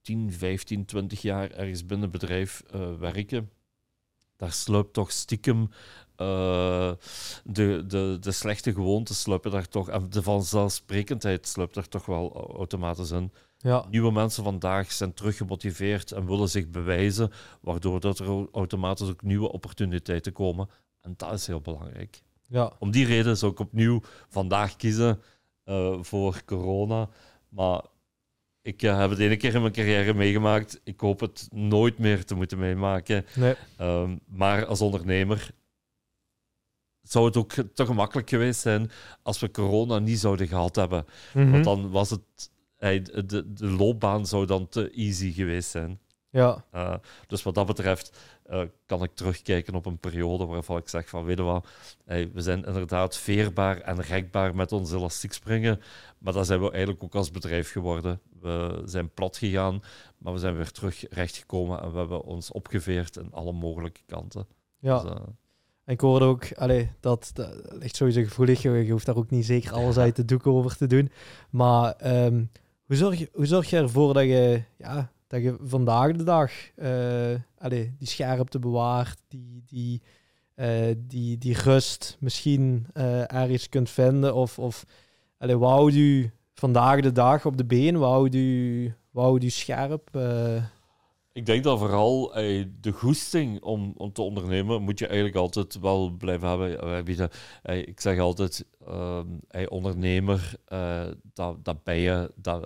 [0.02, 3.50] 10, 15, 20 jaar ergens binnen het bedrijf uh, werken,
[4.42, 5.70] daar sluipt toch stiekem
[6.18, 6.92] uh,
[7.44, 12.54] de, de, de slechte gewoonten sluipen daar toch, en de vanzelfsprekendheid sluipt er toch wel
[12.58, 13.32] automatisch in.
[13.58, 13.86] Ja.
[13.90, 17.32] Nieuwe mensen vandaag zijn teruggemotiveerd en willen zich bewijzen,
[17.62, 20.70] waardoor dat er automatisch ook nieuwe opportuniteiten komen.
[21.02, 22.22] En dat is heel belangrijk.
[22.48, 22.72] Ja.
[22.80, 25.22] Om die reden zou ik opnieuw vandaag kiezen
[25.66, 27.10] uh, voor corona.
[27.50, 27.82] Maar
[28.62, 30.82] ik heb het ene keer in mijn carrière meegemaakt.
[30.84, 33.26] Ik hoop het nooit meer te moeten meemaken.
[33.36, 33.56] Nee.
[33.82, 35.52] Um, maar als ondernemer
[37.02, 38.92] zou het ook te gemakkelijk geweest zijn
[39.24, 41.06] als we corona niet zouden gehad hebben.
[41.34, 41.52] Mm -hmm.
[41.52, 42.22] Want dan was het...
[42.78, 46.00] De, de, de loopbaan zou dan te easy geweest zijn.
[46.32, 46.64] Ja.
[46.76, 46.94] Uh,
[47.28, 48.18] dus wat dat betreft
[48.50, 51.68] uh, kan ik terugkijken op een periode waarvan ik zeg van, weet je wat,
[52.06, 55.82] hey, we zijn inderdaad veerbaar en rekbaar met ons elastiek springen,
[56.18, 58.20] maar dat zijn we eigenlijk ook als bedrijf geworden.
[58.40, 59.84] We zijn plat gegaan,
[60.18, 64.48] maar we zijn weer terug rechtgekomen en we hebben ons opgeveerd in alle mogelijke kanten.
[64.80, 65.00] Ja.
[65.00, 65.18] Dus, uh,
[65.86, 69.46] en ik hoorde ook, allee, dat, dat ligt sowieso gevoelig, je, hoeft daar ook niet
[69.46, 71.12] zeker alles uit de doek over te doen.
[71.50, 72.52] Maar um,
[72.86, 76.52] hoe, zorg je, hoe zorg je ervoor dat je, ja, dat je vandaag de dag
[76.76, 80.02] uh, allee, die scherpte bewaart, die, die,
[80.56, 84.36] uh, die, die rust misschien uh, ergens kunt vinden?
[84.36, 84.86] Of, of
[85.58, 88.94] wou u vandaag de dag op de been, wou u,
[89.42, 90.10] u scherp?
[91.34, 95.80] Ik denk dat vooral ey, de goesting om, om te ondernemen moet je eigenlijk altijd
[95.80, 97.30] wel blijven hebben.
[97.64, 99.20] Ey, ik zeg altijd, uh,
[99.68, 100.56] ondernemer,
[101.34, 102.66] dat, dat ben je, dat,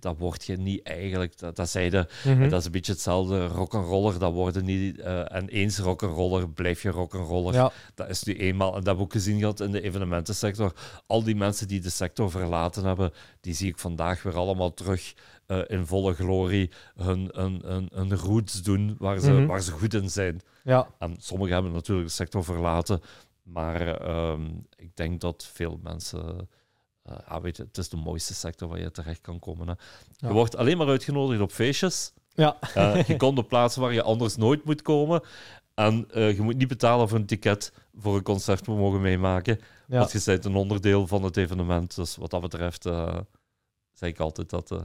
[0.00, 1.38] dat word je niet eigenlijk.
[1.38, 3.46] Dat, dat, zeiden, mm dat is een beetje hetzelfde.
[3.46, 5.00] Rock'n'roller, dat worden niet.
[5.00, 7.54] en eens rock'n'roller, blijf je rock'n'roller.
[7.54, 7.72] Ja.
[7.94, 10.72] Dat is nu eenmaal, en dat hebben we ook gezien gehad in de evenementensector.
[11.06, 15.14] Al die mensen die de sector verlaten hebben, die zie ik vandaag weer allemaal terug
[15.48, 19.46] uh, in volle glorie hun, hun, hun, hun roots doen waar ze, mm -hmm.
[19.46, 20.40] waar ze goed in zijn.
[20.64, 20.88] Ja.
[20.98, 23.00] En sommigen hebben natuurlijk de sector verlaten,
[23.42, 26.48] maar um, ik denk dat veel mensen.
[27.10, 29.68] Uh, ja, weet je, het is de mooiste sector waar je terecht kan komen.
[29.68, 29.74] Hè.
[30.16, 30.28] Ja.
[30.28, 32.12] Je wordt alleen maar uitgenodigd op feestjes.
[32.34, 32.56] Ja.
[32.76, 35.22] Uh, je komt op plaatsen waar je anders nooit moet komen.
[35.74, 39.60] En uh, je moet niet betalen voor een ticket voor een concert te mogen meemaken.
[39.86, 39.98] Ja.
[39.98, 41.94] Want je bent een onderdeel van het evenement.
[41.94, 42.82] Dus wat dat betreft
[43.92, 44.82] zeg ik altijd dat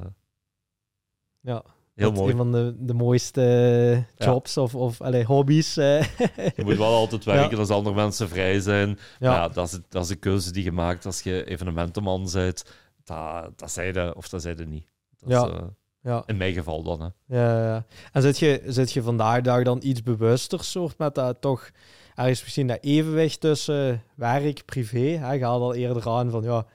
[1.44, 1.64] ja.
[1.96, 2.32] Heel mooi.
[2.32, 5.74] Een van de, de mooiste jobs of, of allez, hobby's.
[5.74, 9.00] je moet wel altijd werken als andere mensen vrij zijn.
[9.20, 9.48] Ja.
[9.48, 12.66] dat, is, dat is een keuze die je maakt als je evenementenman bent.
[13.04, 14.88] Dat, dat zei je of dat zei je niet.
[15.20, 15.46] Dat ja.
[15.46, 15.62] Is, uh...
[16.04, 16.24] Ja.
[16.26, 17.02] In mijn geval dan.
[17.02, 17.38] Hè.
[17.38, 17.86] Ja, ja.
[18.12, 21.70] En zit je, zit je vandaag dag dan iets bewuster soort met dat toch
[22.15, 25.18] ergens misschien dat evenwicht tussen werk, privé?
[25.18, 25.32] Hè?
[25.34, 26.65] Je al eerder aan van ja,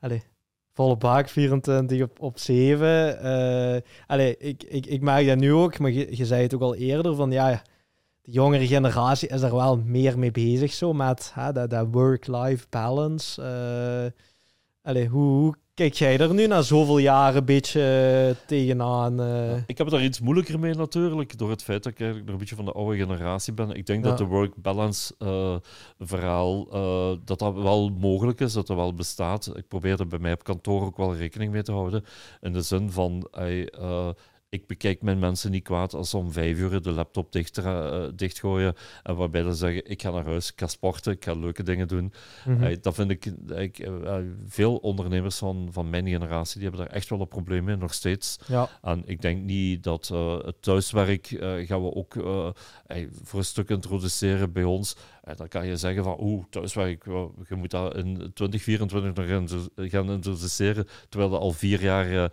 [0.00, 0.22] allez,
[0.74, 3.18] volle bak 24 op, op 7.
[3.24, 6.74] Uh, allez, ik, ik, ik merk dat nu ook, maar je, zei het ook al
[6.74, 7.62] eerder van ja,
[8.22, 12.66] de jongere generatie is er wel meer mee bezig zo met hè, dat, dat work-life
[12.70, 13.42] balance.
[13.42, 14.22] Uh,
[14.82, 17.80] allez, hoe, hoe Kijk jij er nu na zoveel jaren een beetje
[18.38, 19.20] eh, tegenaan?
[19.20, 19.56] Uh...
[19.66, 22.40] Ik heb er iets moeilijker mee natuurlijk, door het feit dat ik eigenlijk nog een
[22.40, 23.70] beetje van de oude generatie ben.
[23.70, 25.56] Ik denk dat de work-balance uh,
[25.98, 26.68] verhaal,
[27.24, 29.56] dat dat wel mogelijk is, dat dat wel bestaat.
[29.56, 32.04] Ik probeer er bij mij op kantoor ook wel rekening mee te houden.
[32.40, 33.28] In de zin van,
[34.54, 38.04] ik bekijk mijn mensen niet kwaad als ze om vijf uur de laptop dicht, uh,
[38.14, 38.74] dichtgooien.
[39.02, 41.88] En waarbij ze zeggen, ik ga naar huis, ik ga sporten, ik ga leuke dingen
[41.88, 42.12] doen.
[42.44, 44.16] Mm dat vind ik, ik uh,
[44.46, 47.94] veel ondernemers van, van mijn generatie, die hebben daar echt wel een probleem mee, nog
[47.94, 48.38] steeds.
[48.46, 48.68] Ja.
[48.82, 50.08] En ik denk niet dat
[50.44, 52.12] het thuiswerk gaan we ook
[53.22, 54.96] voor een stuk introduceren bij ons.
[55.24, 57.04] En dan kan je zeggen van, oeh, thuiswerk,
[57.48, 62.32] je moet dat in 2024 nog gaan introduceren, terwijl dat al vier jaar...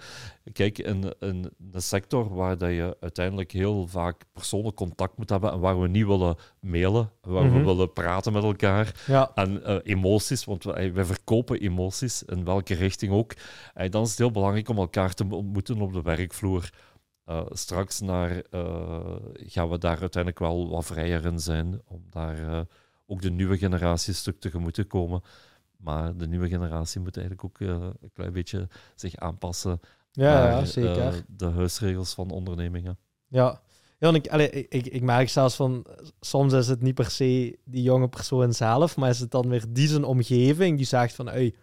[0.53, 5.51] kijk, in, in de sector waar dat je uiteindelijk heel vaak persoonlijk contact moet hebben
[5.51, 7.65] en waar we niet willen mailen, waar we mhm.
[7.65, 9.03] willen praten met elkaar.
[9.07, 9.31] Ja.
[9.35, 13.33] En uh, emoties, want wij, wij, verkopen emoties, in welke richting ook.
[13.73, 16.69] En dan is het heel belangrijk om elkaar te ontmoeten op de werkvloer.
[17.25, 22.65] Uh, straks naar, uh, gaan we daar uiteindelijk wel wat vrijer in zijn om daar
[23.11, 25.21] ook de nieuwe generatie een stuk tegemoet te komen.
[25.77, 29.79] Maar de nieuwe generatie moet eigenlijk ook een klein beetje zich aanpassen
[30.11, 31.13] ja, ja zeker.
[31.13, 32.97] Uh, de huisregels van ondernemingen.
[33.27, 33.61] Ja,
[33.97, 35.85] ja ik, allee, ik, ik merk zelfs van,
[36.19, 39.65] soms is het niet per se die jonge persoon zelf, maar is het dan weer
[39.69, 41.55] die zijn omgeving die zegt van, hey,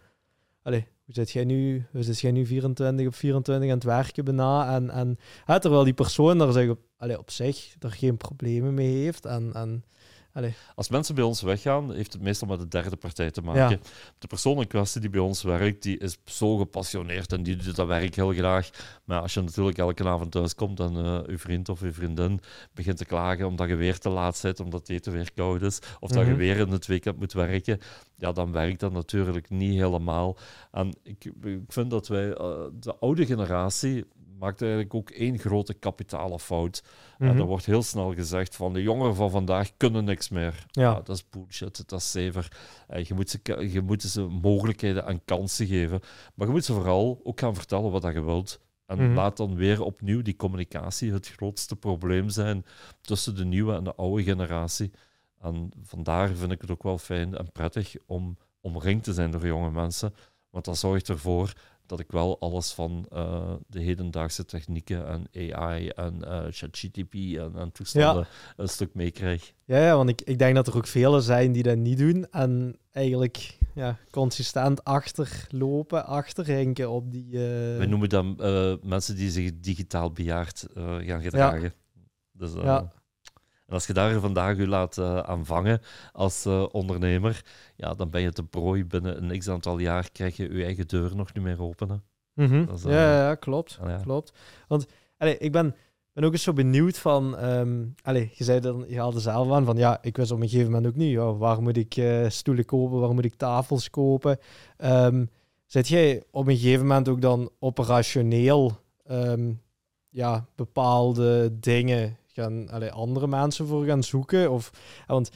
[0.62, 4.24] allee, hoe zit jij nu, hoe zit jij nu 24 op 24 aan het werken
[4.24, 4.74] bijna?
[4.74, 8.74] En, en hè, terwijl die persoon daar zeg, op, allee, op zich er geen problemen
[8.74, 9.84] mee heeft en, en
[10.74, 13.80] als mensen bij ons weggaan, heeft het meestal met de derde partij te maken.
[14.18, 17.76] De persoon in kwestie die bij ons werkt, die is zo gepassioneerd en die doet
[17.76, 18.70] dat werk heel graag.
[19.04, 22.40] Maar als je natuurlijk elke avond thuis komt en uh, je vriend of je vriendin
[22.74, 25.78] begint te klagen omdat je weer te laat zit, omdat het eten weer koud is,
[26.00, 26.38] of dat je mhm.
[26.38, 27.80] weer in het weekend moet werken,
[28.14, 30.36] ja, dan werkt dat natuurlijk niet helemaal.
[30.72, 34.04] En ik, ik vind dat wij, uh, de oude generatie,
[34.38, 36.82] maakt eigenlijk ook één grote kapitale fout.
[37.18, 37.38] En mhm.
[37.38, 40.66] er wordt heel snel gezegd van de jongeren van vandaag kunnen niks meer.
[40.70, 40.94] Ja.
[40.94, 42.52] dat is bullshit, dat is zever.
[42.90, 46.00] Uh, je, moet ze, je moet ze mogelijkheden en kansen geven.
[46.34, 48.60] Maar je moet ze vooral ook gaan vertellen wat je wilt.
[48.86, 49.14] En mhm.
[49.14, 52.64] laat dan weer opnieuw die communicatie het grootste probleem zijn
[53.00, 54.90] tussen de nieuwe en de oude generatie.
[55.40, 59.46] En vandaar vind ik het ook wel fijn en prettig om omringd te zijn door
[59.46, 60.14] jonge mensen.
[60.50, 61.52] Want dat zorgt ervoor
[61.88, 67.52] dat ik wel alles van uh, de hedendaagse technieken en AI en uh, ChatGTP en,
[67.56, 69.52] en toestanden een stuk meekrijg.
[69.64, 72.26] Ja, ja, want ik, ik denk dat er ook velen zijn die dat niet doen
[72.30, 77.26] en eigenlijk ja, consistent achterlopen, achterhinken op die...
[77.26, 77.78] Uh...
[77.78, 78.36] We noemen dan
[78.82, 81.62] mensen die zich digitaal bejaard gaan gedragen.
[81.62, 82.02] Ja.
[82.32, 82.92] Dus, ja.
[83.68, 85.80] En als je daar vandaag je laat uh, aanvangen
[86.12, 87.44] als uh, ondernemer,
[87.76, 88.84] ja, dan ben je te prooi.
[88.84, 92.02] Binnen een x aantal jaar krijg je je eigen deur nog niet meer openen.
[92.34, 92.68] Mm -hmm.
[92.70, 93.78] uh, ja, ja, klopt.
[93.86, 94.00] Ja.
[94.02, 94.32] klopt.
[94.68, 94.86] Want
[95.18, 95.74] allee, ik ben,
[96.12, 97.44] ben ook eens zo benieuwd van...
[97.44, 99.76] Um, allee, je zei dan, je haalde zelf aan van...
[99.76, 101.10] Ja, ik wist op een gegeven moment ook niet...
[101.10, 103.00] Ja, waar moet ik stoelen kopen?
[103.00, 104.38] Waar moet ik tafels kopen?
[104.78, 105.30] Um,
[105.66, 108.80] zit jij op een gegeven moment ook dan operationeel...
[109.10, 109.60] Um,
[110.10, 114.50] ja, bepaalde dingen gaan allee, andere mensen voor gaan zoeken?
[114.50, 114.70] Of,
[115.06, 115.30] want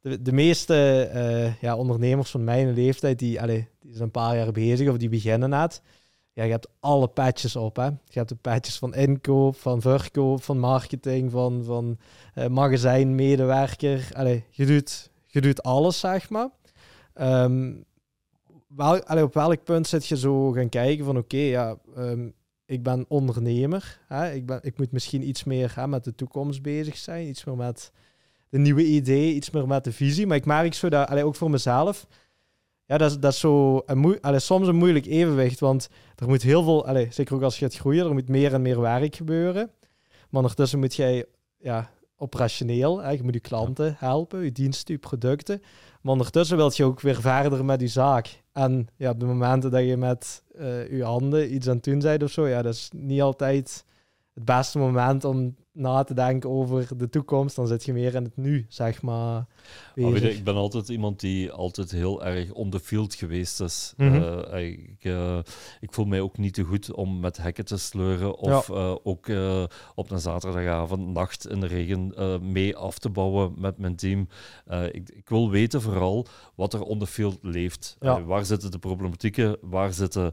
[0.00, 4.36] de, de meeste uh, ja, ondernemers van mijn leeftijd, die, allee, die zijn een paar
[4.36, 5.82] jaar bezig of die beginnen net.
[6.32, 7.76] Ja, je hebt alle patches op.
[7.76, 7.84] Hè?
[7.84, 11.98] Je hebt de patches van inkoop, van verkoop, van marketing, van, van
[12.34, 14.08] uh, magazijn, medewerker.
[14.12, 16.48] Allee, je, doet, je doet alles, zeg maar.
[17.20, 17.84] Um,
[18.66, 22.34] wel, allee, op welk punt zit je zo gaan kijken van oké, ja, um,
[22.72, 24.00] ik ben ondernemer.
[24.06, 24.32] Hè?
[24.32, 27.28] Ik, ben, ik moet misschien iets meer hè, met de toekomst bezig zijn.
[27.28, 27.92] Iets meer met
[28.48, 30.26] de nieuwe idee, iets meer met de visie.
[30.26, 32.06] Maar ik merk zo dat, allee, ook voor mezelf,
[32.86, 35.60] ja, dat, is, dat is zo een allee, soms een moeilijk evenwicht.
[35.60, 38.54] Want er moet heel veel, allee, zeker ook als je gaat groeien, er moet meer
[38.54, 39.70] en meer werk gebeuren.
[40.30, 41.24] Maar ondertussen moet jij
[41.58, 45.62] ja, operationeel, hè, je moet je klanten helpen, je diensten, je producten.
[46.00, 48.41] Maar ondertussen wil je ook weer verder met je zaak.
[48.52, 51.98] En ja, op de momenten dat je met uh, je handen iets aan het doen
[51.98, 53.84] bent of zo, ja, dat is niet altijd
[54.34, 58.24] het beste moment om na te denken over de toekomst, dan zit je meer in
[58.24, 59.46] het nu, zeg maar.
[59.94, 63.92] Je, ik ben altijd iemand die altijd heel erg on the field geweest is.
[63.96, 64.10] Mm
[64.52, 65.38] ik, uh,
[65.80, 69.26] ik, voel mij ook niet te goed om met hekken te sleuren of uh, ook
[69.94, 72.12] op een zaterdagavond, nacht in de regen
[72.52, 74.28] mee af te bouwen met mijn team.
[74.92, 77.96] Ik, ik, wil weten vooral wat er on the field leeft.
[78.26, 79.56] waar zitten de problematieken?
[79.60, 80.32] Waar zitten,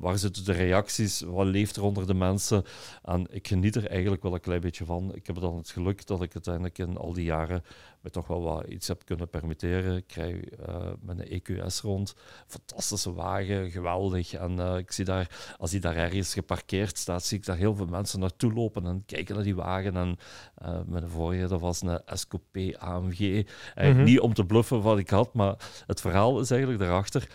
[0.00, 1.20] waar zitten de reacties?
[1.20, 2.64] Wat leeft er onder de mensen?
[3.02, 5.14] En ik geniet er eigenlijk wel een klein beetje van.
[5.14, 7.62] Ik heb dan het geluk dat ik uiteindelijk in al die jaren
[8.08, 9.96] me toch wel wat iets heb kunnen permitteren.
[9.96, 10.36] Ik krijg
[10.68, 12.14] uh, met een EQS rond.
[12.46, 14.34] Fantastische wagen, geweldig.
[14.34, 17.74] En uh, ik zie daar, als die daar ergens geparkeerd staat, zie ik daar heel
[17.74, 19.96] veel mensen naartoe lopen en kijken naar die wagen.
[19.96, 20.16] En
[20.62, 23.46] uh, mijn vorige, dat was een SCP AMG.
[23.74, 25.54] Mm Niet om te bluffen wat ik had, maar
[25.86, 27.28] het verhaal is eigenlijk daarachter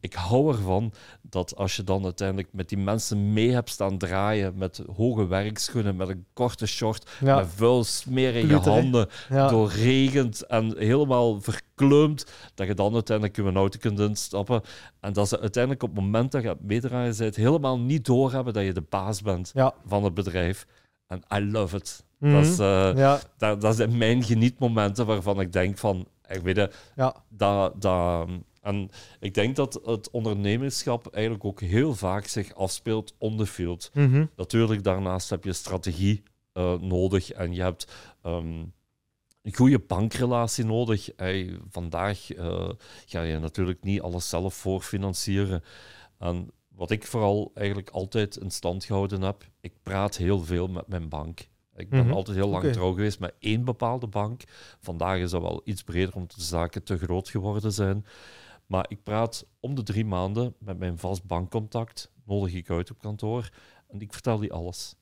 [0.00, 4.52] ik hou ervan dat als je dan uiteindelijk met die mensen mee hebt staan draaien,
[4.56, 9.48] met hoge werkschoenen, met een korte short, met vuil smeer in je handen, ja.
[9.48, 14.62] doorregend en helemaal verkleumd, dat je dan uiteindelijk je auto kunt instappen.
[15.00, 18.52] En dat ze uiteindelijk op het moment dat je het meedraaien bent, helemaal niet doorhebben
[18.52, 19.52] dat je de baas bent
[19.86, 20.66] van het bedrijf.
[21.06, 22.04] En I love it.
[22.18, 26.76] dat, is, uh, dat, dat zijn mijn genietmomenten waarvan ik denk van, ik weet het,
[26.96, 27.14] ja.
[27.28, 28.28] dat, dat,
[28.60, 33.90] en ik denk dat het ondernemerschap eigenlijk ook heel vaak zich afspeelt on the field.
[33.94, 34.26] Mhm.
[34.36, 36.22] Natuurlijk, daarnaast heb je strategie
[36.54, 37.92] uh, nodig en je hebt
[38.26, 38.72] um,
[39.42, 41.08] een goede bankrelatie nodig.
[41.16, 42.70] Hey, vandaag uh,
[43.06, 45.64] ga je natuurlijk niet alles zelf voorfinancieren.
[46.18, 50.88] En wat ik vooral eigenlijk altijd in stand gehouden heb, ik praat heel veel met
[50.88, 51.48] mijn bank.
[51.76, 52.14] Ik ben mhm.
[52.14, 54.42] altijd heel lang trouw geweest met één bepaalde bank.
[54.80, 58.04] Vandaag is dat wel iets breder omdat de zaken te groot geworden zijn.
[58.70, 62.98] Maar ik praat om de drie maanden met mijn vast bankcontact, nodig ik uit op
[62.98, 63.50] kantoor
[63.88, 64.94] en ik vertel die alles.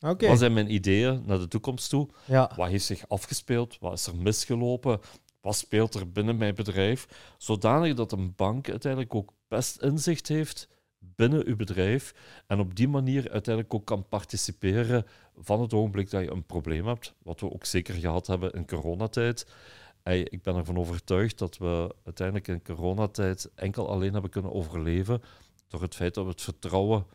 [0.00, 0.28] Okay.
[0.28, 2.08] Wat zijn mijn ideeën naar de toekomst toe?
[2.24, 2.50] Ja.
[2.56, 3.78] Wat heeft zich afgespeeld?
[3.78, 5.00] Wat is er misgelopen?
[5.40, 7.34] Wat speelt er binnen mijn bedrijf?
[7.38, 12.14] Zodanig dat een bank uiteindelijk ook best inzicht heeft binnen uw bedrijf
[12.46, 16.86] en op die manier uiteindelijk ook kan participeren van het ogenblik dat je een probleem
[16.86, 19.46] hebt, wat we ook zeker gehad hebben in coronatijd
[20.14, 25.22] ik ben ervan overtuigd dat we uiteindelijk in coronatijd enkel alleen hebben kunnen overleven
[25.68, 27.06] door het feit dat we het vertrouwen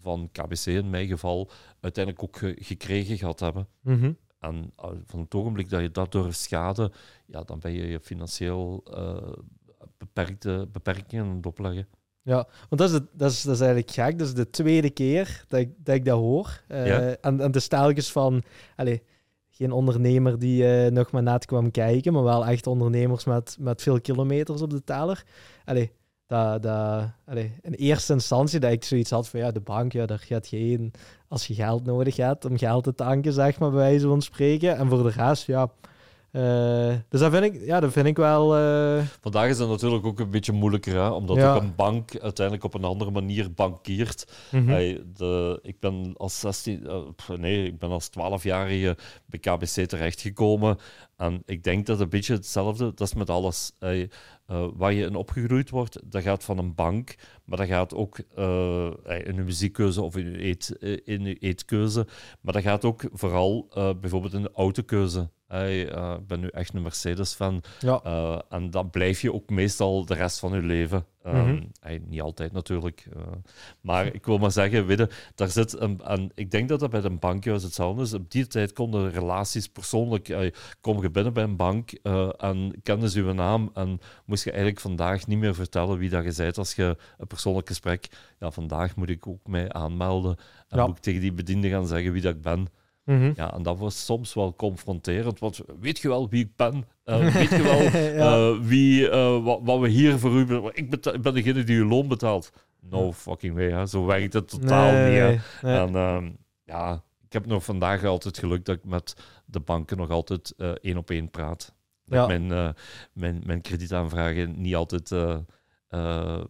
[0.00, 1.50] van KBC in mijn geval
[1.80, 3.68] uiteindelijk ook gekregen gehad hebben.
[3.80, 4.12] Mhm.
[4.38, 6.92] En uh, van het ogenblik dat je dat door schade,
[7.26, 9.32] ja, dan ben je je financieel uh,
[9.98, 11.88] beperkte beperkingen aan het opleggen.
[12.22, 14.18] Ja, want dat is, dat, is, dat is eigenlijk gek.
[14.18, 16.62] Dat is de tweede keer dat ik dat, ik dat hoor.
[16.68, 18.42] Uh, en, en de stelkens van...
[18.76, 18.98] Allez,
[19.56, 23.82] geen ondernemer die uh, nog maar net kwam kijken, maar wel echt ondernemers met, met
[23.82, 25.24] veel kilometers op de teller.
[25.64, 25.92] Allee,
[26.26, 30.06] dat, dat, allee, in eerste instantie dat ik zoiets had van ja, de bank, ja,
[30.06, 30.92] daar gaat geen
[31.28, 34.76] als je geld nodig hebt om geld te tanken, zeg maar, bij wijze van spreken.
[34.76, 35.70] En voor de rest, ja,
[36.36, 38.58] uh, dus dat vind ik, ja, dat vind ik wel.
[38.58, 39.02] Uh...
[39.20, 41.08] Vandaag is dat natuurlijk ook een beetje moeilijker, hè?
[41.08, 44.26] omdat ook een bank uiteindelijk op een andere manier bankiert.
[44.50, 44.64] Mm
[45.14, 46.94] de, ik ben als 16, uh,
[47.28, 48.96] eh, nee, ik ben als 12-jarige
[49.26, 50.78] bij KBC terechtgekomen.
[51.16, 53.72] En ik denk dat een beetje hetzelfde, dat is met alles.
[53.78, 54.10] Hey,
[54.74, 57.14] waar je in opgegroeid wordt, dat gaat van een bank,
[57.44, 60.68] maar dat gaat ook in een muziekkeuze of in je, eet,
[61.04, 62.06] in uw eetkeuze.
[62.40, 63.68] Maar dat gaat ook vooral
[64.00, 65.30] bijvoorbeeld in de autokeuze.
[65.52, 67.62] Uh, ik ben nu echt een Mercedes-fan.
[67.80, 68.00] Ja.
[68.06, 71.06] Uh, en dat blijf je ook meestal de rest van je leven.
[71.26, 71.70] Um,
[72.06, 73.08] niet altijd natuurlijk.
[73.16, 73.22] Uh,
[73.80, 76.90] maar ik wil maar zeggen, weet je, daar zit een, en ik denk dat dat
[76.90, 78.12] bij een bankhuis hetzelfde is.
[78.12, 80.52] Op die tijd konden relaties persoonlijk.
[80.80, 83.70] kom je binnen bij een bank en kennen ze uw naam.
[83.74, 87.26] En moest je eigenlijk vandaag niet meer vertellen wie dat je bent als je een
[87.26, 88.08] persoonlijk gesprek.
[88.38, 90.36] Ja, vandaag moet ik ook mij aanmelden.
[90.68, 92.68] En moet ik tegen die bediende gaan zeggen wie dat ik ben.
[93.06, 93.32] Mhm.
[93.36, 96.84] Ja, en dat was soms wel confronterend, want weet je wel wie ik ben?
[97.04, 97.82] Uh, weet je wel
[98.52, 100.70] uh, wie, uh, wat, wat, we hier voor u...
[100.72, 102.52] Ik, ik ben degene die uw loon betaalt.
[102.80, 103.86] No fucking way, hè.
[103.86, 105.40] zo werkt het totaal niet.
[105.62, 106.30] En ehm,
[106.64, 110.96] ja, ik heb nog vandaag altijd geluk dat ik met de banken nog altijd één
[110.96, 111.74] op één praat.
[112.04, 112.34] Dat ja.
[112.34, 112.74] ik mijn,
[113.12, 115.14] mijn, mijn kredietaanvragen niet altijd...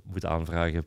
[0.05, 0.87] moet aanvragen,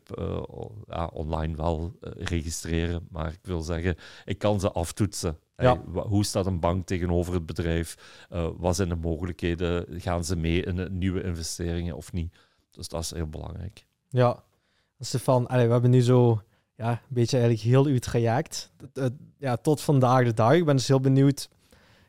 [0.88, 3.06] ja, online wel registreren.
[3.10, 5.38] Maar ik wil zeggen, ik kan ze aftoetsen.
[5.56, 5.82] Ja.
[5.92, 7.96] hoe staat een bank tegenover het bedrijf?
[8.32, 10.00] Uh, wat zijn de mogelijkheden?
[10.00, 12.34] Gaan ze mee in nieuwe investeringen of niet?
[12.70, 13.84] Dus dat is heel belangrijk.
[14.08, 14.42] Ja,
[14.98, 16.42] Stefan, allee, we hebben nu zo
[16.76, 18.72] ja, een beetje eigenlijk heel uw traject.
[19.38, 20.52] Ja, tot vandaag de dag.
[20.52, 21.48] Ik ben dus heel benieuwd.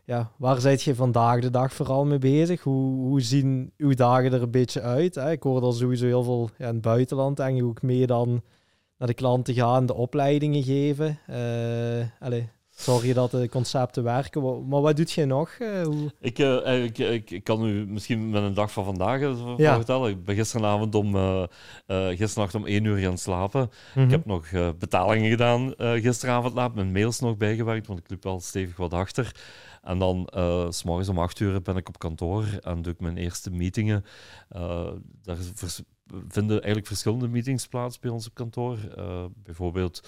[0.06, 2.61] Ja, waar zijt je vandaag de dag vooral mee bezig?
[2.61, 5.15] Hoe, hoe zien uw dagen er een beetje uit?
[5.15, 5.32] Hè?
[5.32, 8.41] Ik hoor al sowieso heel veel ja, in het buitenland en je ook mee dan
[8.98, 11.19] naar de klanten gaan, de opleidingen geven.
[11.30, 12.44] Uh, allez,
[12.76, 14.68] Sorry dat de concepten werken.
[14.68, 15.57] Maar wat doet je nog?
[15.57, 16.11] Hoe...
[16.19, 19.19] Ik, ik, ik, ik, kan u misschien met een dag van vandaag
[19.57, 20.10] vertellen.
[20.10, 21.15] Ik ben gisteravond om,
[21.88, 23.64] gisteravond om één uur gaan slapen.
[23.64, 24.10] Ik mhm.
[24.10, 26.76] heb nog betalingen gedaan gisteravond laat.
[26.76, 29.36] Mijn mails nog bijgewerkt, want ik liep wel stevig wat achter.
[29.82, 32.99] En dan, uh, s morgens om acht uur ben ik op kantoor en doe ik
[32.99, 34.06] mijn eerste meetingen.
[34.56, 34.91] Uh,
[35.22, 35.38] daar
[36.28, 38.78] vinden eigenlijk verschillende meetings plaats bij ons op kantoor.
[38.98, 40.08] Uh, bijvoorbeeld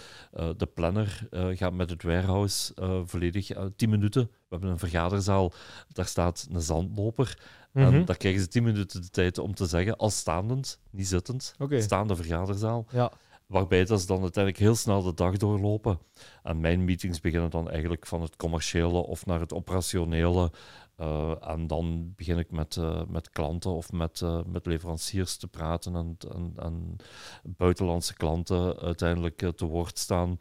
[0.58, 2.74] de planner gaat met het warehouse
[3.06, 4.24] volledig 10 minuten.
[4.24, 5.54] We hebben een vergaderzaal,
[5.88, 7.38] daar staat een zandloper.
[7.74, 8.06] En mhm.
[8.06, 11.82] daar krijgen ze 10 minuten de tijd om te zeggen, als staandend, niet zittend, okay.
[11.82, 12.86] staande vergaderzaal.
[12.92, 13.12] Ja.
[13.48, 16.00] Waarbij dat ze dan uiteindelijk heel snel de dag doorlopen.
[16.44, 20.52] En mijn meetings beginnen dan eigenlijk van het commerciële of naar het operationele.
[21.00, 25.48] Uh, en dan begin ik met, uh, met klanten of met, uh, met leveranciers te
[25.48, 26.96] praten en, en, en
[27.44, 30.40] buitenlandse klanten uiteindelijk te woord staan.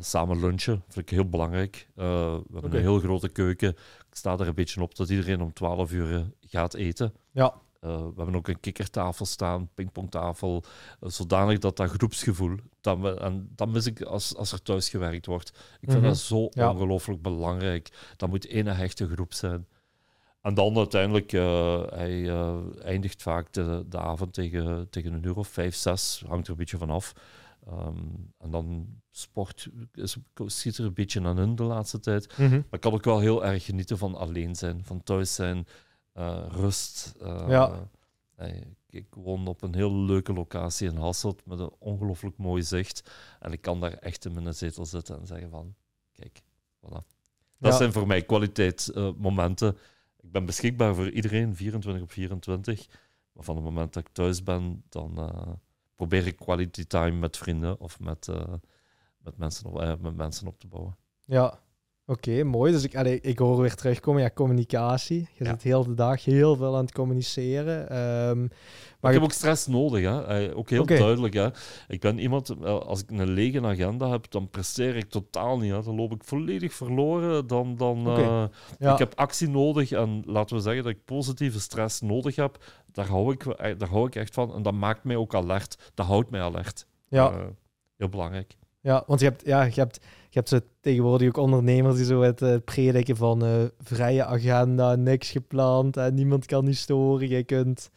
[0.00, 1.88] samen lunchen vind ik heel belangrijk.
[1.94, 2.02] we
[2.52, 3.70] hebben een heel grote keuken.
[4.08, 7.12] Ik sta er een beetje op dat iedereen om 12 uur gaat eten.
[7.30, 7.54] Ja.
[7.84, 10.64] Uh, we hebben ook een kikkertafel staan, pingpongtafel,
[11.00, 14.88] uh, zodanig dat dat groepsgevoel, dat we, en dat mis ik als, als er thuis
[14.88, 15.48] gewerkt wordt.
[15.80, 16.08] Ik vind mhm.
[16.08, 18.14] dat zo ongelooflijk belangrijk.
[18.16, 19.66] Dat moet één hechte groep zijn.
[20.40, 22.28] En dan uiteindelijk, uh, hij
[22.78, 26.58] eindigt vaak de, de avond tegen, tegen een uur of vijf, zes, hangt er een
[26.58, 27.14] beetje vanaf.
[27.68, 32.38] Um, en dan sport is, schiet er een beetje aan in de laatste tijd.
[32.38, 32.50] Mhm.
[32.50, 35.66] Maar ik kan ook wel heel erg genieten van alleen zijn, van thuis zijn.
[36.12, 37.14] Eh, rust.
[37.22, 37.88] Uh, ja.
[38.88, 43.12] ik woon op een heel leuke locatie in Hasselt met een ongelooflijk mooi zicht.
[43.40, 45.74] En ik kan daar echt in mijn zetel zitten en zeggen van,
[46.12, 46.42] kijk,
[46.80, 47.20] voilà.
[47.58, 49.78] Dat zijn voor mij kwaliteitsmomenten.
[50.20, 52.86] ik ben beschikbaar voor iedereen, 24 op 24.
[53.32, 55.52] Maar van het moment dat ik thuis ben, dan uh,
[55.94, 58.28] probeer ik quality time met vrienden of met,
[59.18, 60.96] met, mensen, op, met mensen op te bouwen.
[61.24, 61.60] Ja,
[62.06, 62.72] Oké, mooi.
[62.72, 62.92] Dus ik,
[63.24, 65.28] ik hoor weer terugkomen, ja, communicatie.
[65.34, 67.88] Je zit heel de dag heel veel aan het communiceren.
[67.88, 68.40] Ehm,
[69.00, 70.24] maar ik heb ook stress nodig, hè.
[70.24, 71.34] Eh, ook heel duidelijk.
[71.34, 71.48] Hè.
[71.88, 75.72] Ik ben iemand, eh, als ik een lege agenda heb, dan presteer ik totaal niet.
[75.72, 75.82] Hè.
[75.82, 77.46] Dan loop ik volledig verloren.
[77.46, 78.44] Dan, dan, uh,
[78.92, 82.64] Ik heb actie nodig en laten we zeggen dat ik positieve stress nodig heb.
[82.92, 83.44] Daar hou ik,
[83.78, 85.90] daar hou ik echt van en dat maakt mij ook alert.
[85.94, 86.86] Dat houdt mij alert.
[87.08, 87.32] Ja.
[87.96, 88.56] heel belangrijk.
[88.80, 90.00] Ja, want je hebt, ja, je hebt
[90.32, 94.94] je hebt zo tegenwoordig ook ondernemers die zo het uh, prediken van uh, vrije agenda,
[94.94, 97.28] niks gepland en niemand kan je storen.
[97.28, 97.90] Je kunt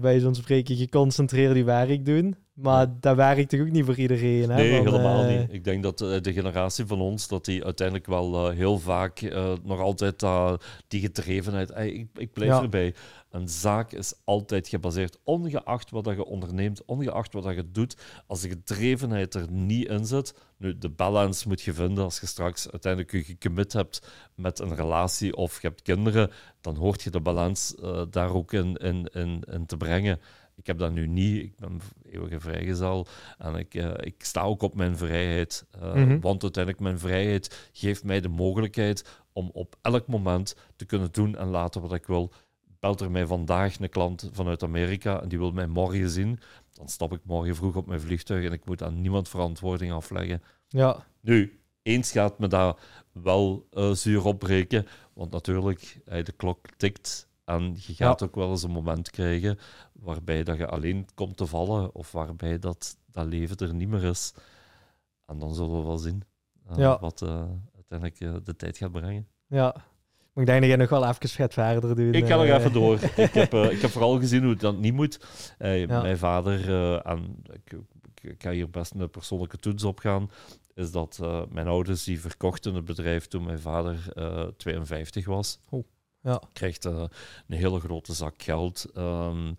[0.00, 2.36] bij zo'n spreken geconcentreerd je werk doen.
[2.52, 4.50] Maar dat werkt toch ook niet voor iedereen?
[4.50, 4.56] Hè?
[4.56, 5.52] Nee, helemaal eh, niet.
[5.52, 9.20] Ik denk dat de generatie van ons, dat die uiteindelijk wel heel vaak
[9.64, 10.24] nog altijd
[10.88, 11.70] die gedrevenheid...
[11.76, 12.94] ik, ik blijf erbij.
[13.30, 17.96] Een zaak is altijd gebaseerd, ongeacht wat je onderneemt, ongeacht wat je doet.
[18.26, 22.26] Als de gedrevenheid er niet in zit, nu de balance moet je vinden als je
[22.26, 26.30] straks uiteindelijk je gecommit hebt met een relatie of je hebt kinderen,
[26.60, 30.20] dan hoort je de balans uh, daar ook in, in, in, in te brengen.
[30.56, 31.42] Ik heb dat nu niet.
[31.42, 31.80] Ik ben
[32.10, 33.06] eeuwige vrijgezel
[33.38, 35.66] en ik, uh, ik sta ook op mijn vrijheid.
[35.82, 40.84] Uh, mm Want uiteindelijk mijn vrijheid geeft mij de mogelijkheid om op elk moment te
[40.84, 42.32] kunnen doen en laten wat ik wil
[42.80, 46.40] belt er mij vandaag een klant vanuit Amerika en die wil mij morgen zien,
[46.72, 50.42] dan stap ik morgen vroeg op mijn vliegtuig en ik moet aan niemand verantwoording afleggen.
[50.68, 51.06] Ja.
[51.20, 52.80] Nu, eens gaat me dat
[53.12, 58.50] wel uh, zuur opbreken, want natuurlijk, uh, de klok tikt en je gaat ook wel
[58.50, 59.58] eens een moment krijgen
[59.92, 64.04] waarbij dat je alleen komt te vallen of waarbij dat, dat leven er niet meer
[64.04, 64.32] is.
[65.26, 66.22] En dan zullen we wel zien
[66.78, 67.22] uh, wat
[67.74, 69.28] uiteindelijk de tijd gaat brengen.
[69.46, 69.74] Ja,
[70.40, 72.12] ik denk dat je nog wel even gaat verder doen.
[72.12, 72.54] Ik ga nog eh.
[72.54, 72.94] even door.
[73.16, 75.20] ik, heb, uh, ik heb vooral gezien hoe dat niet moet.
[75.58, 77.76] Uh, Mijn vader, en ik,
[78.20, 80.30] ik, ga hier best een persoonlijke toets op gaan,
[80.74, 84.12] is dat mijn ouders die verkochten het bedrijf toen mijn vader
[84.56, 85.58] 52 was.
[85.70, 85.84] Oh,
[86.22, 86.42] ja.
[86.52, 87.10] Krijgt een
[87.48, 88.86] hele grote zak geld.
[88.96, 89.56] Um,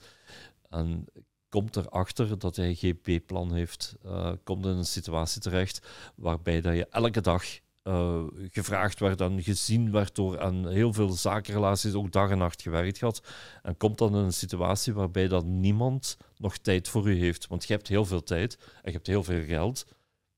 [0.70, 1.06] en
[1.50, 3.96] komt erachter dat hij geen B-plan heeft.
[4.44, 7.44] komt in een situatie terecht waarbij dat je elke dag
[7.84, 12.62] uh, gevraagd werd en gezien werd door aan heel veel zakenrelaties ook dag en nacht
[12.62, 13.24] gewerkt had.
[13.62, 17.48] En komt dan in een situatie waarbij dat niemand nog tijd voor u heeft.
[17.48, 19.86] Want je hebt heel veel tijd en je hebt heel veel geld,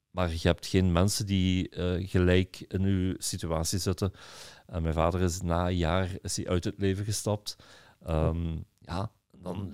[0.09, 4.13] maar je hebt geen mensen die uh, gelijk in uw situatie zitten.
[4.65, 7.55] En mijn vader is na een jaar is hij uit het leven gestapt.
[8.07, 9.73] Um, ja, dan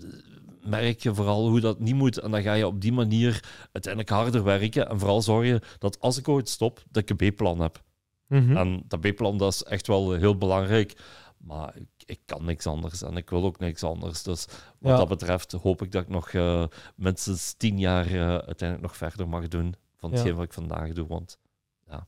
[0.61, 2.18] merk je vooral hoe dat niet moet.
[2.18, 4.90] En dan ga je op die manier uiteindelijk harder werken.
[4.90, 7.84] En vooral zorgen dat als ik ooit stop, dat ik een B-plan heb.
[8.27, 8.57] Mhm.
[8.57, 10.98] En dat B-plan dat is echt wel heel belangrijk.
[11.38, 14.23] Maar ik, ik, kan niks anders en ik wil ook niks anders.
[14.23, 14.48] Dus
[14.80, 16.65] wat dat betreft hoop ik dat ik nog uh,
[16.95, 21.07] minstens tien jaar uh, uiteindelijk nog verder mag doen van hetgeen wat ik vandaag doe.
[21.07, 21.40] Want
[21.88, 22.07] ja,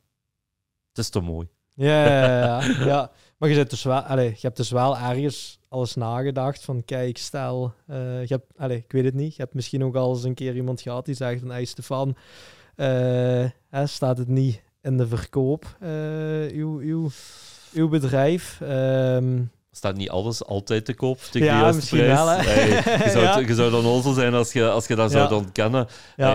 [0.89, 1.47] het is te mooi.
[1.73, 3.11] Ja, ja, ja, ja.
[3.37, 7.73] maar je, dus wel, allez, je hebt dus wel ergens alles nagedacht van kijk, stel,
[7.89, 7.95] uh,
[8.25, 10.55] je hebt, allez, ik weet het niet, je hebt misschien ook al eens een keer
[10.55, 12.15] iemand gehad die zegt van hey Stefan,
[12.75, 13.49] uh,
[13.83, 17.09] staat het niet in de verkoop, uh, uw, uw,
[17.73, 18.59] uw bedrijf?
[18.63, 22.19] Um, staat niet alles altijd te koop tegen ja, de juiste prijs.
[22.19, 23.37] Wel, je, zou, ja.
[23.37, 25.87] je, zou, dan onzel zijn als je, als je dat zou ontkennen.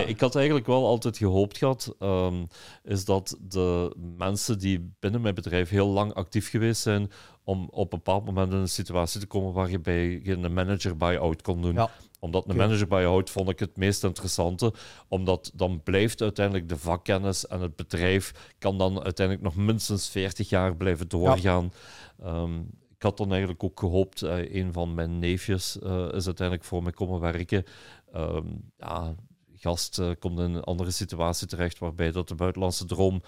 [0.05, 2.47] ik had eigenlijk wel altijd gehoopt gehad, um,
[2.83, 7.11] is dat de mensen die binnen mijn bedrijf heel lang actief geweest zijn,
[7.43, 10.97] om op een bepaald moment in een situatie te komen waar je bij een manager
[10.97, 11.87] buy-out kon doen.
[12.19, 14.73] Omdat een manager buy-out vond ik het meest interessante,
[15.07, 20.49] omdat dan blijft uiteindelijk de vakkennis en het bedrijf kan dan uiteindelijk nog minstens 40
[20.49, 21.73] jaar blijven doorgaan.
[22.25, 26.67] Um, ik had dan eigenlijk ook gehoopt, uh, een van mijn neefjes uh, is uiteindelijk
[26.67, 27.63] voor mij komen werken.
[28.15, 29.15] Um, ja,
[29.55, 33.21] gast uh, komt in een andere situatie terecht, waarbij dat de buitenlandse droom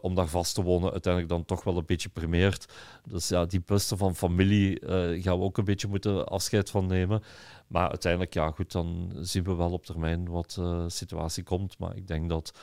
[0.00, 2.72] om daar vast te wonen uiteindelijk dan toch wel een beetje primeert.
[3.08, 4.80] Dus ja, die busten van familie
[5.22, 7.22] gaan we ook een beetje moeten afscheid van nemen.
[7.66, 11.78] Maar uiteindelijk, ja goed, dan zien we wel op termijn wat de situatie komt.
[11.78, 12.58] Maar ik denk dat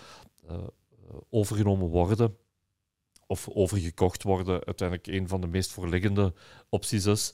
[1.30, 2.38] overgenomen worden
[3.28, 6.34] of overgekocht worden uiteindelijk een van de meest voorliggende
[6.70, 7.34] opties is.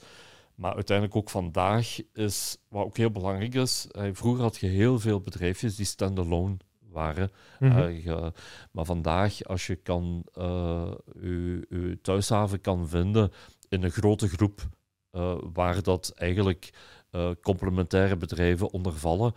[0.56, 5.20] Maar uiteindelijk ook vandaag is, wat ook heel belangrijk is, vroeger had je heel veel
[5.20, 6.58] bedrijfjes die standalone
[6.94, 7.32] waren.
[7.60, 8.32] Mm
[8.72, 10.92] maar vandaag, als je kan, uh,
[11.22, 13.32] je, thuishaven kan vinden
[13.70, 14.62] in een grote groep,
[15.12, 16.74] uh, waar dat eigenlijk
[17.42, 19.34] complementaire bedrijven onder vallen,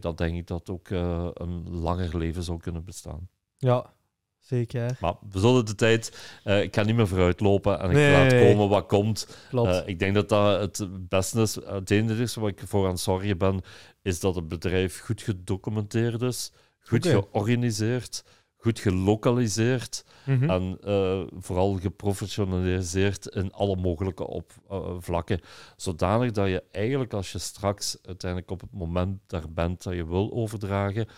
[0.00, 3.28] dan denk ik dat ook een langer leven zou kunnen bestaan.
[3.56, 3.92] Ja,
[4.48, 4.96] Zeker.
[5.00, 6.18] Maar we zullen de tijd...
[6.44, 9.28] Uh, ik kan niet meer vooruitlopen en ik nee, laat komen wat komt.
[9.52, 11.54] Uh, ik denk dat dat het beste is.
[11.54, 13.60] Het enige wat ik voor aan zorgen ben,
[14.02, 17.20] is dat het bedrijf goed gedocumenteerd is, goed okay.
[17.20, 18.24] georganiseerd,
[18.56, 20.50] goed gelokaliseerd mm -hmm.
[20.50, 24.52] en uh, vooral geprofessionaliseerd in alle mogelijke op,
[24.98, 25.40] vlakken.
[25.76, 30.06] Zodanig dat je eigenlijk als je straks uiteindelijk op het moment daar bent dat je
[30.06, 31.08] wil overdragen,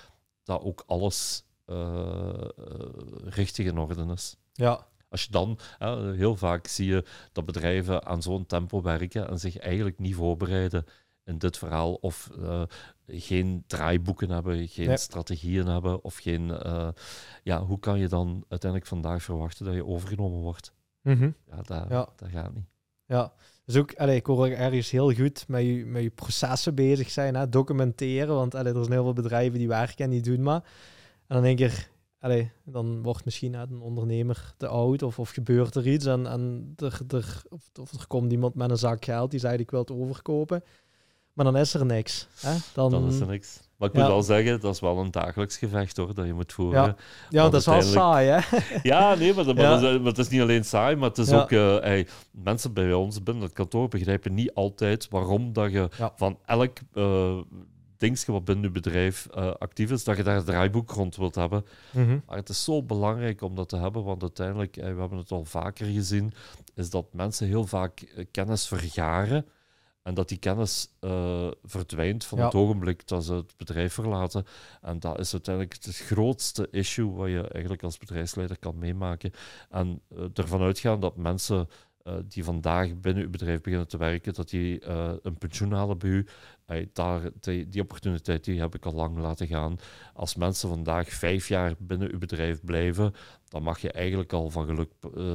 [0.44, 1.44] dat ook alles
[3.24, 4.36] richtig in orde is.
[4.52, 4.86] Ja.
[5.08, 5.58] Als je dan,
[6.14, 10.84] heel vaak zie je dat bedrijven aan zo'n tempo werken en zich eigenlijk niet voorbereiden
[11.24, 12.62] in dit verhaal of uh,
[13.06, 16.48] geen draaiboeken hebben, geen strategieën hebben of geen...
[16.48, 16.88] Uh,
[17.42, 20.72] ja, hoe kan je dan uiteindelijk vandaag verwachten dat je overgenomen wordt?
[21.02, 21.34] Mm -hmm.
[21.50, 22.08] Ja, dat, ja.
[22.16, 22.64] dat gaat niet.
[23.06, 23.32] Ja,
[23.64, 27.34] dus ook, allee, ik hoor ergens heel goed met je, met je processen bezig zijn,
[27.34, 30.62] hè, documenteren, want allee, er zijn heel veel bedrijven die werken en die doen maar.
[31.30, 31.90] En dan denk ik,
[32.20, 36.72] allee, dan wordt misschien een ondernemer te oud of, of gebeurt er iets en, en
[36.76, 39.80] er, er, of, of er komt iemand met een zak geld die zegt ik wil
[39.80, 40.64] het overkopen.
[41.32, 42.26] Maar dan is er niks.
[42.40, 42.54] Hè?
[42.74, 43.60] Dan, dan is er niks.
[43.76, 46.52] Maar ik moet wel zeggen, dat is wel een dagelijks gevecht hoor, dat je moet
[46.52, 46.82] voeren.
[46.82, 46.96] Ja,
[47.28, 48.58] ja dat is wel saai hè?
[48.90, 51.50] ja, nee, maar, maar, maar, het is niet alleen saai, maar het is ook...
[51.50, 56.78] Uh, mensen bij ons binnen het kantoor begrijpen niet altijd waarom dat je van elk...
[56.94, 57.38] Uh,
[58.00, 61.34] dingetje wat binnen je bedrijf uh, actief is, dat je daar een draaiboek rond wilt
[61.34, 61.64] hebben.
[61.92, 62.18] Mhm.
[62.26, 65.30] Maar het is zo belangrijk om dat te hebben, want uiteindelijk, uh, we hebben het
[65.30, 66.32] al vaker gezien,
[66.74, 69.46] is dat mensen heel vaak uh, kennis vergaren
[70.02, 70.88] en dat die kennis
[71.62, 74.46] verdwijnt van het ogenblik dat ze het bedrijf verlaten.
[74.80, 79.32] En dat is uiteindelijk het grootste issue wat je eigenlijk als bedrijfsleider kan meemaken.
[79.70, 80.00] En
[80.34, 81.68] ervan uitgaan dat mensen
[82.04, 85.98] uh, die vandaag binnen uw bedrijf beginnen te werken, dat die uh, een pensioen halen
[85.98, 86.26] bij u.
[86.66, 89.78] Uh, daar, die, die, opportuniteit die heb ik al lang laten gaan.
[90.14, 93.14] Als mensen vandaag vijf jaar binnen uw bedrijf blijven,
[93.48, 94.92] dan mag je eigenlijk al van geluk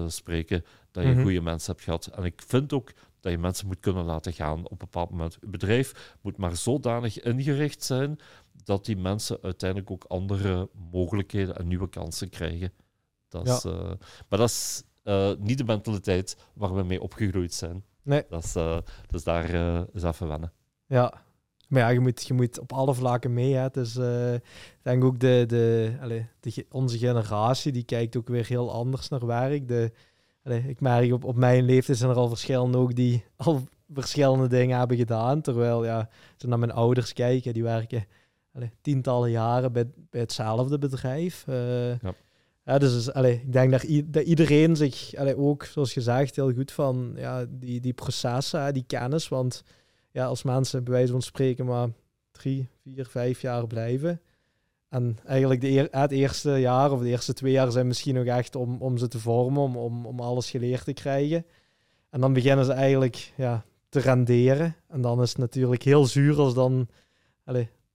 [0.07, 2.05] spreken dat je mm goede mensen hebt gehad.
[2.07, 5.37] En ik vind ook dat je mensen moet kunnen laten gaan op een bepaald moment.
[5.41, 8.19] Uw bedrijf moet maar zodanig ingericht zijn
[8.63, 12.73] dat die mensen uiteindelijk ook andere mogelijkheden en nieuwe kansen krijgen.
[13.27, 13.63] Dat is,
[14.29, 17.83] maar dat is uh, niet de mentaliteit waar we mee opgegroeid zijn.
[18.01, 18.23] Nee.
[18.29, 18.77] Dat is, uh,
[19.07, 20.51] dus daar uh, is even wennen.
[20.85, 21.13] Ja.
[21.67, 23.53] Maar ja, je moet, je moet op alle vlakken mee.
[23.53, 23.69] Hè.
[23.69, 28.71] Dus ik denk ook de, de, allez, de, onze generatie, die kijkt ook weer heel
[28.71, 29.67] anders naar werk.
[29.67, 29.91] De,
[30.43, 33.61] allez, ik merk op, op mijn leeftijd zijn er al verschillende ook die al
[33.93, 35.41] verschillende dingen hebben gedaan.
[35.41, 38.05] Terwijl, ja, als naar mijn ouders kijken, die werken
[38.53, 41.43] allez, tientallen jaren bij, bij hetzelfde bedrijf.
[42.01, 42.13] ja.
[42.65, 47.13] Ja, dus allee, ik denk dat, dat iedereen zich ook, zoals gezegd, heel goed van
[47.15, 49.27] ja, die, processen, die kennis.
[49.27, 49.63] Want
[50.11, 51.89] ja, als mensen bij wijze van spreken maar
[52.31, 54.21] drie, vier, vijf jaar blijven.
[54.89, 58.55] En eigenlijk de het eerste jaar of de eerste twee jaar zijn misschien nog echt
[58.55, 61.45] om, om ze te vormen, om, om, alles geleerd te krijgen.
[62.09, 64.75] En dan beginnen ze eigenlijk ja, te renderen.
[64.87, 66.87] En dan is het natuurlijk heel zuur als dan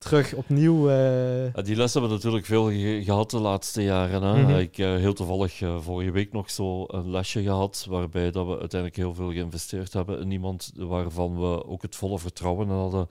[0.00, 0.90] terug opnieuw...
[0.90, 1.64] Uh...
[1.64, 2.70] die les hebben we natuurlijk veel
[3.02, 4.22] gehad de laatste jaren.
[4.22, 4.42] Hè?
[4.42, 4.56] Mhm.
[4.56, 8.96] Ik heb heel toevallig vorige week nog zo een lesje gehad, waarbij dat we uiteindelijk
[8.96, 13.08] heel veel geïnvesteerd hebben in iemand waarvan we ook het volle vertrouwen hadden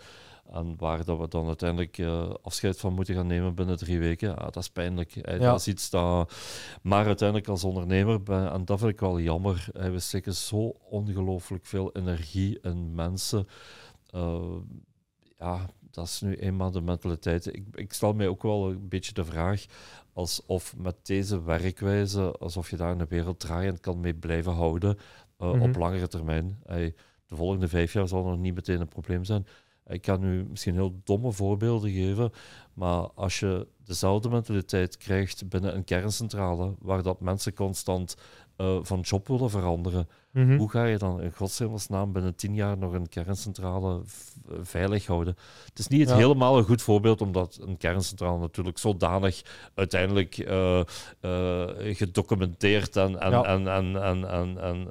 [0.54, 4.30] en waar dat we dan uiteindelijk uh, afscheid van moeten gaan nemen binnen drie weken.
[4.30, 5.12] Ja, dat is pijnlijk.
[5.12, 5.38] Ja.
[5.38, 6.34] Dat is iets dat...
[6.82, 11.66] Maar uiteindelijk als ondernemer, ben, en dat vind ik wel jammer, we steken zo ongelooflijk
[11.66, 13.48] veel energie in mensen.
[14.16, 14.56] Uh,
[15.40, 17.46] ja, dat is nu eenmaal de mentaliteit.
[17.56, 19.66] Ik, ik stel mij ook wel een beetje de vraag
[20.14, 24.98] alsof met deze werkwijze, alsof je daar een wereld draaiend kan mee blijven houden
[25.40, 25.80] uh, op mhm.
[25.80, 26.60] langere termijn.
[26.66, 26.96] Hey,
[27.26, 29.48] de volgende vijf jaar zal nog niet meteen een probleem zijn.
[29.88, 32.32] Ik kan nu misschien heel domme voorbeelden geven,
[32.74, 38.16] maar als je dezelfde mentaliteit krijgt binnen een kerncentrale, waar dat mensen constant
[38.58, 40.58] uh, van job willen veranderen, mhm.
[40.58, 44.02] hoe ga je dan in godsnaam binnen tien jaar nog een kerncentrale
[44.62, 45.36] veilig houden?
[45.66, 49.42] Het is niet helemaal een goed voorbeeld, omdat een kerncentrale natuurlijk zodanig
[49.76, 50.82] uiteindelijk uh,
[51.22, 54.88] uh, gedocumenteerd en, en, en, en, en, en, en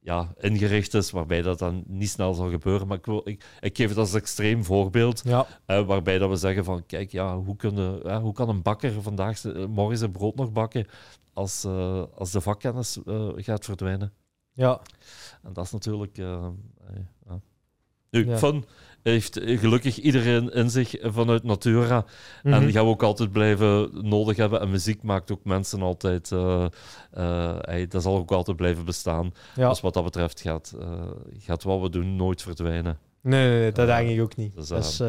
[0.00, 2.86] ja, ingericht is, waarbij dat dan niet snel zal gebeuren.
[2.86, 5.46] Maar ik, wil, ik, ik geef het als extreem voorbeeld, ja.
[5.66, 9.98] waarbij dat we zeggen van, kijk, ja, hoe, kunnen, hoe kan een bakker vandaag morgen
[9.98, 10.86] zijn brood nog bakken
[11.32, 12.98] als, uh, als de vakkennis
[13.36, 14.12] gaat verdwijnen?
[14.54, 14.80] Ja.
[15.42, 16.16] En dat is natuurlijk...
[18.10, 18.38] Nu, ja.
[18.38, 18.64] fun
[19.04, 22.04] heeft gelukkig iedereen in zich vanuit Natura.
[22.42, 22.60] En mhm.
[22.60, 24.60] die gaan we ook altijd blijven nodig hebben.
[24.60, 26.30] En muziek maakt ook mensen altijd...
[26.30, 26.66] Uh,
[27.18, 29.32] uh, dat zal ook altijd blijven bestaan.
[29.54, 29.68] Ja.
[29.68, 31.02] Dus wat dat betreft gaat, uh,
[31.38, 32.98] gaat wat we doen nooit verdwijnen.
[33.20, 34.54] Nee, nee, nee dat denk ik ook niet.
[34.54, 35.00] Dus, dus,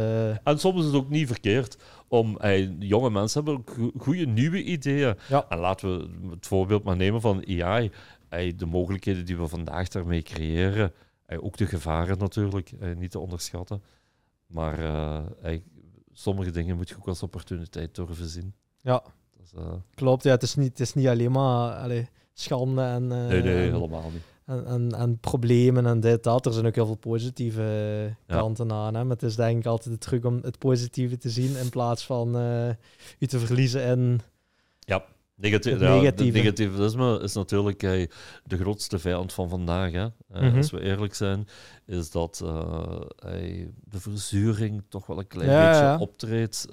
[0.44, 1.78] en soms is het ook niet verkeerd
[2.08, 2.38] om...
[2.80, 3.64] jonge mensen hebben
[3.98, 5.16] goede nieuwe ideeën.
[5.28, 5.46] Ja.
[5.50, 7.92] En laten we het voorbeeld maar nemen van AI.
[8.56, 10.94] De mogelijkheden die we vandaag daarmee creëren
[11.40, 13.82] ook de gevaren natuurlijk, niet te onderschatten.
[14.48, 15.58] Maar uh,
[16.12, 18.54] sommige dingen moet je ook als opportuniteit durven zien.
[18.82, 19.04] Ja,
[19.38, 20.24] dus, uh, klopt.
[20.24, 24.12] Ja, het, is niet, het is niet alleen maar allee, schande en, nee, nee, helemaal
[24.12, 24.24] niet.
[24.46, 26.46] En, en, en, problemen en dit, dat.
[26.46, 28.96] Er zijn ook heel veel positieve kanten aan.
[28.96, 29.04] Hè?
[29.04, 32.06] Maar het is denk ik altijd de truc om het positieve te zien in plaats
[32.06, 32.36] van
[33.20, 34.22] u te verliezen in...
[34.80, 35.06] Ja.
[35.38, 38.08] Negatief, ja, negativisme is natuurlijk uh,
[38.44, 39.92] de grootste vijand van vandaag.
[39.92, 40.08] Hè.
[40.36, 41.48] Uh, Als we eerlijk zijn,
[41.86, 42.84] is dat uh,
[43.84, 46.68] de verzuring toch wel een klein beetje optreedt.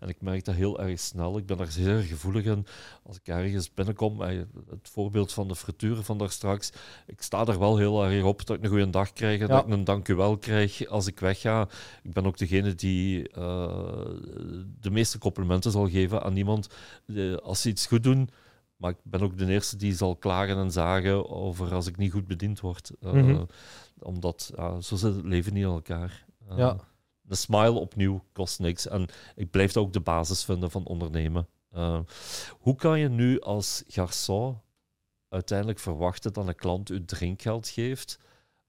[0.00, 1.38] en ik merk dat heel erg snel.
[1.38, 2.66] Ik ben daar zeer gevoelig in.
[3.02, 6.72] Als ik ergens binnenkom, het voorbeeld van de frituur van daar straks,
[7.06, 9.66] ik sta er wel heel erg op dat ik een goede dag krijg en dat
[9.66, 11.68] ik een dank u wel krijg als ik wegga.
[12.02, 13.22] Ik ben ook degene die
[14.80, 16.68] de meeste complimenten zal geven aan iemand
[17.42, 18.28] als ze iets goed doen.
[18.76, 22.12] Maar ik ben ook de eerste die zal klagen en zagen over als ik niet
[22.12, 22.90] goed bediend word.
[23.00, 23.42] Uh,
[23.98, 26.26] Omdat zo zit het leven niet in elkaar.
[26.50, 26.76] Uh, ja.
[27.20, 28.86] De smile opnieuw kost niks.
[28.88, 31.48] En ik blijf dat ook de basis vinden van ondernemen.
[31.72, 32.00] Uh,
[32.58, 34.60] hoe kan je nu als garçon
[35.28, 38.18] uiteindelijk verwachten dat een klant u drinkgeld geeft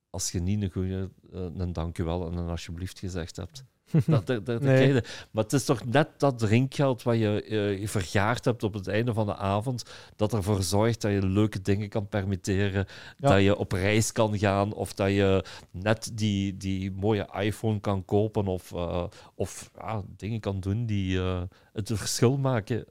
[0.10, 3.66] als je niet een goede een dankjewel en een alsjeblieft gezegd hebt?
[4.06, 4.92] Dat, dat, dat nee.
[5.32, 7.46] Maar het is toch net dat drinkgeld wat je,
[7.80, 9.84] uh, vergaard hebt op het einde van de avond,
[10.16, 12.86] dat ervoor zorgt dat je leuke dingen kan permitteren,
[13.18, 18.06] dat je op reis kan gaan of dat je net die, die mooie iPhone kan
[18.06, 19.04] kopen of, uh,
[19.36, 19.72] of
[20.08, 21.42] dingen kan doen die uh,
[21.74, 22.86] het verschil maken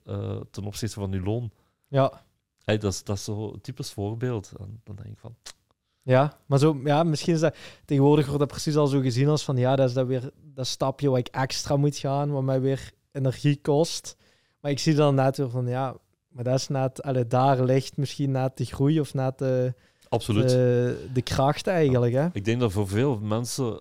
[0.50, 1.50] ten opzichte van je loon.
[1.88, 2.24] Ja.
[2.64, 4.52] Hey, dat, is, dat is zo'n typisch voorbeeld.
[4.58, 5.36] En dan denk ik van...
[6.02, 9.44] Ja, maar zo, ja, misschien is dat tegenwoordig wordt dat precies al zo gezien als
[9.44, 12.60] van ja, dat is dat weer dat stapje wat ik extra moet gaan, wat mij
[12.60, 14.16] weer energie kost.
[14.60, 15.96] Maar ik zie dan net weer van ja,
[16.28, 19.74] maar dat is net, allee, daar ligt misschien net de groei of net de,
[20.08, 20.48] Absoluut.
[20.48, 22.12] de, de kracht eigenlijk.
[22.12, 22.26] Hè?
[22.32, 23.78] Ik denk dat voor veel mensen uh,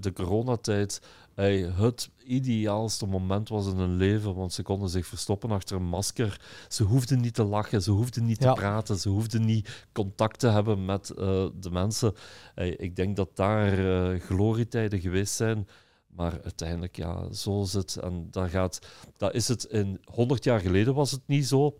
[0.00, 1.00] de coronatijd
[1.34, 5.86] hey, het ideaalste moment was in hun leven, want ze konden zich verstoppen achter een
[5.86, 6.40] masker.
[6.68, 10.48] Ze hoefden niet te lachen, ze hoefden niet te praten, ze hoefden niet contact te
[10.48, 11.16] hebben met uh,
[11.60, 12.14] de mensen.
[12.54, 15.68] Hey, ik denk dat daar uh, glorietijden geweest zijn.
[16.06, 17.96] Maar uiteindelijk, ja, zo is het.
[17.96, 18.78] En dat, gaat,
[19.16, 21.78] dat is het in 100 jaar geleden was het niet zo.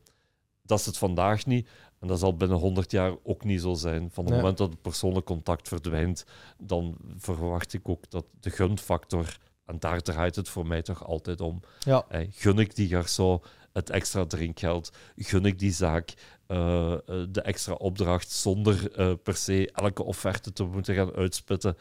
[0.62, 1.68] Dat is het vandaag niet.
[2.04, 4.10] En dat zal binnen 100 jaar ook niet zo zijn.
[4.10, 6.26] Van het moment dat het persoonlijk contact verdwijnt,
[6.58, 11.40] dan verwacht ik ook dat de gunfactor, en daar draait het voor mij toch altijd
[11.40, 11.60] om.
[11.78, 12.04] Ja.
[12.30, 14.92] gun ik die garçon het extra drinkgeld?
[15.16, 16.14] Gun ik die zaak
[16.48, 16.96] uh,
[17.30, 21.76] de extra opdracht zonder uh, per se elke offerte te moeten gaan uitspitten?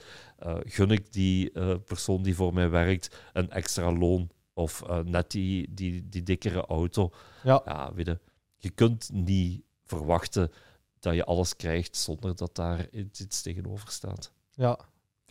[0.46, 4.30] Uh, gun ik die persoon die voor mij werkt een extra loon?
[4.54, 7.12] Of net die, die, die dikkere auto?
[7.44, 7.62] Ja.
[7.66, 8.20] ja weet je,
[8.58, 10.52] je kunt niet verwachten
[11.00, 14.32] dat je alles krijgt zonder dat daar iets tegenover staat.
[14.52, 14.80] Ja,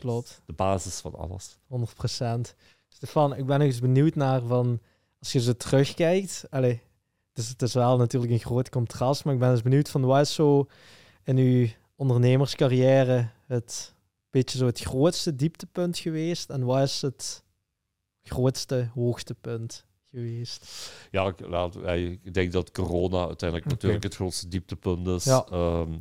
[0.02, 0.42] klopt.
[0.46, 1.58] De basis van alles.
[1.66, 2.54] 100 procent.
[2.88, 4.80] Stefan, ik ben nog eens benieuwd naar van,
[5.18, 6.78] als je ze terugkijkt, allez,
[7.32, 10.20] dus het is wel natuurlijk een groot contrast, maar ik ben eens benieuwd van wat
[10.20, 10.66] is zo
[11.24, 11.66] in uw
[11.96, 13.94] ondernemerscarrière het
[14.30, 17.42] beetje zo het grootste dieptepunt geweest en wat is het
[18.22, 19.84] grootste hoogtepunt?
[20.12, 20.90] Geweest?
[21.10, 25.24] Ja, ik, laat, ik denk dat corona uiteindelijk natuurlijk het grootste dieptepunt is.
[25.24, 25.46] Ja.
[25.50, 25.92] Ehm,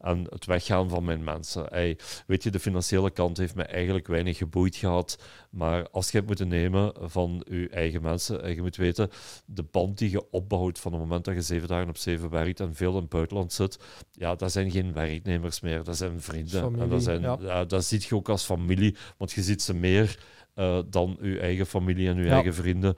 [0.00, 1.66] en het weggaan van mijn mensen.
[1.68, 5.18] Hey, weet je, de financiële kant heeft me eigenlijk weinig geboeid gehad.
[5.50, 9.10] Maar als je het moet nemen van je eigen mensen, en je moet weten,
[9.44, 12.60] de band die je opbouwt van het moment dat je zeven dagen op zeven werkt
[12.60, 13.78] en veel in het buitenland zit,
[14.12, 16.80] ja, dat zijn geen werknemers meer, dat zijn vrienden.
[16.80, 17.64] en dat, zijn, ja.
[17.64, 20.18] dat ziet je ook als familie, want je ziet ze meer
[20.56, 22.96] uh, dan uw eigen familie en uw eigen vrienden.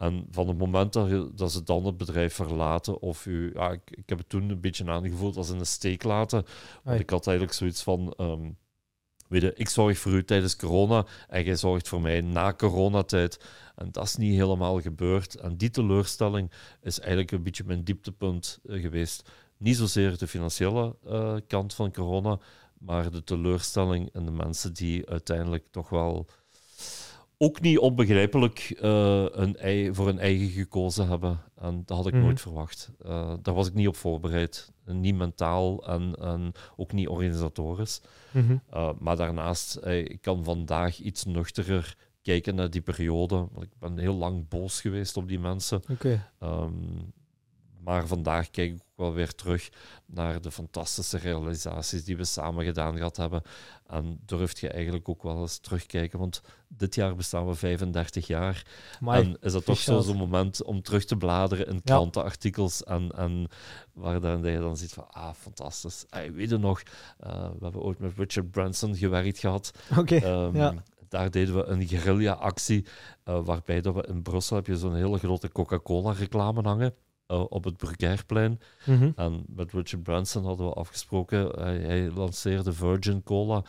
[0.00, 3.70] En van het moment dat, je, dat ze dan het bedrijf verlaten, of u, ja,
[3.70, 6.44] ik, ik heb het toen een beetje aangevoeld als in een steek laten.
[6.82, 8.14] Want ik had eigenlijk zoiets van.
[8.18, 8.56] Um,
[9.28, 13.40] weet je, ik zorg voor u tijdens corona en jij zorgt voor mij na coronatijd.
[13.76, 15.34] En dat is niet helemaal gebeurd.
[15.34, 16.50] En die teleurstelling
[16.82, 19.30] is eigenlijk een beetje mijn dieptepunt uh, geweest.
[19.56, 22.38] Niet zozeer de financiële uh, kant van corona,
[22.78, 26.26] maar de teleurstelling en de mensen die uiteindelijk toch wel
[27.42, 31.40] ook niet onbegrijpelijk uh, een voor een eigen gekozen hebben.
[31.56, 32.22] En dat had ik mhm.
[32.22, 32.90] nooit verwacht.
[33.06, 34.72] Uh, daar was ik niet op voorbereid.
[34.84, 38.00] Niet mentaal en, en ook niet organisatorisch.
[38.30, 38.56] Mhm.
[38.74, 43.34] uh, maar daarnaast, ik kan vandaag iets nuchterer kijken naar die periode.
[43.34, 45.82] Want ik ben heel lang boos geweest op die mensen.
[45.90, 46.20] Okay.
[46.42, 47.12] Um,
[47.84, 49.68] maar vandaag kijk ik ook wel weer terug
[50.06, 53.42] naar de fantastische realisaties die we samen gedaan gehad hebben.
[53.86, 58.66] En durft je eigenlijk ook wel eens terugkijken, want dit jaar bestaan we 35 jaar.
[59.06, 63.48] en is dat toch zo'n moment om terug te bladeren in krantenartikels en, en
[63.92, 66.04] waar dan, je dan ziet van, ah, fantastisch.
[66.10, 66.82] Hey, weet je nog,
[67.26, 69.72] uh, we hebben ooit met Richard Branson gewerkt gehad.
[69.98, 70.74] Oké, ehm, ja
[71.10, 72.86] daar deden we een guerrilla-actie,
[73.24, 76.94] uh, waarbij dat we in Brussel heb je zo'n hele grote Coca-Cola-reclame hangen.
[77.30, 78.60] Eh, op het Brugairplein.
[78.84, 79.10] Mhm.
[79.16, 81.48] En met Richard Branson hadden we afgesproken.
[81.58, 83.62] Hij, hij lanceerde Virgin Cola.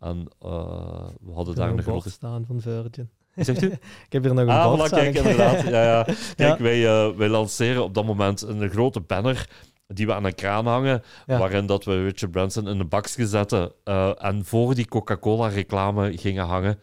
[0.00, 2.10] En uh, we hadden daar een grote...
[2.10, 3.10] staan van Virgin.
[3.36, 3.66] Zegt u?
[4.06, 5.62] ik heb hier nog een ah, bord kijk, inderdaad.
[5.62, 6.06] Ja, ja.
[6.36, 9.48] Kijk, Wij, uh, wij lanceren op dat moment een grote banner
[9.86, 13.72] die we aan een kraan hangen, waarin dat we Richard Branson in een bakje zetten
[14.18, 16.78] en voor die Coca-Cola reclame gingen hangen.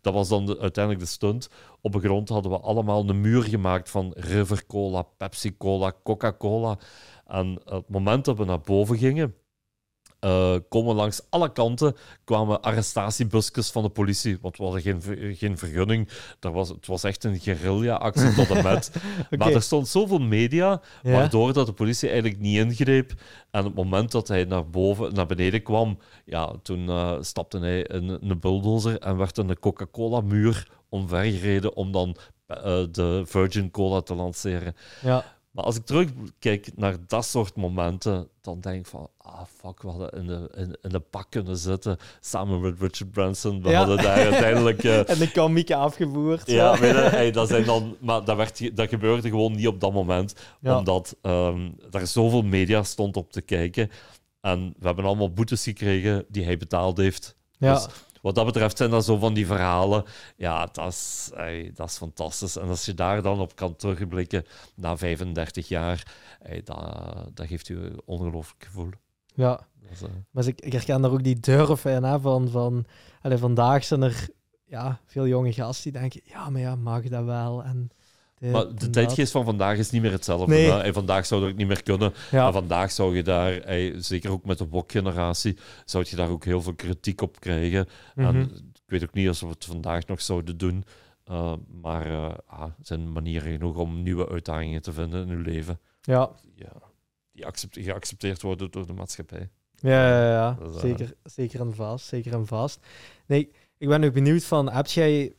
[0.00, 1.48] Dat was dan de, uiteindelijk de stunt
[1.80, 6.78] op de grond hadden we allemaal een muur gemaakt van River Cola, Pepsi Cola, Coca-Cola.
[7.26, 9.34] En het moment dat we naar boven gingen,
[10.20, 14.38] uh, komen langs alle kanten kwamen arrestatiebusjes van de politie.
[14.40, 15.02] Want we hadden geen,
[15.36, 16.08] geen vergunning.
[16.38, 18.90] Dat was, het was echt een guerrilla-actie tot en met.
[19.38, 23.12] Maar er stond zoveel media, waardoor dat de politie eigenlijk niet ingreep.
[23.50, 27.58] En op het moment dat hij naar, boven, naar beneden kwam, ja, toen uh, stapte
[27.58, 32.16] hij in een bulldozer en werd een Coca-Cola-muur omvergereden om dan
[32.48, 32.56] uh,
[32.90, 34.76] de Virgin Cola te lanceren.
[35.02, 35.24] Ja.
[35.56, 39.88] Maar als ik terugkijk naar dat soort momenten, dan denk ik van, ah fuck, we
[39.88, 43.62] hadden in de, in, in de pak kunnen zitten samen met Richard Branson.
[43.62, 44.82] We hadden daar uiteindelijk...
[44.82, 46.50] Uh, en de komiek afgevoerd.
[46.50, 50.34] Ja, weet dat zijn dan, maar dat, werd, dat gebeurde gewoon niet op dat moment,
[50.62, 53.90] omdat um, er zoveel media stond op te kijken.
[54.40, 57.36] En we hebben allemaal boetes gekregen die hij betaald heeft.
[57.58, 57.74] Ja.
[57.74, 57.86] Dus
[58.26, 60.04] wat dat betreft zijn dat zo van die verhalen.
[60.36, 61.30] Ja, dat is,
[61.74, 62.56] dat is fantastisch.
[62.56, 64.44] En als je daar dan op kan terugblikken
[64.74, 66.14] na 35 jaar,
[66.64, 66.78] dat,
[67.34, 68.90] dat geeft u een ongelooflijk gevoel.
[69.34, 70.08] Ja, uh...
[70.30, 72.86] maar ik, ik herken daar ook die durf in, hè, van, van
[73.22, 74.28] allee, vandaag zijn er
[74.64, 77.64] ja, veel jonge gasten die denken, ja, maar ja, mag dat wel?
[77.64, 77.90] En
[78.38, 80.46] maar de tijdgeest van vandaag is niet meer hetzelfde.
[80.46, 80.70] Nee.
[80.70, 82.14] En vandaag zou dat ook niet meer kunnen.
[82.30, 82.42] Ja.
[82.42, 83.62] Maar vandaag zou je daar,
[83.96, 87.88] zeker ook met de wok-generatie, zou je daar ook heel veel kritiek op krijgen.
[88.14, 88.40] En mhm.
[88.74, 90.84] ik weet ook niet of we het vandaag nog zouden doen.
[91.30, 91.52] Uh,
[91.82, 95.80] maar uh, ah, zijn manieren genoeg om nieuwe uitdagingen te vinden in uw leven.
[96.00, 96.30] Ja.
[96.54, 96.72] ja
[97.32, 99.48] die accept geaccepteerd worden door de maatschappij.
[99.74, 100.58] Ja, ja, ja.
[100.62, 102.06] Uh, zeker, zeker en vast.
[102.06, 102.86] Zeker en vast.
[103.26, 105.32] Nee, ik ben ook benieuwd van, heb jij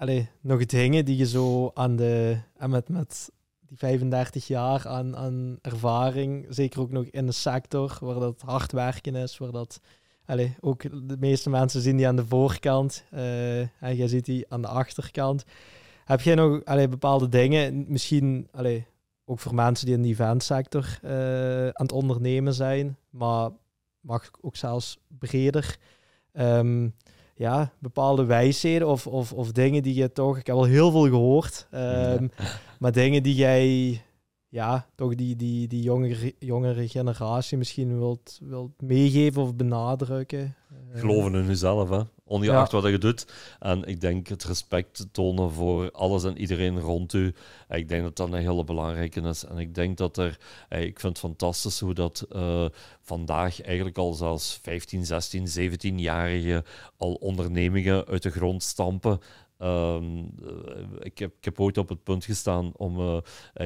[0.00, 5.16] allee, nog dingen die je zo aan de, en met, met die 35 jaar aan,
[5.16, 9.80] aan ervaring, zeker ook nog in de sector waar dat hard werken is, waar dat
[10.24, 14.46] allee, ook de meeste mensen zien die aan de voorkant uh, en jij ziet die
[14.48, 15.44] aan de achterkant.
[16.04, 18.86] Heb jij nog allee, bepaalde dingen, misschien allee,
[19.24, 21.10] ook voor mensen die in de eventsector uh,
[21.64, 23.50] aan het ondernemen zijn, maar
[24.00, 25.76] mag ook zelfs breder.
[26.32, 26.94] Um,
[27.40, 30.38] ja, bepaalde wijsheden of, of, of dingen die je toch...
[30.38, 31.66] Ik heb al heel veel gehoord.
[31.70, 32.28] Ehm,
[32.78, 34.02] maar dingen die jij...
[34.48, 40.54] Ja, toch die, die, die jongere, jongere generatie misschien wilt, wilt meegeven of benadrukken.
[40.92, 42.02] Geloven in jezelf, hè.
[42.30, 43.26] Ongeacht wat je doet.
[43.58, 47.34] En ik denk het respect tonen voor alles en iedereen rond u.
[47.68, 49.44] Ik denk dat dat een hele belangrijke is.
[49.44, 50.38] En ik denk dat er,
[50.68, 52.66] ik vind het fantastisch hoe dat uh,
[53.00, 56.64] vandaag eigenlijk al zelfs 15, 16, 17-jarigen
[56.96, 59.20] al ondernemingen uit de grond stampen.
[59.58, 60.34] Um,
[60.98, 63.18] ik, heb, ik heb ooit op het punt gestaan om uh,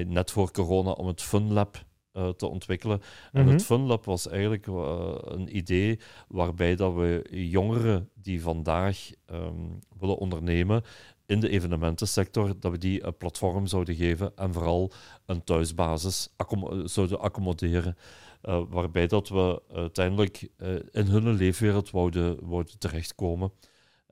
[0.06, 1.84] net voor corona om het FunLab
[2.14, 3.00] uh, te ontwikkelen.
[3.32, 3.64] En het mhm.
[3.64, 10.82] FunLab was eigenlijk uh, een idee waarbij dat we jongeren die vandaag um, willen ondernemen
[11.26, 14.92] in de evenementensector, dat we die een platform zouden geven en vooral
[15.26, 17.96] een thuisbasis accom zouden accommoderen.
[18.42, 20.48] Uh, waarbij dat we uiteindelijk
[20.90, 23.52] in hun leefwereld wouden, wouden terechtkomen.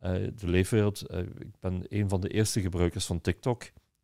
[0.01, 3.63] de leefwereld, ik ben een van de eerste gebruikers van TikTok.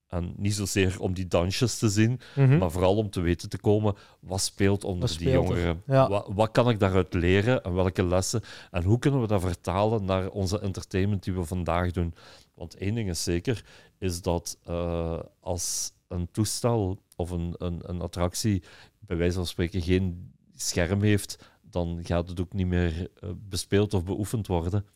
[0.08, 2.58] En niet zozeer om die dansjes te zien, mhm.
[2.58, 5.82] maar vooral om te weten te komen wat speelt onder die jongeren.
[5.86, 8.42] Wat, wat, kan ik daaruit leren en welke lessen?
[8.70, 12.14] En hoe kunnen we dat vertalen naar onze entertainment die we vandaag doen?
[12.54, 13.64] Want één ding is zeker,
[13.98, 18.62] is dat uh, als een toestel of een, een, een attractie
[18.98, 23.94] bij wijze van spreken geen scherm heeft, dan gaat het ook niet meer uh, bespeeld
[23.94, 24.86] of beoefend worden.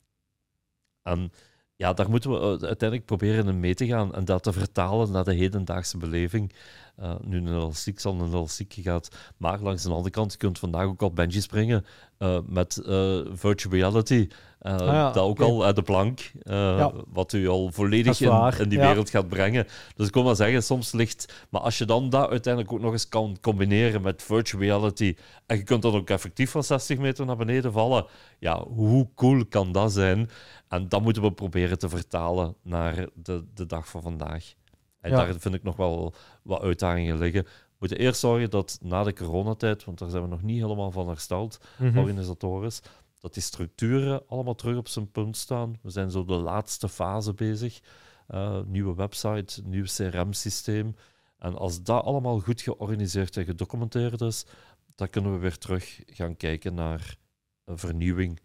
[1.03, 1.33] En
[1.77, 5.25] ja, daar moeten we eh, uiteindelijk proberen mee te gaan en dat te vertalen naar
[5.25, 6.53] de hedendaagse beleving.
[7.01, 10.59] Uh, nu een elastiek zal een elastiek gaat, maar langs de andere kant, je kunt
[10.59, 11.85] vandaag ook al bungee springen
[12.19, 12.81] uh, met
[13.35, 14.29] virtual reality.
[14.63, 16.33] Uh, dat ook al uit de plank,
[17.13, 19.67] wat u al volledig in, in, die wereld gaat brengen.
[19.97, 21.47] Dus ik kon maar zeggen, soms ligt...
[21.51, 25.17] Maar als je dan dat uiteindelijk ook nog eens kan combineren met virtual reality
[25.47, 28.07] en je kunt dan ook effectief van 60 meter naar beneden vallen,
[28.39, 30.31] ja, hoe cool kan dat zijn?
[30.69, 34.55] En dat moeten we proberen te vertalen naar de, de dag van vandaag.
[35.03, 37.43] En daar vind ik nog wel wat uitdagingen liggen.
[37.45, 40.91] We moeten eerst zorgen dat na de coronatijd, want daar zijn we nog niet helemaal
[40.91, 42.81] van hersteld, mm organisatorisch,
[43.21, 45.79] dat die structuren allemaal terug op zijn punt staan.
[45.83, 47.81] We zijn zo de laatste fase bezig.
[48.29, 50.95] Uh, nieuwe website, nieuw CRM-systeem.
[51.39, 54.45] En als dat allemaal goed georganiseerd en gedocumenteerd is,
[54.95, 57.17] dan kunnen we weer terug gaan kijken naar
[57.65, 58.41] een vernieuwing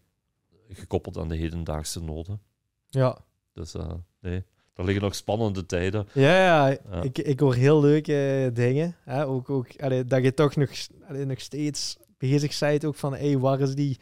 [0.68, 2.40] gekoppeld aan de hedendaagse noden.
[2.86, 3.18] Ja.
[3.52, 4.44] Dus uh, nee,
[4.78, 6.08] er liggen nog spannende tijden.
[6.12, 6.78] Ja, ja.
[7.02, 8.96] Ik, ik hoor heel leuke dingen.
[9.04, 9.26] Hè?
[9.26, 10.70] Ook, ook allee, dat je toch nog,
[11.08, 13.98] allee, nog steeds bezig bent ook van hey, waar, is die,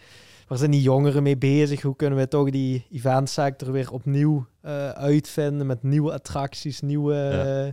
[0.47, 1.83] waar zijn die jongeren mee bezig?
[1.83, 7.15] Hoe kunnen we toch die eventsector weer opnieuw uh, uitvinden met nieuwe attracties, nieuwe...
[7.15, 7.67] Ja.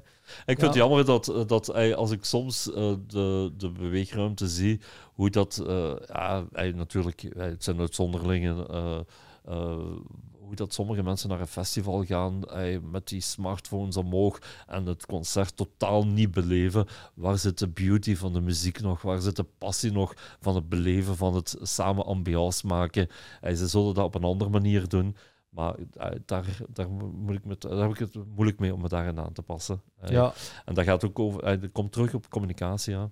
[0.46, 4.80] ik vind het jammer dat, dat als ik soms uh, de, de beweegruimte zie,
[5.14, 5.64] hoe dat...
[5.68, 8.66] Uh, ja, natuurlijk, het zijn uitzonderlingen
[10.58, 12.44] hoe dat sommige mensen naar een festival gaan
[12.92, 16.88] met die smartphones omhoog en het concert totaal niet beleven.
[17.14, 19.02] Waar zit de beauty van de muziek nog?
[19.02, 23.08] Waar zit de passie nog van het beleven, van het samen ambiance maken?
[23.42, 25.16] ze zullen dat op een andere manier doen.
[25.50, 25.76] Maar
[26.26, 29.34] daar, daar, moet ik met, daar heb ik het moeilijk mee om me daarin aan
[29.34, 29.82] te passen.
[30.06, 30.34] Ja.
[30.66, 32.94] En dat gaat ook over, het komt terug op communicatie.
[32.94, 33.12] Ja.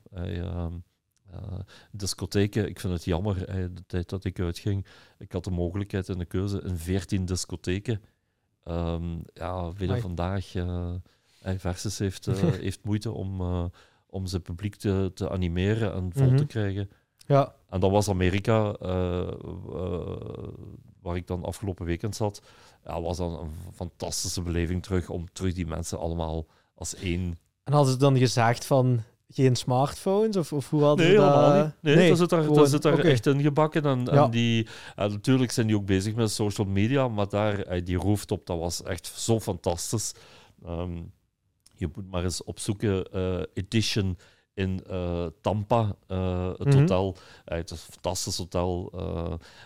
[1.34, 1.60] Uh,
[1.92, 4.86] discotheken, ik vind het jammer, de tijd dat ik uitging,
[5.18, 8.02] ik had de mogelijkheid en de keuze in 14 discotheken.
[8.66, 10.92] Um, ja, vele vandaag, uh,
[11.42, 12.36] Versus heeft, uh,
[12.68, 13.42] heeft moeite om,
[14.06, 16.46] om zijn publiek te, te animeren en vol te mhm.
[16.46, 16.90] krijgen.
[17.18, 17.56] Ja.
[17.70, 18.78] En dan was Amerika,
[21.02, 22.42] waar ik dan afgelopen weekend zat,
[22.86, 26.46] ja, was dan een fantastische beleving terug om terug die mensen allemaal
[26.76, 27.38] als één...
[27.64, 29.04] En hadden ze dan gezegd van,
[29.34, 30.38] geen smartphones?
[30.38, 31.64] Of, of hoe hadden nee, dat?
[31.64, 31.74] Niet.
[31.80, 33.84] Nee, nee, dat zit dat zit er echt in gebakken.
[33.84, 37.86] En, en die, en natuurlijk zijn die ook bezig met social media, maar daar, eh,
[37.86, 40.14] die rooftop, dat was echt zo fantastisch.
[40.68, 41.12] Um,
[41.76, 44.18] je moet maar eens opzoeken, uh, Edition
[44.54, 46.80] in uh, Tampa, uh, het mm -hmm.
[46.80, 47.16] hotel.
[47.18, 48.94] Uh, het is een fantastisch hotel,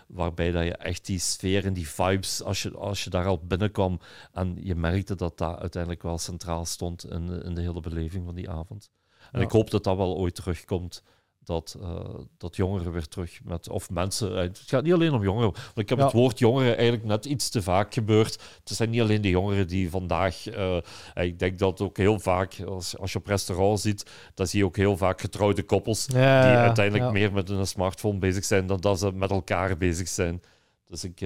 [0.08, 3.40] waarbij dat je echt die sfeer en die vibes, als je, als je daar al
[3.48, 4.00] binnenkwam,
[4.32, 8.36] en je merkte dat dat uiteindelijk wel centraal stond in, in de hele beleving van
[8.36, 8.90] die avond.
[9.36, 11.04] En ik hoop dat dat wel ooit terugkomt.
[11.44, 12.00] Dat, uh,
[12.38, 15.52] dat jongeren weer terug met, of mensen, uh, het gaat niet alleen om jongeren.
[15.52, 18.44] Want ik heb het woord jongeren eigenlijk net iets te vaak gebeurd.
[18.64, 20.78] Het zijn niet alleen de jongeren die vandaag, uh,
[21.14, 24.66] ik denk dat ook heel vaak, als, als je op restaurant ziet, dan zie je
[24.66, 29.00] ook heel vaak getrouwde koppels die uiteindelijk meer met een smartphone bezig zijn dan dat
[29.00, 30.42] ze met elkaar bezig zijn.
[30.86, 31.20] Dus ik,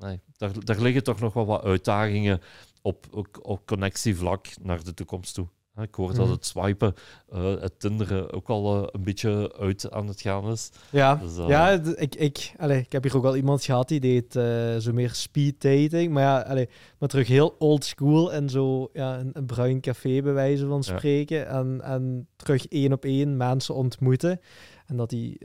[0.00, 2.40] nee, daar, daar liggen toch nog wel wat uitdagingen
[2.82, 5.46] op, op, op connectievlak naar de toekomst toe.
[5.76, 6.30] Ik hoor dat mhm.
[6.30, 6.94] het swipen,
[7.34, 10.70] uh, het tinderen ook al uh, een beetje uit aan het gaan is.
[10.90, 11.48] Ja, dus, uh...
[11.48, 14.32] ja ik, ik, allez, ik heb hier ook al iemand gehad die deed
[14.82, 16.12] zo meer speed dating.
[16.12, 16.66] Maar ja, allez,
[16.98, 20.84] maar terug heel old school en zo ja, een, een bruin café bij wijze van
[20.84, 21.38] spreken.
[21.38, 21.44] Ja.
[21.44, 24.40] En, en terug één op één mensen ontmoeten.
[24.86, 25.38] En dat die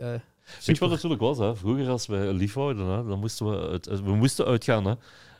[0.66, 1.38] Weet je wat natuurlijk was?
[1.38, 1.56] Hè?
[1.56, 4.86] Vroeger als wij lief houden, hè, dan moesten we, uit, we moesten uitgaan.
[4.86, 4.94] Hè?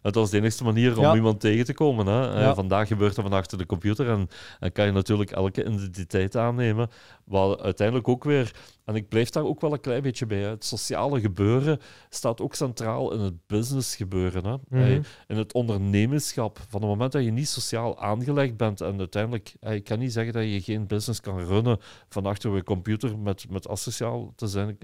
[0.06, 2.06] Het was de enige manier om iemand tegen te komen.
[2.06, 2.44] Hè.
[2.44, 4.28] Eh, vandaag gebeurt dat van achter de computer en,
[4.60, 6.90] en kan je natuurlijk elke identiteit aannemen.
[7.24, 8.52] Wat uiteindelijk ook weer,
[8.86, 11.80] en ik blijf daar ook wel een klein beetje bij, het sociale gebeuren
[12.10, 14.46] staat ook centraal in het business gebeuren.
[14.46, 14.56] Hè.
[14.70, 15.02] Mhm.
[15.28, 16.60] In het ondernemerschap.
[16.70, 20.34] Van het moment dat je niet sociaal aangelegd bent en uiteindelijk, ik kan niet zeggen
[20.34, 21.78] dat je geen business kan runnen
[22.10, 24.78] van achter je computer met, met asociaal te zijn,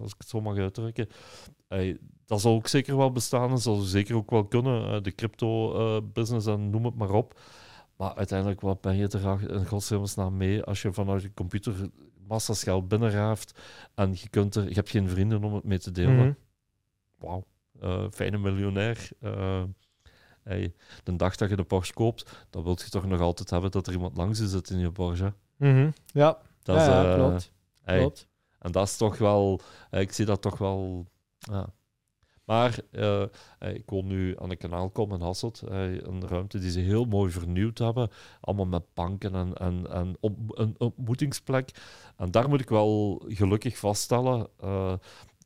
[0.00, 1.08] als ik het zo mag uitdrukken
[2.28, 4.92] dat zal ook zeker wel bestaan en zal zeker ook wel kunnen.
[4.92, 7.40] Eh, de crypto-business eh, en noem het maar op.
[7.96, 11.74] Maar uiteindelijk, wat ben je er in godsnaam mee als je vanuit je computer
[12.26, 13.58] massa's geld binnenraaft
[13.94, 16.14] en je, kunt er, je hebt geen vrienden om het mee te delen?
[16.14, 16.36] Mm
[17.18, 17.44] Wauw,
[17.82, 19.08] uh, fijne miljonair.
[20.42, 20.74] hey,
[21.04, 23.86] de dag dat je de Porsche koopt, dan wil je toch nog altijd hebben dat
[23.86, 25.32] er iemand langs zit in je Porsche.
[25.56, 27.52] Mm Ja, dat is, ja, klopt.
[27.84, 28.28] klopt.
[28.58, 29.60] En dat is toch wel,
[29.90, 31.06] ik zie dat toch wel
[31.38, 31.72] ja,
[32.48, 33.22] maar uh,
[33.58, 37.78] ik woon nu aan een kanaalkom in Hasselt, een ruimte die ze heel mooi vernieuwd
[37.78, 38.10] hebben.
[38.40, 41.70] Allemaal met banken en, en, en op, een ontmoetingsplek.
[42.16, 44.48] En daar moet ik wel gelukkig vaststellen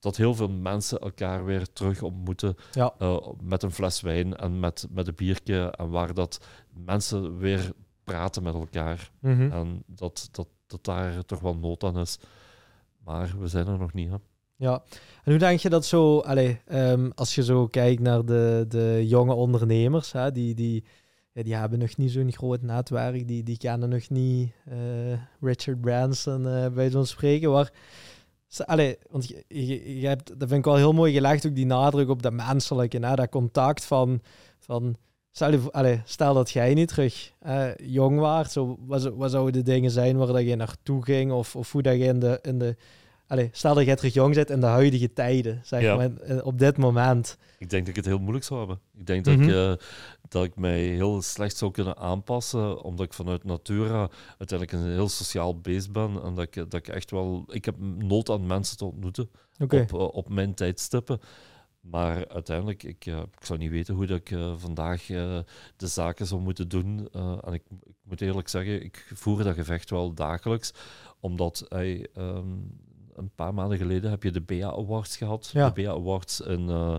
[0.01, 2.95] dat heel veel mensen elkaar weer terug ontmoeten ja.
[3.43, 5.71] met een fles wijn en met, met een biertje.
[5.71, 7.73] En waar dat mensen weer
[8.05, 9.11] praten met elkaar.
[9.19, 9.51] Mhm.
[9.53, 12.19] En dat, dat, dat daar toch wel nood aan is.
[13.05, 14.17] Maar we zijn er nog niet, hè.
[14.63, 14.83] Ja,
[15.25, 19.05] en hoe denk je dat zo, allez, um, als je zo kijkt naar de, de
[19.07, 20.85] jonge ondernemers, hè, die, die,
[21.33, 25.81] ja, die hebben nog niet zo'n groot netwerk, die, die kennen nog niet uh, Richard
[25.81, 27.73] Branson uh, bij zo'n spreken, waar,
[28.65, 32.09] allez, want je, je, hebt, dat vind ik wel heel mooi gelegd, ook die nadruk
[32.09, 34.21] op dat menselijke, hè, dat contact van,
[34.59, 34.97] van
[35.31, 37.33] stel, allez, stel dat jij niet terug
[37.77, 41.57] jong waart, zo, wat, wat zouden de dingen zijn waar dat je naartoe ging, of,
[41.57, 42.77] of hoe dat je in de, in de
[43.33, 46.59] Allee, stel dat je terug jong zit in de huidige tijden, zeg maar, eh, op
[46.59, 47.39] dit moment.
[47.59, 48.81] Ik denk dat ik het heel moeilijk zou hebben.
[48.99, 49.73] Ik denk dat, ik, uh,
[50.29, 55.09] dat ik mij heel slecht zou kunnen aanpassen, omdat ik vanuit Natura uiteindelijk een heel
[55.09, 57.45] sociaal beest ben en dat ik, dat ik echt wel...
[57.49, 61.21] Ik heb nood aan mensen te ontmoeten op, uh, op mijn tijdstippen.
[61.81, 65.07] Maar uiteindelijk, ik, uh, ik zou niet weten hoe dat ik vandaag
[65.77, 67.09] de zaken zou moeten doen.
[67.45, 70.73] en ik, ik, moet eerlijk zeggen, ik voer dat gevecht wel dagelijks,
[71.21, 72.07] omdat hij
[73.15, 75.51] een paar maanden geleden heb je de BEA Awards gehad.
[75.53, 76.97] De BEA Awards, een, uh,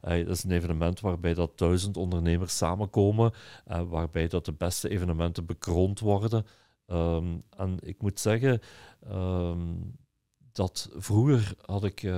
[0.00, 3.32] dat is een evenement waarbij dat duizend ondernemers samenkomen,
[3.68, 6.46] uh, waarbij dat de beste evenementen bekroond worden.
[6.86, 8.60] Um, en ik moet zeggen,
[9.10, 9.96] um,
[10.58, 12.12] dat vroeger had ik uh,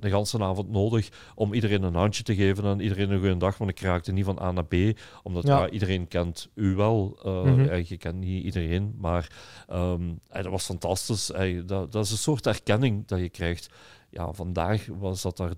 [0.00, 3.58] de hele avond nodig om iedereen een handje te geven en iedereen een goede dag,
[3.58, 4.74] want ik raakte niet van A naar B,
[5.22, 5.70] omdat ja.
[5.70, 7.18] iedereen kent u wel.
[7.26, 9.30] Uh, mm Je kent niet iedereen, maar
[9.72, 11.26] um, dat was fantastisch.
[11.66, 13.70] dat, dat, is een soort erkenning dat je krijgt.
[14.10, 15.52] Ja, vandaag was dat er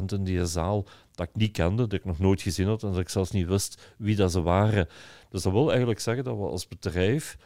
[0.00, 2.90] 30% in die zaal dat ik niet kende, dat ik nog nooit gezien had en
[2.90, 4.88] dat ik zelfs niet wist wie dat ze waren.
[5.30, 7.36] Dus dat wil eigenlijk zeggen dat we als bedrijf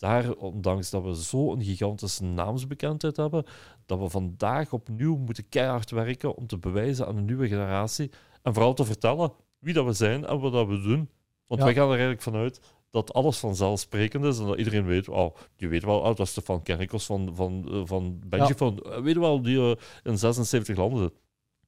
[0.00, 3.44] daar, ondanks dat we zo'n gigantische naamsbekendheid hebben,
[3.86, 8.10] dat we vandaag opnieuw moeten keihard werken om te bewijzen aan de nieuwe generatie
[8.42, 11.10] en vooral te vertellen wie dat we zijn en wat dat we doen.
[11.46, 12.60] Want wij gaan er eigenlijk vanuit
[12.90, 16.30] dat alles vanzelfsprekend is en dat iedereen weet, oh, die weet wel, oh, dat is
[16.30, 19.72] Stefan Kerkos van, van, eh, van Benji, van, eh, weet wel, die uh,
[20.02, 21.12] in 76 landen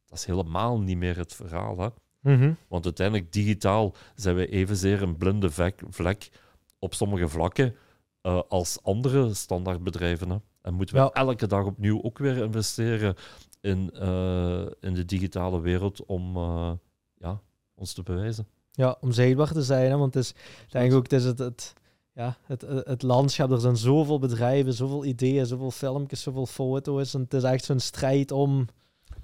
[0.06, 1.88] Dat is helemaal niet meer het verhaal, hè.
[2.20, 2.52] Mhm.
[2.68, 5.50] Want uiteindelijk, digitaal zijn we evenzeer een blinde
[5.90, 6.30] vlek
[6.78, 7.76] op sommige vlakken
[8.22, 10.30] uh, als andere standaardbedrijven.
[10.30, 10.36] Hè.
[10.62, 13.14] En moeten we elke dag opnieuw ook weer investeren
[13.60, 16.72] in, uh, in de digitale wereld om uh,
[17.14, 17.40] ja,
[17.74, 18.46] ons te bewijzen.
[18.70, 19.90] Ja, om zichtbaar te zijn.
[19.90, 19.96] Hè?
[19.96, 20.34] Want het is,
[20.68, 21.72] denk ook, het is het, het,
[22.12, 23.50] ja, het, het landschap.
[23.50, 27.14] Er zijn zoveel bedrijven, zoveel ideeën, zoveel filmpjes, zoveel foto's.
[27.14, 28.66] En het is echt zo'n strijd om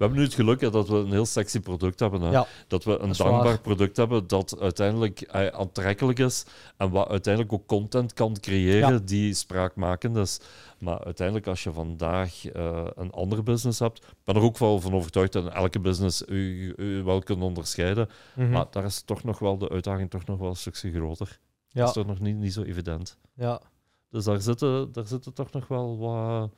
[0.03, 2.21] hebben nu het geluk dat we een heel sexy product hebben.
[2.21, 2.41] Hè?
[2.67, 6.45] dat we een dankbaar product hebben dat uiteindelijk eh, aantrekkelijk is
[6.77, 10.39] en wat uiteindelijk ook content kan creëren die spraakmakend is.
[10.79, 14.93] Maar uiteindelijk, als je vandaag uh, een andere business hebt, ben er ook wel van
[14.93, 18.09] overtuigd dat elke business u, u wel kunt onderscheiden.
[18.35, 18.49] Mhm.
[18.49, 21.39] Maar daar is toch nog wel de uitdaging toch nog wel een stukje groter.
[21.67, 21.79] Ja.
[21.79, 23.17] Dat is toch nog niet, niet zo evident.
[23.33, 23.61] Ja.
[24.09, 26.51] Dus daar zitten, daar zitten toch nog wel wat.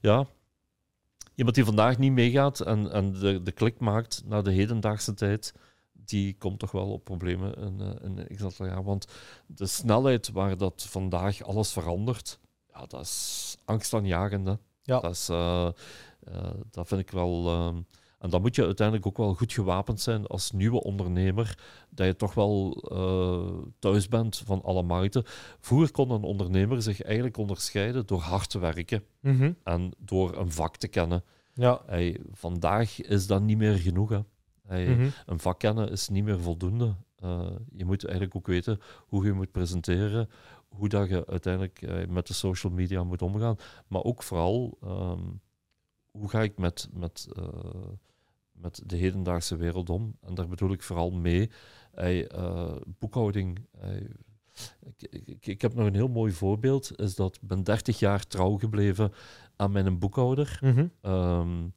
[0.00, 0.26] Ja,
[1.38, 5.54] iemand die vandaag niet meegaat en, en de, de klik maakt naar de hedendaagse tijd,
[5.92, 8.84] die komt toch wel op problemen in, uh, in x jaar.
[8.84, 9.06] Want
[9.46, 12.38] de snelheid waar dat vandaag alles verandert,
[12.72, 14.58] ja, dat is angstaanjagend.
[14.82, 15.00] Ja.
[15.00, 15.68] Dat, is, uh,
[16.28, 17.48] uh, dat vind ik wel...
[17.48, 17.76] Ehm,
[18.18, 21.58] En dan moet je uiteindelijk ook wel goed gewapend zijn als nieuwe ondernemer,
[21.90, 25.22] dat je toch wel uh, thuis bent van alle markten.
[25.60, 29.52] Vroeger kon een ondernemer zich eigenlijk onderscheiden door hard te werken mhm.
[29.62, 31.24] en door een vak te kennen.
[31.54, 31.80] Ja.
[31.86, 34.22] Hey, vandaag is dat niet meer genoeg.
[34.66, 34.94] Hè.
[34.94, 35.08] Mhm.
[35.26, 36.94] Een vak kennen is niet meer voldoende.
[37.24, 40.28] Uh, je moet eigenlijk ook weten hoe je moet presenteren,
[40.68, 45.40] hoe dat je uiteindelijk uh, met de social media moet omgaan, maar ook vooral um,
[46.10, 47.44] hoe ga ik met, met, uh,
[48.60, 50.16] met de hedendaagse wereld om.
[50.20, 51.50] En daar bedoel ik vooral mee
[51.92, 52.30] hey,
[52.98, 53.58] boekhouding.
[54.80, 58.26] Ik, ik, ik, heb nog een heel mooi voorbeeld, is dat ik ben 30 jaar
[58.26, 59.12] trouw gebleven
[59.56, 60.58] aan mijn boekhouder.
[60.62, 61.72] Mm um,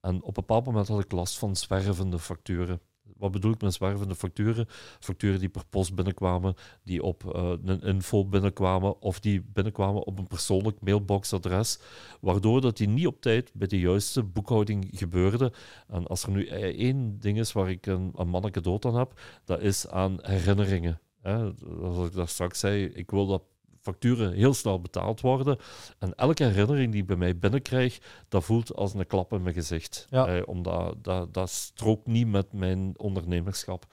[0.00, 2.80] en op een bepaald moment had ik last van zwervende facturen.
[3.16, 4.66] Wat bedoel ik met zwervende facturen?
[5.00, 10.18] Facturen die per post binnenkwamen, die op uh, een info binnenkwamen of die binnenkwamen op
[10.18, 11.78] een persoonlijk mailboxadres,
[12.20, 15.52] waardoor dat die niet op tijd bij de juiste boekhouding gebeurde.
[15.88, 18.96] En als er nu e-, één ding is waar ik een, een manneke dood aan
[18.96, 21.00] heb, dat is aan herinneringen.
[21.20, 21.52] Hè?
[21.56, 23.42] Zoals ik daar straks zei, ik wil dat
[23.82, 25.58] facturen heel snel betaald worden.
[25.98, 27.98] En elke herinnering die ik bij mij binnenkrijg,
[28.28, 30.06] dat voelt als een klap in mijn gezicht.
[30.10, 33.86] Eh, omdat dat, dat strookt niet met mijn ondernemerschap.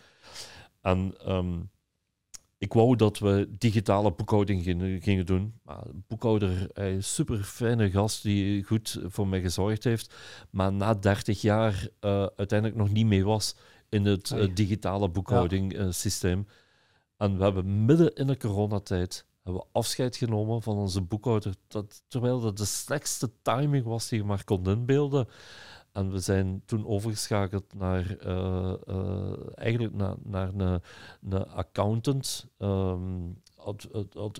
[0.81, 1.59] En ehm,
[2.57, 4.63] ik wou dat we digitale boekhouding
[5.03, 5.53] gingen, doen.
[5.63, 10.13] Maar boekhouder, een super fijne gast die goed voor mij gezorgd heeft,
[10.49, 13.55] maar na 30 jaar uh, uiteindelijk nog niet mee was
[13.89, 15.91] in het uh, digitale boekhouding ja.
[15.91, 16.47] systeem.
[17.17, 21.53] En we hebben midden in de coronatijd hebben we afscheid genomen van onze boekhouder.
[21.67, 25.27] Dat, terwijl dat de slechtste timing was die je maar kon inbeelden.
[25.91, 30.81] En we zijn toen overgeschakeld naar, uh, uh, eigenlijk naar, naar een,
[31.29, 33.41] een accountant, um,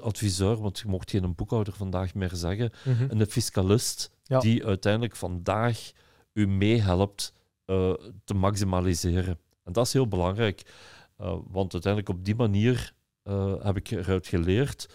[0.02, 5.16] adviseur, want je mocht geen boekhouder vandaag meer zeggen, mm en een fiscalist, die uiteindelijk
[5.16, 5.92] vandaag
[6.34, 7.34] u meehelpt
[7.66, 7.94] uh,
[8.24, 9.40] te maximaliseren.
[9.64, 10.74] En dat is heel belangrijk,
[11.48, 12.94] want uiteindelijk op die manier
[13.30, 14.90] uh, heb ik eruit geleerd.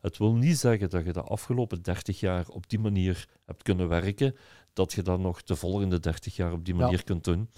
[0.00, 3.88] Het wil niet zeggen dat je de afgelopen 30 jaar op die manier hebt kunnen
[3.88, 4.36] werken,
[4.72, 7.50] dat je dan nog de volgende 30 jaar op die manier kunt doen.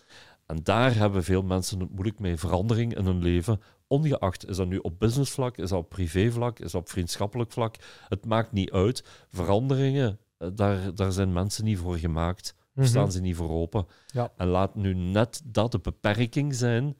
[0.47, 2.37] En daar hebben veel mensen het moeilijk mee.
[2.37, 6.73] Verandering in hun leven, ongeacht is dat nu op businessvlak, is dat op privévlak, is
[6.73, 7.77] dat op vriendschappelijk vlak.
[8.09, 9.05] Het maakt niet uit.
[9.31, 12.55] Veranderingen, eh, daar, daar zijn mensen niet voor gemaakt.
[12.57, 12.87] Daar mhm.
[12.87, 13.87] staan ze niet voor open.
[14.07, 14.33] Ja.
[14.37, 16.97] En laat nu net dat de beperking zijn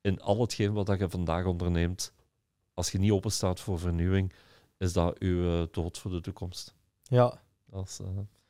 [0.00, 2.12] in al hetgeen wat je vandaag onderneemt
[2.74, 4.32] als je niet open staat voor vernieuwing,
[4.78, 6.74] is dat uw uh, dood voor de toekomst.
[7.02, 7.38] Ja.
[7.66, 8.06] Dat is, uh,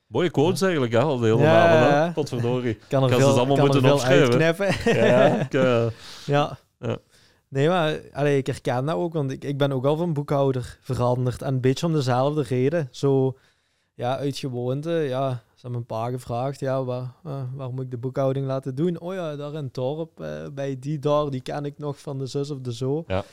[0.06, 0.64] mooie quotes ja.
[0.64, 2.12] eigenlijk, hè, al de hele ja, namen.
[2.12, 2.74] Potverdorie.
[2.88, 4.94] Kan er kan veel, ze allemaal kan moeten opschrijven.
[5.06, 5.86] ja, ik, uh,
[6.26, 6.58] ja.
[6.78, 6.98] ja.
[7.48, 10.78] Nee, maar allee, ik herken dat ook, want ik, ik ben ook al van boekhouder
[10.80, 11.42] veranderd.
[11.42, 12.88] En een beetje om dezelfde reden.
[12.90, 13.36] Zo,
[13.94, 17.90] ja, uit gewoonte, ja, ze hebben een paar gevraagd, ja, waar, uh, waar moet ik
[17.90, 19.00] de boekhouding laten doen?
[19.00, 20.06] Oh ja, daar in uh,
[20.52, 23.04] bij die daar, die ken ik nog van de zus of de zo.
[23.06, 23.24] Ja.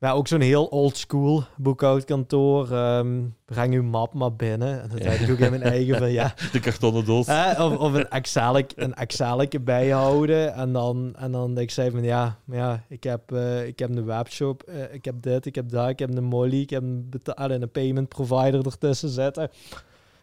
[0.00, 2.72] Maar ook zo'n heel old school boekhoudkantoor.
[2.72, 4.82] Um, breng uw map maar binnen.
[4.82, 6.34] En dat heb ik ook in mijn eigen van ja.
[6.52, 7.26] De kartonnen doos.
[7.58, 10.54] of, of een Excel, een Excel bijhouden.
[10.54, 14.04] En dan, en dan ik zei van ja, ja ik, heb, uh, ik heb een
[14.04, 17.10] webshop, uh, ik heb dit, ik heb dat, ik heb een Molly, ik heb een,
[17.34, 19.50] een payment provider ertussen zetten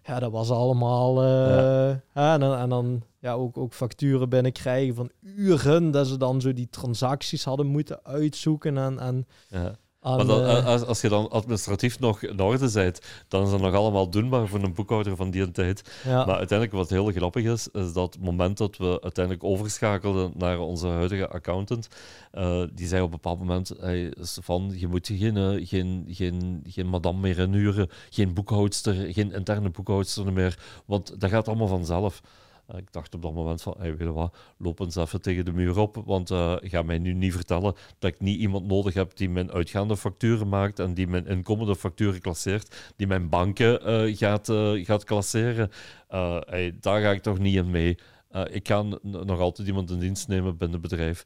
[0.07, 1.23] ja, dat was allemaal.
[1.23, 5.91] Uh, en, dan, en dan ja, ook, ook facturen binnenkrijgen van uren.
[5.91, 8.77] Dat ze dan zo die transacties hadden moeten uitzoeken.
[8.77, 9.75] En, en ja.
[10.01, 13.61] Maar dan, eh, als, als je dan administratief nog in orde bent, dan is dat
[13.61, 16.01] nog allemaal doenbaar voor een boekhouder van die tijd.
[16.05, 20.59] Maar uiteindelijk, wat heel grappig is, is dat het moment dat we uiteindelijk overschakelden naar
[20.59, 21.87] onze huidige accountant,
[22.33, 26.87] uh, die zei op een bepaald moment hey, van, je moet geen, geen, geen, geen
[26.87, 32.21] madame meer inhuren, geen boekhoudster, geen interne boekhoudster meer, want dat gaat allemaal vanzelf.
[32.67, 35.45] Eh, ik dacht op dat moment van, hey, weet je wat, loop eens even tegen
[35.45, 38.93] de muur op, want uh, ga mij nu niet vertellen dat ik niet iemand nodig
[38.93, 44.07] heb die mijn uitgaande facturen maakt en die mijn inkomende facturen klasseert, die mijn banken
[44.07, 44.51] uh, gaat,
[44.85, 45.69] gaat klasseren.
[46.07, 47.97] Hey, daar ga ik toch niet in mee.
[48.51, 51.25] ik kan nog altijd iemand in dienst nemen binnen het bedrijf.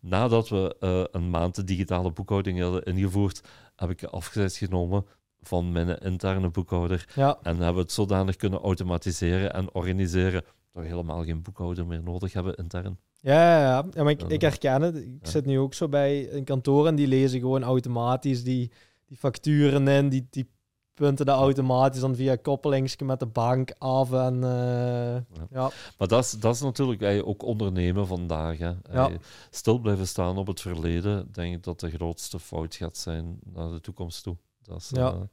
[0.00, 0.76] Nadat we
[1.12, 3.42] een maand de digitale boekhouding hadden ingevoerd,
[3.76, 5.06] heb ik afgezet genomen
[5.42, 7.08] van mijn interne boekhouder.
[7.14, 7.38] Ja.
[7.42, 12.32] En hebben we het zodanig kunnen automatiseren en organiseren toch helemaal geen boekhouder meer nodig
[12.32, 12.98] hebben intern.
[13.20, 14.02] Ja, ja, ja.
[14.02, 14.96] maar ik, ik herken het.
[14.96, 18.70] Ik zit nu ook zo bij een kantoor en die lezen gewoon automatisch die,
[19.06, 20.50] die facturen in, die, die
[20.94, 24.12] punten de automatisch dan via koppelings met de bank af.
[24.12, 25.14] En, uh,
[25.50, 25.70] ja.
[25.98, 28.58] Maar dat is, dat is natuurlijk ook ondernemen vandaag.
[28.58, 28.72] Hè.
[28.92, 29.10] Ja.
[29.50, 33.70] Stil blijven staan op het verleden, denk ik dat de grootste fout gaat zijn naar
[33.70, 34.36] de toekomst toe.
[34.62, 35.28] Dat is, ja.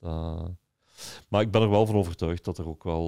[0.00, 0.50] Uh, dat,
[1.28, 3.06] maar ik ben er wel van overtuigd dat er ook wel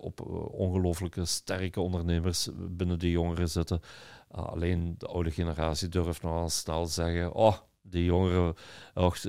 [0.00, 3.80] op ongelooflijke sterke ondernemers binnen de jongeren zitten.
[4.28, 8.54] alleen de oude generatie durft nog al snel zeggen: Oh, de jongeren,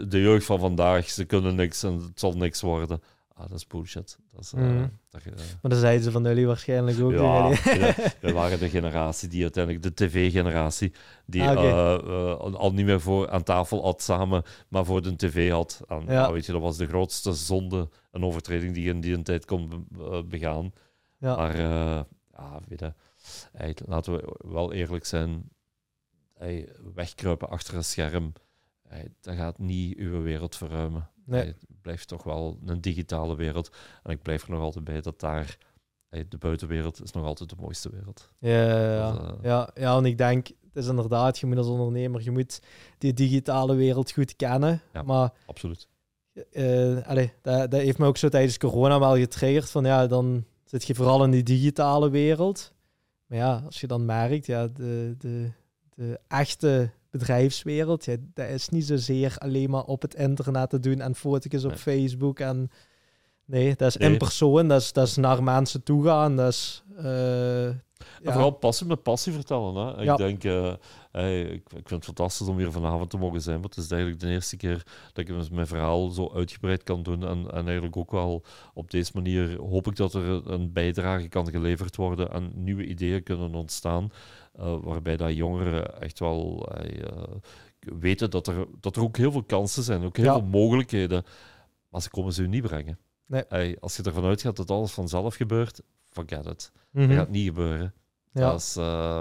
[0.08, 3.02] de jeugd van vandaag, ze kunnen niks en het zal niks worden.
[3.34, 4.20] Ah, dat is bullshit.
[4.32, 5.00] Dat is, mm.
[5.10, 7.12] dat, uh, maar dat zeiden ze van jullie waarschijnlijk ook.
[7.12, 7.50] Ja,
[8.22, 10.94] we waren de generatie die uiteindelijk, de tv-generatie,
[11.26, 15.52] die ah, uh, al niet meer voor aan tafel had samen, maar voor de tv
[15.52, 15.82] had.
[15.88, 16.32] En, ja.
[16.32, 19.88] weet je, dat was de grootste zonde, een overtreding die je in die tijd kon
[20.30, 20.74] begaan.
[21.18, 21.36] Ja.
[21.36, 22.94] Maar ja, weet je,
[23.52, 25.50] hey, laten we wel eerlijk zijn,
[26.34, 28.34] hey, wegkruipen achter een scherm,
[28.88, 31.10] hey, dat gaat niet uw wereld verruimen.
[31.26, 31.46] Nee.
[31.46, 33.76] Het blijft toch wel een digitale wereld.
[34.04, 35.58] En ik blijf er nog altijd bij dat daar
[36.30, 38.32] de buitenwereld is nog altijd de mooiste wereld.
[38.40, 41.68] Ja, ja, dus, uh, ja, ja, en ik denk, het is inderdaad, je moet als
[41.68, 42.62] ondernemer, je moet
[42.98, 44.82] die digitale wereld goed kennen.
[44.94, 45.88] Ja, maar, absoluut.
[46.52, 50.46] Uh, allee, dat, dat heeft me ook zo tijdens corona wel getriggerd, van ja, dan
[50.64, 52.74] zit je vooral in die digitale wereld.
[53.26, 55.52] Maar ja, als je dan merkt, ja, de, de,
[55.96, 61.02] de echte bedrijfswereld, ja, dat is niet zozeer alleen maar op het internet te doen
[61.02, 62.40] en foto's op Facebook.
[62.40, 62.72] En
[63.46, 66.36] nee, dat is in persoon, dat is, dat is naar mensen toe gaan.
[66.36, 67.76] Dat is, uh, ja.
[68.22, 69.76] vooral passie met passie vertellen.
[69.76, 70.12] Hè.
[70.12, 70.74] Ik denk, uh,
[71.12, 73.62] hey, ik, ik, vind het fantastisch om hier vanavond te mogen zijn.
[73.62, 74.84] Want het is eigenlijk de eerste keer
[75.14, 77.28] dat ik mijn verhaal zo uitgebreid kan doen.
[77.28, 81.50] En, en eigenlijk ook wel op deze manier hoop ik dat er een bijdrage kan
[81.50, 84.12] geleverd worden en nieuwe ideeën kunnen ontstaan.
[84.60, 87.24] Uh, waarbij dat jongeren echt wel uh,
[87.80, 91.26] weten dat er, dat er ook heel veel kansen zijn, ook heel veel mogelijkheden.
[91.90, 93.00] Maar ze komen ze u niet brengen.
[93.26, 93.80] Nee.
[93.80, 96.46] als je ervan uitgaat dat alles vanzelf gebeurt, forget it.
[96.46, 97.14] Dat mhm.
[97.14, 97.94] gaat niet gebeuren.
[98.32, 98.50] Ja.
[98.50, 99.20] Dat is, uh,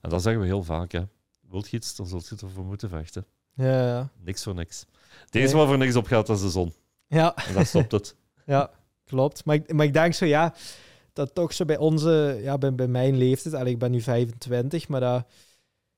[0.00, 0.92] en dat zeggen we heel vaak.
[0.92, 1.02] Hè.
[1.48, 3.26] Wilt je iets, dan zult je ervoor moeten vechten.
[3.54, 4.08] Ja, ja.
[4.24, 4.86] Niks voor niks.
[5.30, 5.56] Enige nee.
[5.56, 6.72] waar voor niks op gaat, is de zon.
[7.06, 7.36] Ja.
[7.36, 8.16] En dan stopt het.
[8.46, 8.70] ja,
[9.04, 9.44] klopt.
[9.44, 10.54] Maar ik, maar ik denk zo, ja,
[11.18, 14.88] dat toch zo bij onze, ja, bij, bij mijn leeftijd, eigenlijk ik ben nu 25,
[14.88, 15.26] maar dat,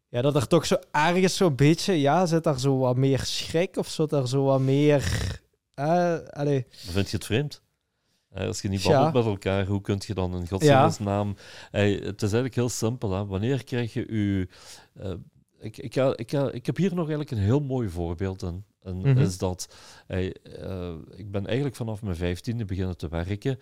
[0.09, 3.77] ja, dat er toch zo ergens zo'n beetje, ja, zit daar zo wat meer schrik
[3.77, 5.39] of zit er zo wat meer...
[5.75, 6.67] Uh, allee.
[6.71, 7.63] Vind je het vreemd?
[8.35, 11.37] Als je niet babbelt met elkaar, hoe kun je dan in godsnaam...
[11.73, 11.81] Ja.
[11.81, 13.13] het is eigenlijk heel simpel.
[13.13, 13.27] Hè?
[13.27, 14.49] Wanneer krijg je je...
[15.03, 15.13] Uh,
[15.59, 18.65] ik, ik, ik, ik heb hier nog eigenlijk een heel mooi voorbeeld in.
[18.83, 19.75] En mm is dat...
[20.09, 20.25] uh,
[21.15, 23.59] ik ben eigenlijk vanaf mijn vijftiende beginnen te werken.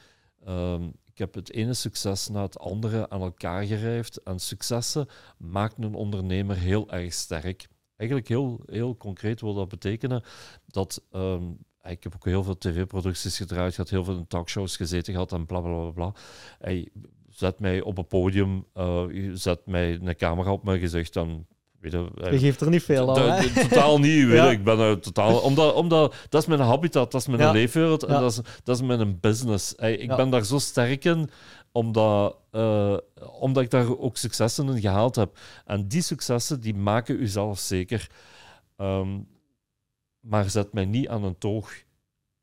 [0.48, 4.23] Um, ik heb het ene succes na het andere aan elkaar gerijfd.
[4.23, 7.69] En successen maakt een ondernemer heel erg sterk.
[7.97, 10.23] Eigenlijk heel, heel concreet wil dat betekenen
[10.66, 15.32] dat um, ik heb ook heel veel tv-producties gedraaid gehad, heel veel talkshows gezeten gehad
[15.32, 16.12] en bla bla bla.
[16.59, 16.89] Hey,
[17.28, 21.47] zet mij op een podium, uh, zet mij een camera op mijn gezicht, dan
[21.80, 23.44] Weet je, je geeft er niet veel aan.
[23.55, 24.26] Totaal niet.
[24.26, 24.50] Weet ja.
[24.50, 25.40] Ik ben er totaal.
[25.40, 27.50] Omdat, omdat dat is mijn habitat, dat is mijn ja.
[27.50, 29.72] leefwereld en dat, is, dat is mijn business.
[29.76, 31.30] Hey, ik ben daar zo sterk in,
[31.72, 32.96] omdat, uh,
[33.40, 35.38] omdat ik daar ook successen in gehaald heb.
[35.64, 38.10] En die successen die maken u zelf zeker.
[38.76, 39.28] Um,
[40.20, 41.72] maar zet mij niet aan een toog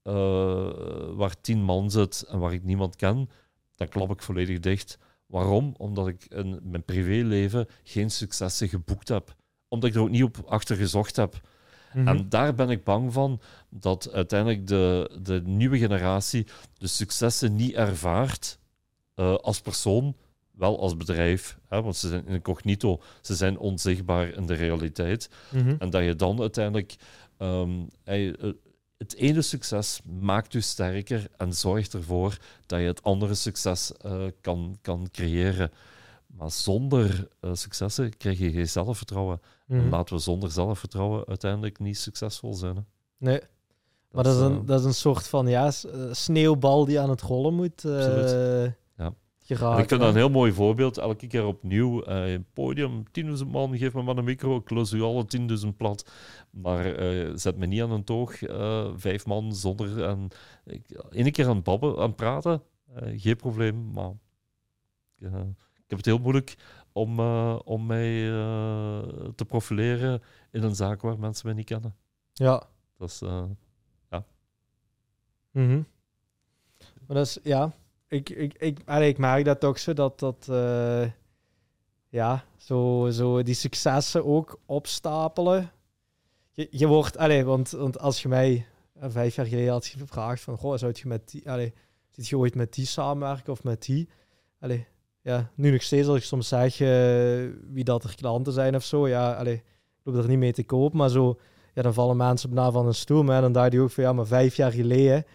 [0.03, 0.69] uh,
[1.15, 3.29] waar tien man zit en waar ik niemand ken,
[3.75, 4.97] dan klap ik volledig dicht.
[5.35, 5.73] Waarom?
[5.77, 9.35] Omdat ik in mijn privéleven geen successen geboekt heb.
[9.67, 11.41] Omdat ik er ook niet op achter gezocht heb.
[11.93, 12.07] Mhm.
[12.07, 16.47] En daar ben ik bang van dat uiteindelijk de, de nieuwe generatie
[16.77, 18.59] de successen niet ervaart
[19.15, 20.15] uh, als persoon,
[20.51, 21.59] wel als bedrijf.
[21.67, 25.29] Hè, want ze zijn incognito, ze zijn onzichtbaar in de realiteit.
[25.51, 25.75] Mhm.
[25.79, 26.95] En dat je dan uiteindelijk
[27.39, 27.87] Um,
[28.97, 34.26] het ene succes maakt u sterker en zorgt ervoor dat je het andere succes uh,
[34.41, 35.72] kan, kan creëren.
[36.26, 39.41] Maar zonder uh, successen krijg je geen zelfvertrouwen.
[39.67, 39.89] En mhm.
[39.89, 42.76] laten we zonder zelfvertrouwen uiteindelijk niet succesvol zijn.
[42.76, 42.81] Hè.
[43.17, 43.39] Nee.
[43.39, 43.49] Dat
[44.11, 45.72] maar dat is, een, dat is een soort van ja,
[46.11, 47.84] sneeuwbal die aan het rollen moet.
[49.47, 50.97] Ik vind dat een heel mooi voorbeeld.
[50.97, 52.09] Elke keer opnieuw.
[52.09, 55.26] Uh, podium, 10.000 man, geef me maar een micro, ik los u alle
[55.65, 56.09] 10.000 plat.
[56.49, 60.03] Maar uh, zet me niet aan een toog, uh, vijf man zonder.
[60.03, 60.27] En,
[61.09, 62.63] Eén keer aan het babben, aan het praten,
[63.15, 63.91] geen probleem.
[63.91, 64.11] Maar
[65.17, 66.55] ik heb het heel moeilijk
[66.91, 67.19] om,
[67.57, 68.27] om mij
[69.35, 71.95] te profileren in een zaak waar mensen mij niet kennen.
[72.34, 72.63] Ja.
[72.97, 73.19] Dat is,
[74.09, 74.26] ja.
[75.51, 75.85] Mm
[77.07, 77.73] Maar dat is, ja,
[78.15, 80.47] ik, ik, ik, ik merk dat toch zo dat dat.
[80.49, 81.05] Uh,
[82.09, 85.71] ja, zo, zo die successen ook opstapelen.
[86.51, 88.65] Je, je wordt, allee, want, want als je mij
[88.97, 91.73] uh, vijf jaar geleden had gevraagd van, goh, zou je met die, allee,
[92.09, 94.09] zit je ooit met die samenwerken of met die?
[94.59, 94.85] Allee,
[95.21, 96.87] ja, nu nog steeds als ik soms zeg uh,
[97.71, 99.63] wie dat er klanten zijn of zo, ja, allee, ik
[100.03, 101.39] loop er niet mee te koop, maar zo,
[101.73, 104.03] ja, dan vallen mensen op na van een stoel, maar dan dacht je ook van,
[104.03, 105.25] ja, maar vijf jaar geleden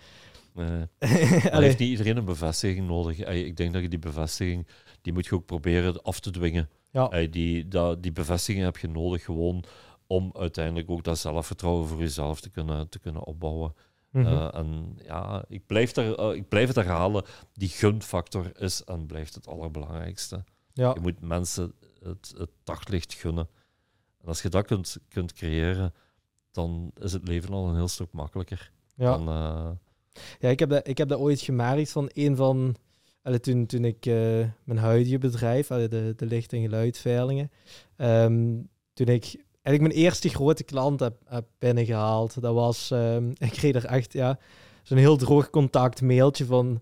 [1.00, 3.18] Uh, heeft niet iedereen een bevestiging nodig.
[3.18, 4.66] ik denk dat je die bevestiging,
[5.02, 6.68] die moet je ook proberen af te dwingen.
[6.92, 7.26] Ja.
[7.26, 9.64] die, dat, die bevestiging heb je nodig gewoon
[10.06, 13.74] om uiteindelijk ook dat zelfvertrouwen voor jezelf te kunnen, te kunnen opbouwen.
[14.10, 14.26] Mhm.
[14.26, 19.06] Eh, en ja, ik blijf, er, uh, ik blijf het herhalen, die gunfactor is en
[19.06, 20.44] blijft het allerbelangrijkste.
[20.72, 20.92] Ja.
[20.94, 21.72] Je moet mensen
[22.02, 23.48] het, het daglicht gunnen.
[24.20, 25.94] En als je dat kunt, kunt creëren,
[26.50, 28.72] dan is het leven al een heel stuk makkelijker.
[28.94, 29.70] Ja, dan, uh...
[30.38, 32.76] ja ik, heb dat, ik heb dat ooit gemerkt van een van...
[33.22, 34.04] Allee, toen, toen ik
[34.64, 37.50] mijn huidige bedrijf, de, de licht- en geluidveilingen,
[37.96, 41.14] um, toen ik eigenlijk mijn eerste grote klant heb,
[41.58, 42.40] binnengehaald.
[42.40, 44.38] Dat was, um, ik kreeg er echt, ja,
[44.82, 46.80] zo'n heel droog contact mailtje van,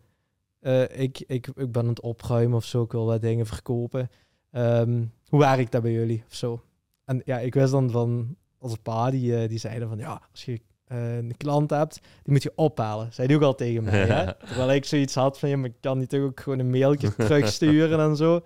[0.60, 4.10] uh, ik, ik, ik ben aan het opruimen of zo, ik wil wat dingen verkopen.
[4.52, 6.62] Um, hoe werkt dat bij jullie of zo?
[7.05, 10.44] En ja, ik wist dan van, een paar die, uh, die zeiden van, ja, als
[10.44, 13.12] je een klant hebt, die moet je ophalen.
[13.12, 14.06] Zei die ook al tegen mij.
[14.06, 14.35] Hè?
[14.47, 18.01] Terwijl ik zoiets had van, ja, maar ik kan niet ook gewoon een mailtje terugsturen
[18.01, 18.40] en zo.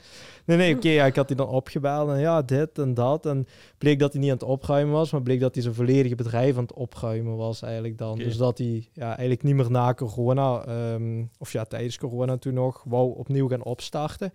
[0.45, 3.27] Nee, nee, oké, ja, ik had die dan opgebeld en ja, dit en dat.
[3.27, 3.47] En
[3.79, 6.57] bleek dat hij niet aan het opruimen was, maar bleek dat hij zijn volledige bedrijf
[6.57, 8.19] aan het opruimen was eigenlijk dan.
[8.19, 12.55] Dus dat hij ja, eigenlijk niet meer na corona, um, of ja, tijdens corona toen
[12.55, 14.33] nog, wou opnieuw gaan opstarten.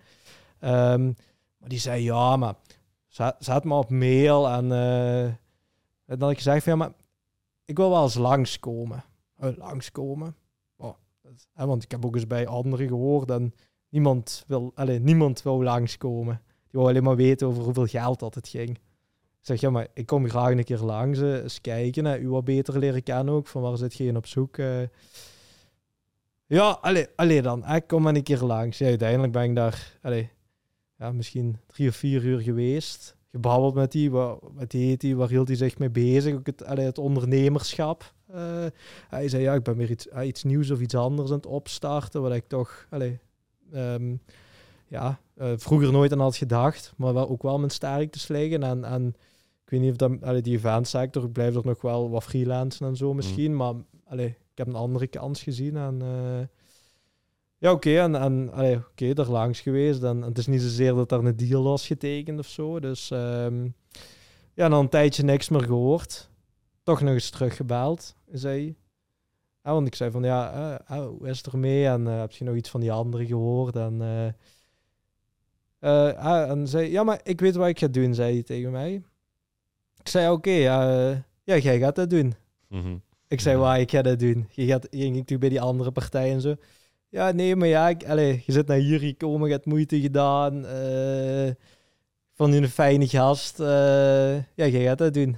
[0.62, 1.16] Um,
[1.58, 2.54] maar die zei, ja, maar
[3.08, 4.66] zet, zet maar op mail en...
[4.66, 5.24] Uh,
[6.08, 6.92] en dan had ik gezegd van, ja, maar
[7.68, 9.04] ik wil wel eens langskomen.
[9.44, 10.36] Uh, langskomen.
[10.76, 10.94] Oh,
[11.54, 13.54] want ik heb ook eens bij anderen gehoord en
[13.90, 16.42] niemand wil, alleen, niemand wil langskomen.
[16.46, 18.70] Die wil alleen maar weten over hoeveel geld dat het ging.
[18.70, 22.06] Ik zeg, ja, maar ik kom graag een keer langs, uh, eens kijken.
[22.06, 24.58] Hè, u wat beter leren kennen ook, van waar zit je in op zoek.
[24.58, 24.82] Uh.
[26.46, 26.80] Ja,
[27.16, 27.68] alleen, dan.
[27.68, 28.82] Ik kom maar een keer langs.
[28.82, 30.00] Uiteindelijk ben ik daar
[30.98, 35.30] ja, misschien drie of vier uur geweest gebabbeld met die, wat, wat heet die, waar
[35.30, 36.36] hield hij zich mee bezig?
[36.36, 38.14] Ook het, allee, het ondernemerschap.
[38.36, 38.66] Uh,
[39.10, 41.46] hij zei, ja, ik ben weer iets, uh, iets nieuws of iets anders aan het
[41.46, 43.20] opstarten, wat ik toch, allee,
[43.74, 44.22] um,
[44.88, 48.64] ja, uh, vroeger nooit aan had gedacht, maar wel, ook wel mijn sterktes liggen.
[48.64, 49.08] En, en
[49.64, 52.88] ik weet niet of dat, allee, die eventsector, ik blijf er nog wel wat freelancen
[52.88, 53.58] en zo misschien, mm.
[53.58, 53.74] maar
[54.06, 56.02] allee, ik heb een andere kans gezien en...
[57.58, 58.00] Ja, oké.
[58.00, 60.04] en en oké, okay, er langs geweest.
[60.04, 62.80] En, het is niet zozeer dat er een deal was getekend of zo.
[62.80, 63.76] Dus um,
[64.54, 66.30] ja, dan een tijdje niks meer gehoord.
[66.84, 68.76] Toch nog eens teruggebeld, zei
[69.68, 71.86] ja, want ik zei van, ja, uh, uh, hoe is het ermee?
[71.86, 73.76] En uh, heb je nog iets van die anderen gehoord?
[73.76, 74.02] En,
[75.80, 78.94] uh, en zei, ja, maar ik weet wat ik ga doen, zei hij tegen mij.
[80.00, 81.10] Ik zei, oké, ja,
[81.44, 82.36] ja, jij gaat dat doen.
[82.68, 83.02] Mm -hmm.
[83.28, 84.48] Ik zei, waar, ik ga dat doen.
[84.52, 86.56] Je gaat, ging ik natuurlijk bij die andere partijen en zo.
[87.10, 90.66] Ja, nee, maar ja, ik, allez, je zit naar hier gekomen, je hebt moeite gedaan.
[90.66, 91.52] Uh,
[92.34, 93.60] van een fijne gast.
[93.60, 95.38] Uh, ja, je gaat dat doen.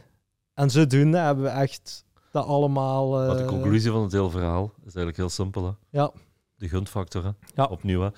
[0.53, 3.23] En zodoende hebben we echt dat allemaal...
[3.23, 3.37] Uh...
[3.37, 5.65] de conclusie van het hele verhaal is eigenlijk heel simpel.
[5.65, 5.71] Hè?
[5.99, 6.11] Ja.
[6.55, 7.31] De gunfactor, hè?
[7.55, 7.65] Ja.
[7.65, 8.09] Opnieuw, hè?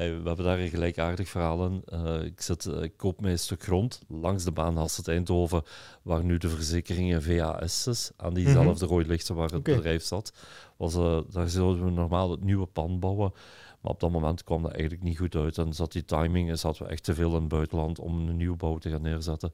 [0.00, 1.84] We hebben daar een gelijkaardig verhaal in.
[2.24, 5.62] ik, zit, ik koop mij een stuk grond langs de baan Hasselt-Eindhoven,
[6.02, 9.06] waar nu de verzekeringen VAS is, aan diezelfde mm -hmm.
[9.06, 10.32] lichten waar het bedrijf zat
[10.76, 13.32] was, uh, daar zouden we normaal het nieuwe pand bouwen.
[13.80, 15.58] Maar op dat moment kwam dat eigenlijk niet goed uit.
[15.58, 18.36] En zat die timing en zaten we echt te veel in het buitenland om een
[18.36, 19.52] nieuwbouw te gaan neerzetten.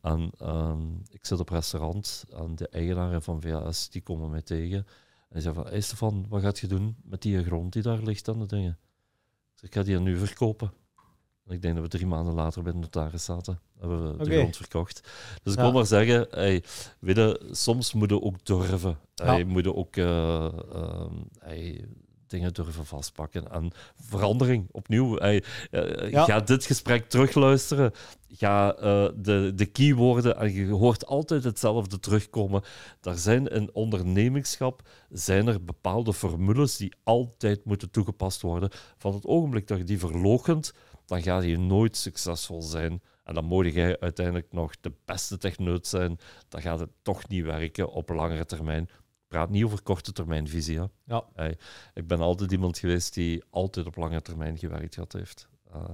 [0.00, 0.72] En uh,
[1.10, 4.86] ik zit op restaurant en de eigenaren van VAS die komen mij tegen.
[5.28, 8.28] En zei van, hey Stefan, wat gaat je doen met die grond die daar ligt
[8.28, 8.78] aan de dingen?
[9.60, 10.72] Ik ga die nu verkopen.
[11.48, 13.60] Ik denk dat we drie maanden later bij de notaris zaten.
[13.78, 15.08] Hebben we de grond verkocht.
[15.42, 16.64] Dus ik wil maar zeggen, hey,
[16.98, 18.98] weet je, soms moet je ook durven.
[19.14, 19.24] Ja.
[19.24, 21.06] Hey, moet ook uh, uh,
[22.26, 23.50] dingen durven vastpakken.
[23.50, 25.16] En verandering, opnieuw.
[25.16, 26.24] Hey, uh, ja.
[26.24, 27.92] Ga dit gesprek terugluisteren.
[28.28, 28.72] Ga
[29.16, 32.62] de, de keywoorden, en je hoort altijd hetzelfde terugkomen.
[33.00, 38.70] Daar zijn in ondernemingschap zijn er bepaalde formules die altijd moeten toegepast worden.
[38.98, 40.72] Van het ogenblik dat je die verloochent,
[41.06, 43.02] dan ga je nooit succesvol zijn.
[43.24, 46.18] En dan moet jij uiteindelijk nog de beste techneut zijn.
[46.48, 48.88] Dan gaat het toch niet werken op langere termijn.
[49.28, 50.80] Praat niet over korte termijn visie.
[51.04, 51.26] Ja.
[51.94, 55.48] ik ben altijd iemand geweest die altijd op lange termijn gewerkt gehad heeft.
[55.68, 55.88] Uh,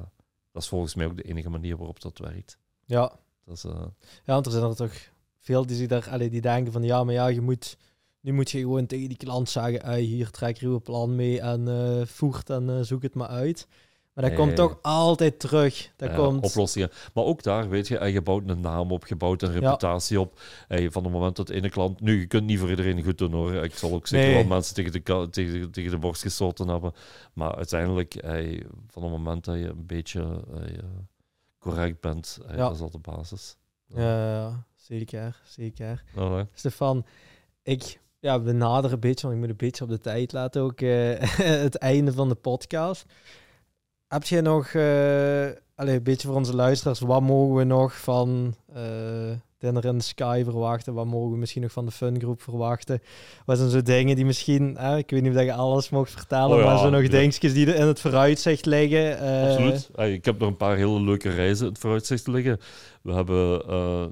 [0.52, 2.58] dat is volgens mij ook de enige manier waarop dat werkt.
[2.84, 3.12] Ja.
[3.44, 3.86] Dat is, uh...
[4.24, 4.94] Ja, want er zijn er toch
[5.38, 7.76] veel die, zich daar, allee, die denken van ja, maar ja, je moet,
[8.20, 11.68] nu moet je gewoon tegen die klant zeggen, hier trek je uw plan mee en
[11.68, 13.68] uh, voert en zoek het maar uit.
[14.12, 15.92] Maar dat komt toch altijd terug.
[15.96, 16.44] Dat komt...
[16.44, 16.90] Oplossingen.
[17.14, 20.40] Maar ook daar, weet je, je bouwt een naam op, je bouwt een reputatie op.
[20.68, 22.00] van het moment dat de ene klant...
[22.00, 23.54] Nu, je kunt niet voor iedereen goed doen, hoor.
[23.54, 26.92] Ik zal ook zeker wel mensen tegen de, tegen, tegen de borst gestoten hebben.
[27.32, 28.14] Maar uiteindelijk,
[28.88, 30.44] van het moment dat je een beetje
[31.58, 33.56] correct bent, dat is al de basis.
[33.86, 35.40] Ja, ja zeker.
[35.44, 36.04] Zeker.
[36.54, 37.04] Stefan,
[37.62, 40.62] ik ja, we naderen een beetje, want ik moet een beetje op de tijd laten
[40.62, 41.18] ook, uh,
[41.66, 43.04] het einde van de podcast.
[44.12, 44.82] Heb je nog, uh,
[45.74, 48.82] allez, een beetje voor onze luisteraars, wat mogen we nog van uh,
[49.58, 50.94] Dinner in the Sky verwachten?
[50.94, 53.02] Wat mogen we misschien nog van de Fungroep verwachten?
[53.44, 56.58] Wat zijn zo dingen die misschien, eh, ik weet niet of je alles mocht vertellen,
[56.58, 57.08] oh maar zo nog ja.
[57.08, 59.18] dingetjes die er in het vooruitzicht liggen?
[59.48, 59.90] Absoluut.
[59.96, 62.60] ik heb nog een paar hele leuke reizen in het vooruitzicht liggen.
[63.02, 63.62] We hebben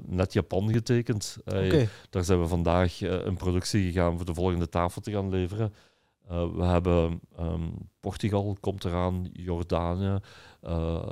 [0.05, 1.37] net Japan getekend.
[1.45, 1.89] Okay.
[2.09, 5.73] Daar zijn we vandaag in productie gegaan voor de volgende tafel te gaan leveren.
[6.31, 10.19] Uh, we hebben um, Portugal komt eraan, Jordanië,
[10.63, 11.03] uh,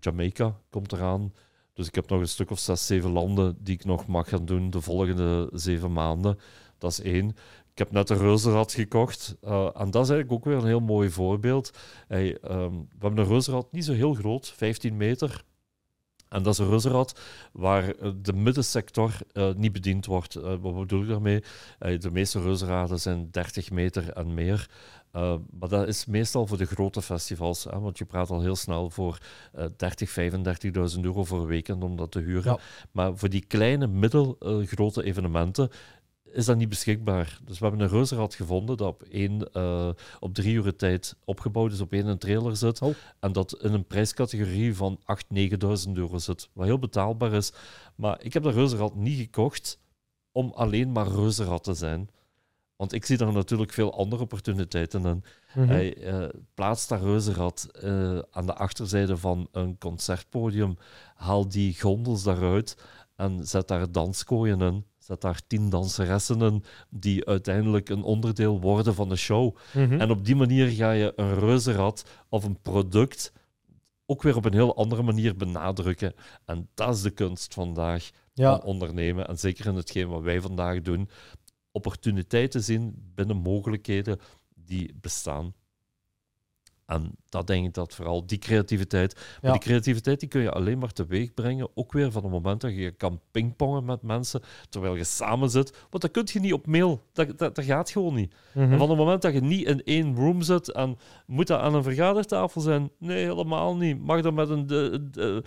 [0.00, 1.32] Jamaica komt eraan.
[1.72, 4.44] Dus ik heb nog een stuk of zes, zeven landen die ik nog mag gaan
[4.44, 6.38] doen de volgende zeven maanden.
[6.78, 7.28] Dat is één.
[7.72, 9.36] Ik heb net een reuzenrad gekocht.
[9.42, 11.70] Uh, en dat is eigenlijk ook weer een heel mooi voorbeeld.
[12.08, 15.44] Um, we hebben een reuzenrad, niet zo heel groot, 15 meter.
[16.28, 17.20] En dat is een reuzenrad
[17.52, 20.36] waar eh, de middensector uh, niet bediend wordt.
[20.36, 21.42] Uh, wat bedoel ik daarmee?
[21.78, 24.68] de meeste reuzenraden zijn 30 meter en meer.
[25.58, 28.90] maar dat is meestal voor de grote festivals, hè, want je praat al heel snel
[28.90, 29.18] voor
[29.76, 30.10] 30,
[30.96, 32.52] 35.000 euro voor een weekend om dat te huren.
[32.52, 32.58] Ja.
[32.90, 35.70] Maar voor die kleine, middelgrote evenementen
[36.34, 37.38] is dat niet beschikbaar.
[37.44, 39.88] Dus we hebben een reuzenrad gevonden dat op, één, uh,
[40.20, 42.82] op drie uur tijd opgebouwd is, op één trailer zit.
[42.82, 42.94] Oh.
[43.20, 45.38] En dat in een prijscategorie van 8.000,
[45.86, 46.48] 9.000 euro zit.
[46.52, 47.52] Wat heel betaalbaar is.
[47.94, 49.78] Maar ik heb dat reuzenrad niet gekocht
[50.32, 52.08] om alleen maar reuzenrad te zijn.
[52.76, 55.24] Want ik zie daar natuurlijk veel andere opportuniteiten in.
[55.54, 60.76] Mm Hij uh, plaatst dat reuzenrad uh, aan de achterzijde van een concertpodium.
[61.14, 62.76] Haal die gondels daaruit
[63.16, 68.94] en zet daar danskooien in zet daar tien danseressen in die uiteindelijk een onderdeel worden
[68.94, 69.56] van de show.
[69.74, 70.00] Mhm.
[70.00, 73.32] En op die manier ga je een reuzenrad of een product
[74.06, 76.14] ook weer op een heel andere manier benadrukken.
[76.44, 79.28] En dat is de kunst vandaag van ondernemen.
[79.28, 81.08] En zeker in hetgeen wat wij vandaag doen,
[81.72, 84.18] opportuniteiten zien binnen mogelijkheden
[84.54, 85.54] die bestaan.
[86.86, 89.38] En dat denk ik dat vooral die creativiteit.
[89.42, 91.68] Maar die creativiteit die kun je alleen maar teweeg brengen.
[91.74, 95.76] Ook weer van het moment dat je kan pingpongen met mensen terwijl je samen zit.
[95.90, 97.02] Want dat kun je niet op mail.
[97.12, 98.34] Dat, dat, dat gaat gewoon niet.
[98.54, 98.78] En mhm.
[98.78, 101.82] van het moment dat je niet in één room zit en moet dat aan een
[101.82, 102.90] vergadertafel zijn?
[102.98, 104.00] Nee, helemaal niet.
[104.00, 104.66] Mag dat met een.
[104.66, 105.42] De, de...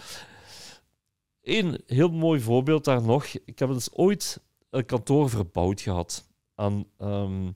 [1.42, 3.26] Eén heel mooi voorbeeld daar nog.
[3.26, 6.28] Ik heb dus ooit een kantoor verbouwd gehad.
[6.56, 6.86] aan.
[6.98, 7.54] Um, eh,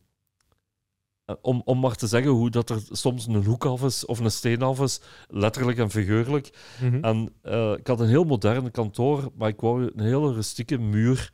[1.41, 4.31] om, om maar te zeggen hoe dat er soms een hoek af is of een
[4.31, 6.49] steen af is, letterlijk en figuurlijk.
[6.81, 7.03] Mhm.
[7.03, 11.31] En uh, ik had een heel modern kantoor, maar ik wou een hele rustieke muur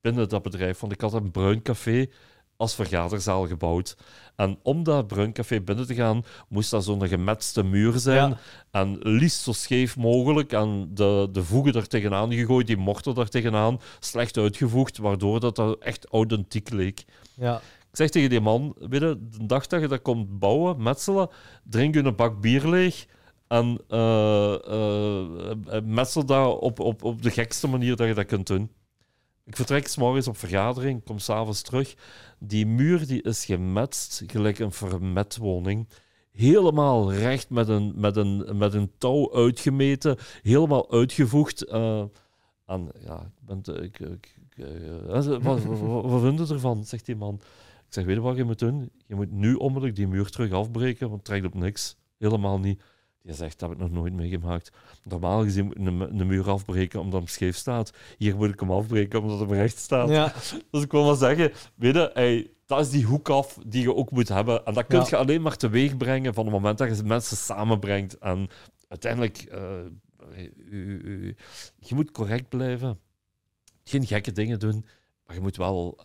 [0.00, 0.80] binnen dat bedrijf.
[0.80, 2.06] Want ik had een bruin café
[2.56, 3.96] als vergaderzaal gebouwd.
[4.36, 8.36] En om dat bruin café binnen te gaan, moest dat zo'n gemetste muur zijn.
[8.70, 10.52] En liefst zo scheef mogelijk.
[10.52, 15.56] En de, de voegen er tegenaan gegooid, die mortel er tegenaan, slecht uitgevoegd, waardoor dat,
[15.56, 17.04] dat echt authentiek leek.
[17.34, 17.60] Ja
[17.96, 21.28] zeg tegen die man, je, de dag dat je dat komt bouwen, metselen,
[21.64, 23.06] drink je een bak bier leeg
[23.48, 28.46] en uh, uh, metsel dat op, op, op de gekste manier dat je dat kunt
[28.46, 28.70] doen.
[29.44, 31.94] Ik vertrek s'morgens op vergadering, kom s'avonds terug.
[32.38, 35.88] Die muur die is gemetst, gelijk een vermetwoning.
[36.32, 41.64] Helemaal recht met een, met een, met een touw uitgemeten, helemaal uitgevoegd.
[41.64, 44.34] En ja, ik ben ik, ik,
[45.06, 46.84] wat, wat, wat, wat vind je ervan?
[46.84, 47.40] zegt die man.
[47.96, 48.90] Zeg, weet je wat je moet doen?
[49.06, 51.96] Je moet nu onmiddellijk die muur terug afbreken, want het trekt op niks.
[52.18, 52.82] Helemaal niet.
[53.22, 54.72] Die zegt, dat heb ik nog nooit meegemaakt.
[55.04, 57.92] Normaal gezien moet je een, een, muur afbreken omdat hem scheef staat.
[58.18, 60.08] Hier moet ik hem afbreken omdat hij recht staat.
[60.08, 60.32] Ja.
[60.70, 64.10] Dus ik wil maar zeggen, weet je, dat is die hoek af die je ook
[64.10, 64.64] moet hebben.
[64.64, 68.18] En dat kun je alleen maar teweeg brengen van het moment dat je mensen samenbrengt.
[68.18, 68.48] En
[68.88, 70.46] uiteindelijk, uh,
[71.78, 72.98] je moet correct blijven.
[73.84, 74.84] Geen gekke dingen doen,
[75.26, 75.98] maar je moet wel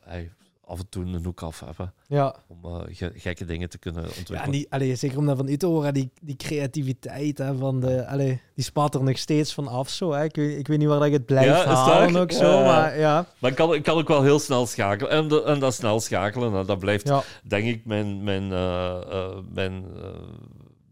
[0.00, 0.32] hey,
[0.70, 1.92] af en toe een hoek af hebben.
[2.06, 2.36] Ja.
[2.46, 2.80] Om uh,
[3.14, 4.44] gekke dingen te kunnen ontwikkelen.
[4.44, 7.80] Ja, die, allee, zeker om dat van u te horen, die, die creativiteit hè, van
[7.80, 9.88] de, allee, die spat er nog steeds van af.
[9.88, 10.24] Zo, hè.
[10.24, 13.26] Ik, weet, ik weet niet waar dat het blijft ja, halen ook zo, maar ja.
[13.38, 15.12] Maar ik kan, ik kan ook wel heel snel schakelen.
[15.12, 17.12] En, de, en dat snel schakelen, nou, dat blijft,
[17.44, 19.84] denk ik, mijn, mijn, uh, uh, mijn,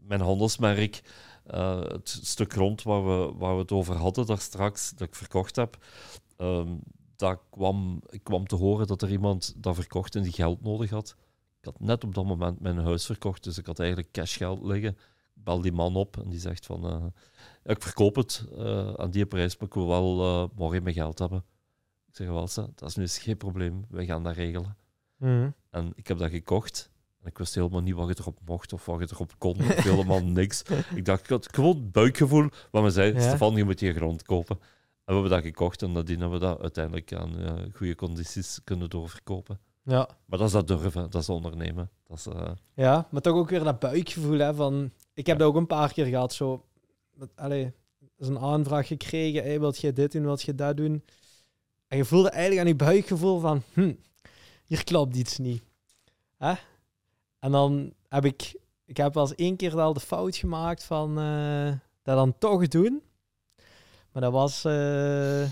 [0.07, 1.03] mijn handelsmerk.
[1.47, 5.57] het stuk grond waar we, waar we het over hadden daar straks, dat ik verkocht
[5.57, 5.77] heb.
[6.39, 6.81] Um,
[7.19, 10.91] dat kwam, ik kwam te horen dat er iemand dat verkocht en die geld nodig
[10.91, 11.17] had.
[11.59, 14.91] Ik had net op dat moment mijn huis verkocht, dus ik had eigenlijk cashgeld liggen.
[15.35, 17.05] Ik bel die man op en die zegt van, uh,
[17.65, 21.19] ik verkoop het uh, aan die prijs, maar ik wil wel uh, morgen mijn geld
[21.19, 21.45] hebben.
[22.09, 24.77] Ik zeg, wel, dat is nu geen probleem, wij gaan dat regelen.
[25.17, 25.55] Mm.
[25.71, 26.91] En ik heb dat gekocht.
[27.21, 29.57] En ik wist helemaal niet wat je erop mocht of wat je erop kon.
[29.57, 30.63] Of helemaal niks.
[30.95, 33.21] Ik dacht, ik had gewoon buikgevoel wat me zei, ja.
[33.21, 34.59] Stefan, je moet je grond kopen.
[35.15, 37.35] We hebben dat gekocht en nadien hebben we dat uiteindelijk aan
[37.75, 39.59] goede condities kunnen doorverkopen.
[39.83, 40.09] Ja.
[40.25, 41.91] Maar dat is dat durven, dat is ondernemen.
[42.07, 42.27] Dat is,
[42.75, 44.91] Ja, maar toch ook weer dat buikgevoel hè, van...
[45.15, 46.65] Ik heb dat ook een paar keer gehad, zo...
[47.15, 47.69] Met, allez,
[48.19, 51.05] is een aanvraag gekregen, hey, wilt je dit doen, wilt je dat doen?
[51.87, 53.95] En je voelde eigenlijk aan je buikgevoel van, hm,
[54.67, 55.63] hier klopt iets niet.
[56.37, 56.55] Hè?
[57.39, 61.19] En dan heb ik, ik heb wel eens één keer wel de fout gemaakt van
[61.19, 61.73] uh,
[62.03, 63.03] dat dan toch doen.
[64.19, 64.65] Maar dat was...
[64.65, 65.45] Uh...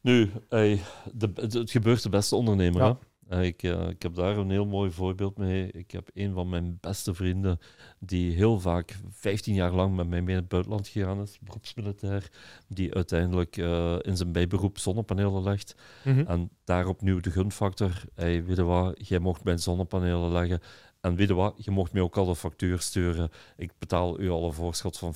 [0.00, 0.80] Nu, hey,
[1.12, 2.96] de, het gebeurt de beste ondernemer,
[3.28, 3.42] hè?
[3.42, 5.70] Ik, uh, ik heb daar een heel mooi voorbeeld mee.
[5.70, 7.58] Ik heb een van mijn beste vrienden
[7.98, 12.30] die heel vaak 15 jaar lang met mij mee in het buitenland gegaan is, beroepsmilitair,
[12.68, 15.74] die uiteindelijk uh, in zijn bijberoep zonnepanelen legt.
[16.04, 16.26] Mm -hmm.
[16.26, 18.04] En daar opnieuw de gunfactor.
[18.14, 20.60] Hey, weet je wat, jij mocht mijn zonnepanelen leggen.
[21.00, 23.30] En weet je wat, je mocht mij ook al een factuur sturen.
[23.56, 25.14] Ik betaal u al een voorschot van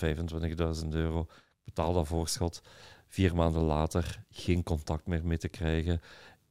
[0.82, 1.26] 25.000 euro.
[1.66, 2.62] Betaal dat voorschot.
[3.06, 6.00] Vier maanden later geen contact meer mee te krijgen.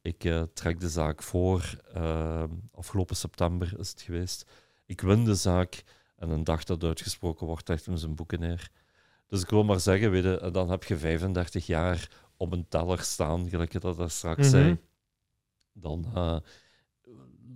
[0.02, 1.78] Ik uh, trek de zaak voor.
[1.96, 4.46] Uh, afgelopen september is het geweest.
[4.86, 5.84] Ik win de zaak
[6.16, 8.70] en een dag dat uitgesproken wordt, legt hem zijn boeken neer.
[9.26, 13.00] Dus ik wil maar zeggen, weet je, dan heb je 35 jaar op een teller
[13.00, 14.50] staan, gelijk je dat daar straks mm -hmm.
[14.50, 14.78] zei.
[15.72, 16.38] Dan uh,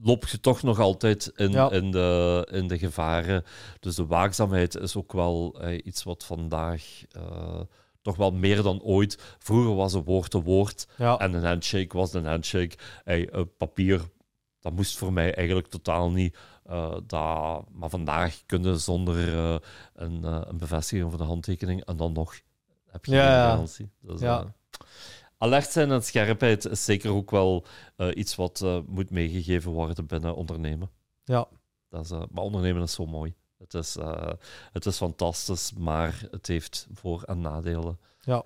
[0.02, 1.70] loop je toch nog altijd in, ja.
[1.70, 3.44] in, de, in de gevaren.
[3.80, 6.82] Dus de waakzaamheid is ook wel iets wat vandaag
[8.02, 9.36] toch wel meer dan ooit.
[9.38, 11.18] Vroeger was een woord een woord ja.
[11.18, 12.76] en een handshake was een handshake.
[13.04, 14.00] Hey, uh, papier,
[14.60, 16.36] dat moest voor mij eigenlijk totaal niet.
[16.70, 19.56] Uh, dat, maar vandaag kunnen zonder uh,
[19.94, 22.40] een, een, bevestiging van de handtekening en dan nog
[22.86, 23.90] heb je ja, geen garantie.
[24.00, 24.54] Dus, ja.
[25.40, 27.64] Alert zijn en scherpheid is zeker ook wel
[28.14, 30.90] iets wat moet meegegeven worden binnen ondernemen.
[31.24, 31.48] Ja.
[31.88, 33.34] Dat is, maar ondernemen is zo mooi.
[33.58, 33.96] Het is,
[34.72, 37.98] het is fantastisch, maar het heeft voor- en nadelen.
[38.20, 38.44] Ja.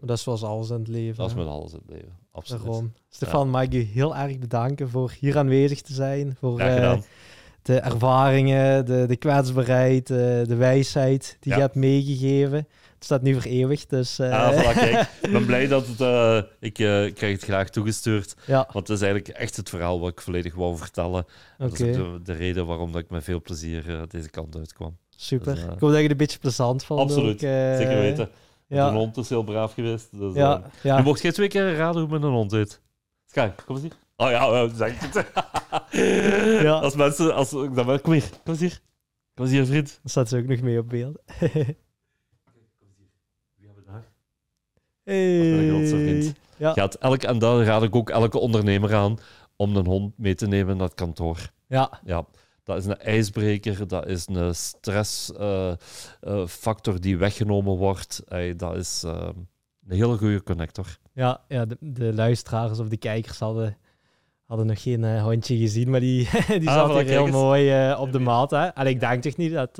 [0.00, 1.16] Dat is zoals alles in het leven.
[1.16, 2.62] Dat is met alles in het leven, absoluut.
[2.64, 2.92] Daarom.
[3.08, 3.50] Stefan, ja.
[3.50, 6.36] mag ik u heel erg bedanken voor hier aanwezig te zijn.
[6.38, 6.58] Voor
[7.62, 11.56] de ervaringen, de, de kwetsbaarheid, de wijsheid die ja.
[11.58, 12.68] je hebt meegegeven.
[13.06, 14.20] Staat nu vereeuwigd, dus...
[14.20, 14.32] Uh...
[14.32, 15.08] Ah, voilà, kijk.
[15.22, 16.00] Ik ben blij dat het...
[16.00, 18.34] Uh, ik uh, krijg het graag toegestuurd.
[18.46, 18.68] Ja.
[18.72, 21.24] Want het is eigenlijk echt het verhaal wat ik volledig wou vertellen.
[21.58, 21.68] Okay.
[21.68, 24.96] Dat is de, de, reden waarom dat ik met veel plezier deze kant uitkwam.
[25.16, 25.54] Super.
[25.54, 27.00] Dus, ik hoop dat je het een beetje plezant vond.
[27.00, 27.32] Absoluut.
[27.32, 27.40] Ook,
[27.78, 28.28] Zeker weten.
[28.66, 28.90] Ja.
[28.90, 30.08] De hond is heel braaf geweest.
[30.18, 30.62] Dus, ja.
[30.82, 30.96] ja.
[30.96, 32.80] Je mocht geen twee keer raden hoe men een hond heet.
[33.26, 33.96] Sky, kom eens hier.
[34.16, 35.26] Oh ja, zeg het.
[36.62, 36.72] ja.
[36.72, 37.34] Als mensen...
[37.34, 38.28] Als, dan kom hier.
[38.44, 38.80] Kom eens hier.
[39.34, 39.98] Kom eens hier, vriend.
[40.02, 41.22] Dan staat ze ook nog mee op beeld.
[45.06, 46.34] Hey.
[46.56, 46.72] Ja.
[46.72, 49.18] Gaat elk, en daar raad ik ook elke ondernemer aan
[49.56, 51.50] om een hond mee te nemen naar het kantoor.
[51.68, 52.00] Ja.
[52.04, 52.24] ja.
[52.64, 58.22] Dat is een ijsbreker, dat is een stressfactor uh, uh, die weggenomen wordt.
[58.28, 59.28] Hey, dat is uh,
[59.88, 60.98] een hele goede connector.
[61.12, 63.76] Ja, ja de, de, luisteraars of de kijkers hadden,
[64.46, 66.28] hadden nog geen uh, hondje gezien, maar die,
[66.60, 68.50] die ah, zat hier heel mooi op de maat.
[68.50, 68.66] Hè?
[68.66, 69.78] En ik denk toch niet dat...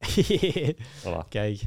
[1.02, 1.28] voilà.
[1.28, 1.60] Kijk.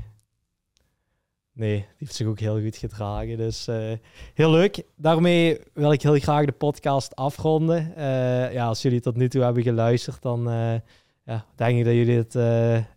[1.55, 3.37] Nee, die heeft zich ook heel goed gedragen.
[3.37, 3.91] Dus uh,
[4.33, 4.83] heel leuk.
[4.95, 7.93] Daarmee wil ik heel graag de podcast afronden.
[7.97, 10.75] Uh, ja, als jullie tot nu toe hebben geluisterd, dan uh,
[11.23, 12.35] ja, denk ik dat jullie het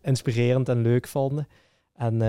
[0.02, 1.48] inspirerend en leuk vonden.
[1.94, 2.22] En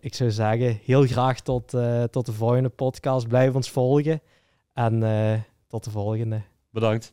[0.00, 1.74] ik zou zeggen, heel graag tot,
[2.10, 3.28] tot de volgende podcast.
[3.28, 4.20] Blijf ons volgen.
[4.72, 5.00] En
[5.68, 6.42] tot de volgende.
[6.70, 7.12] Bedankt.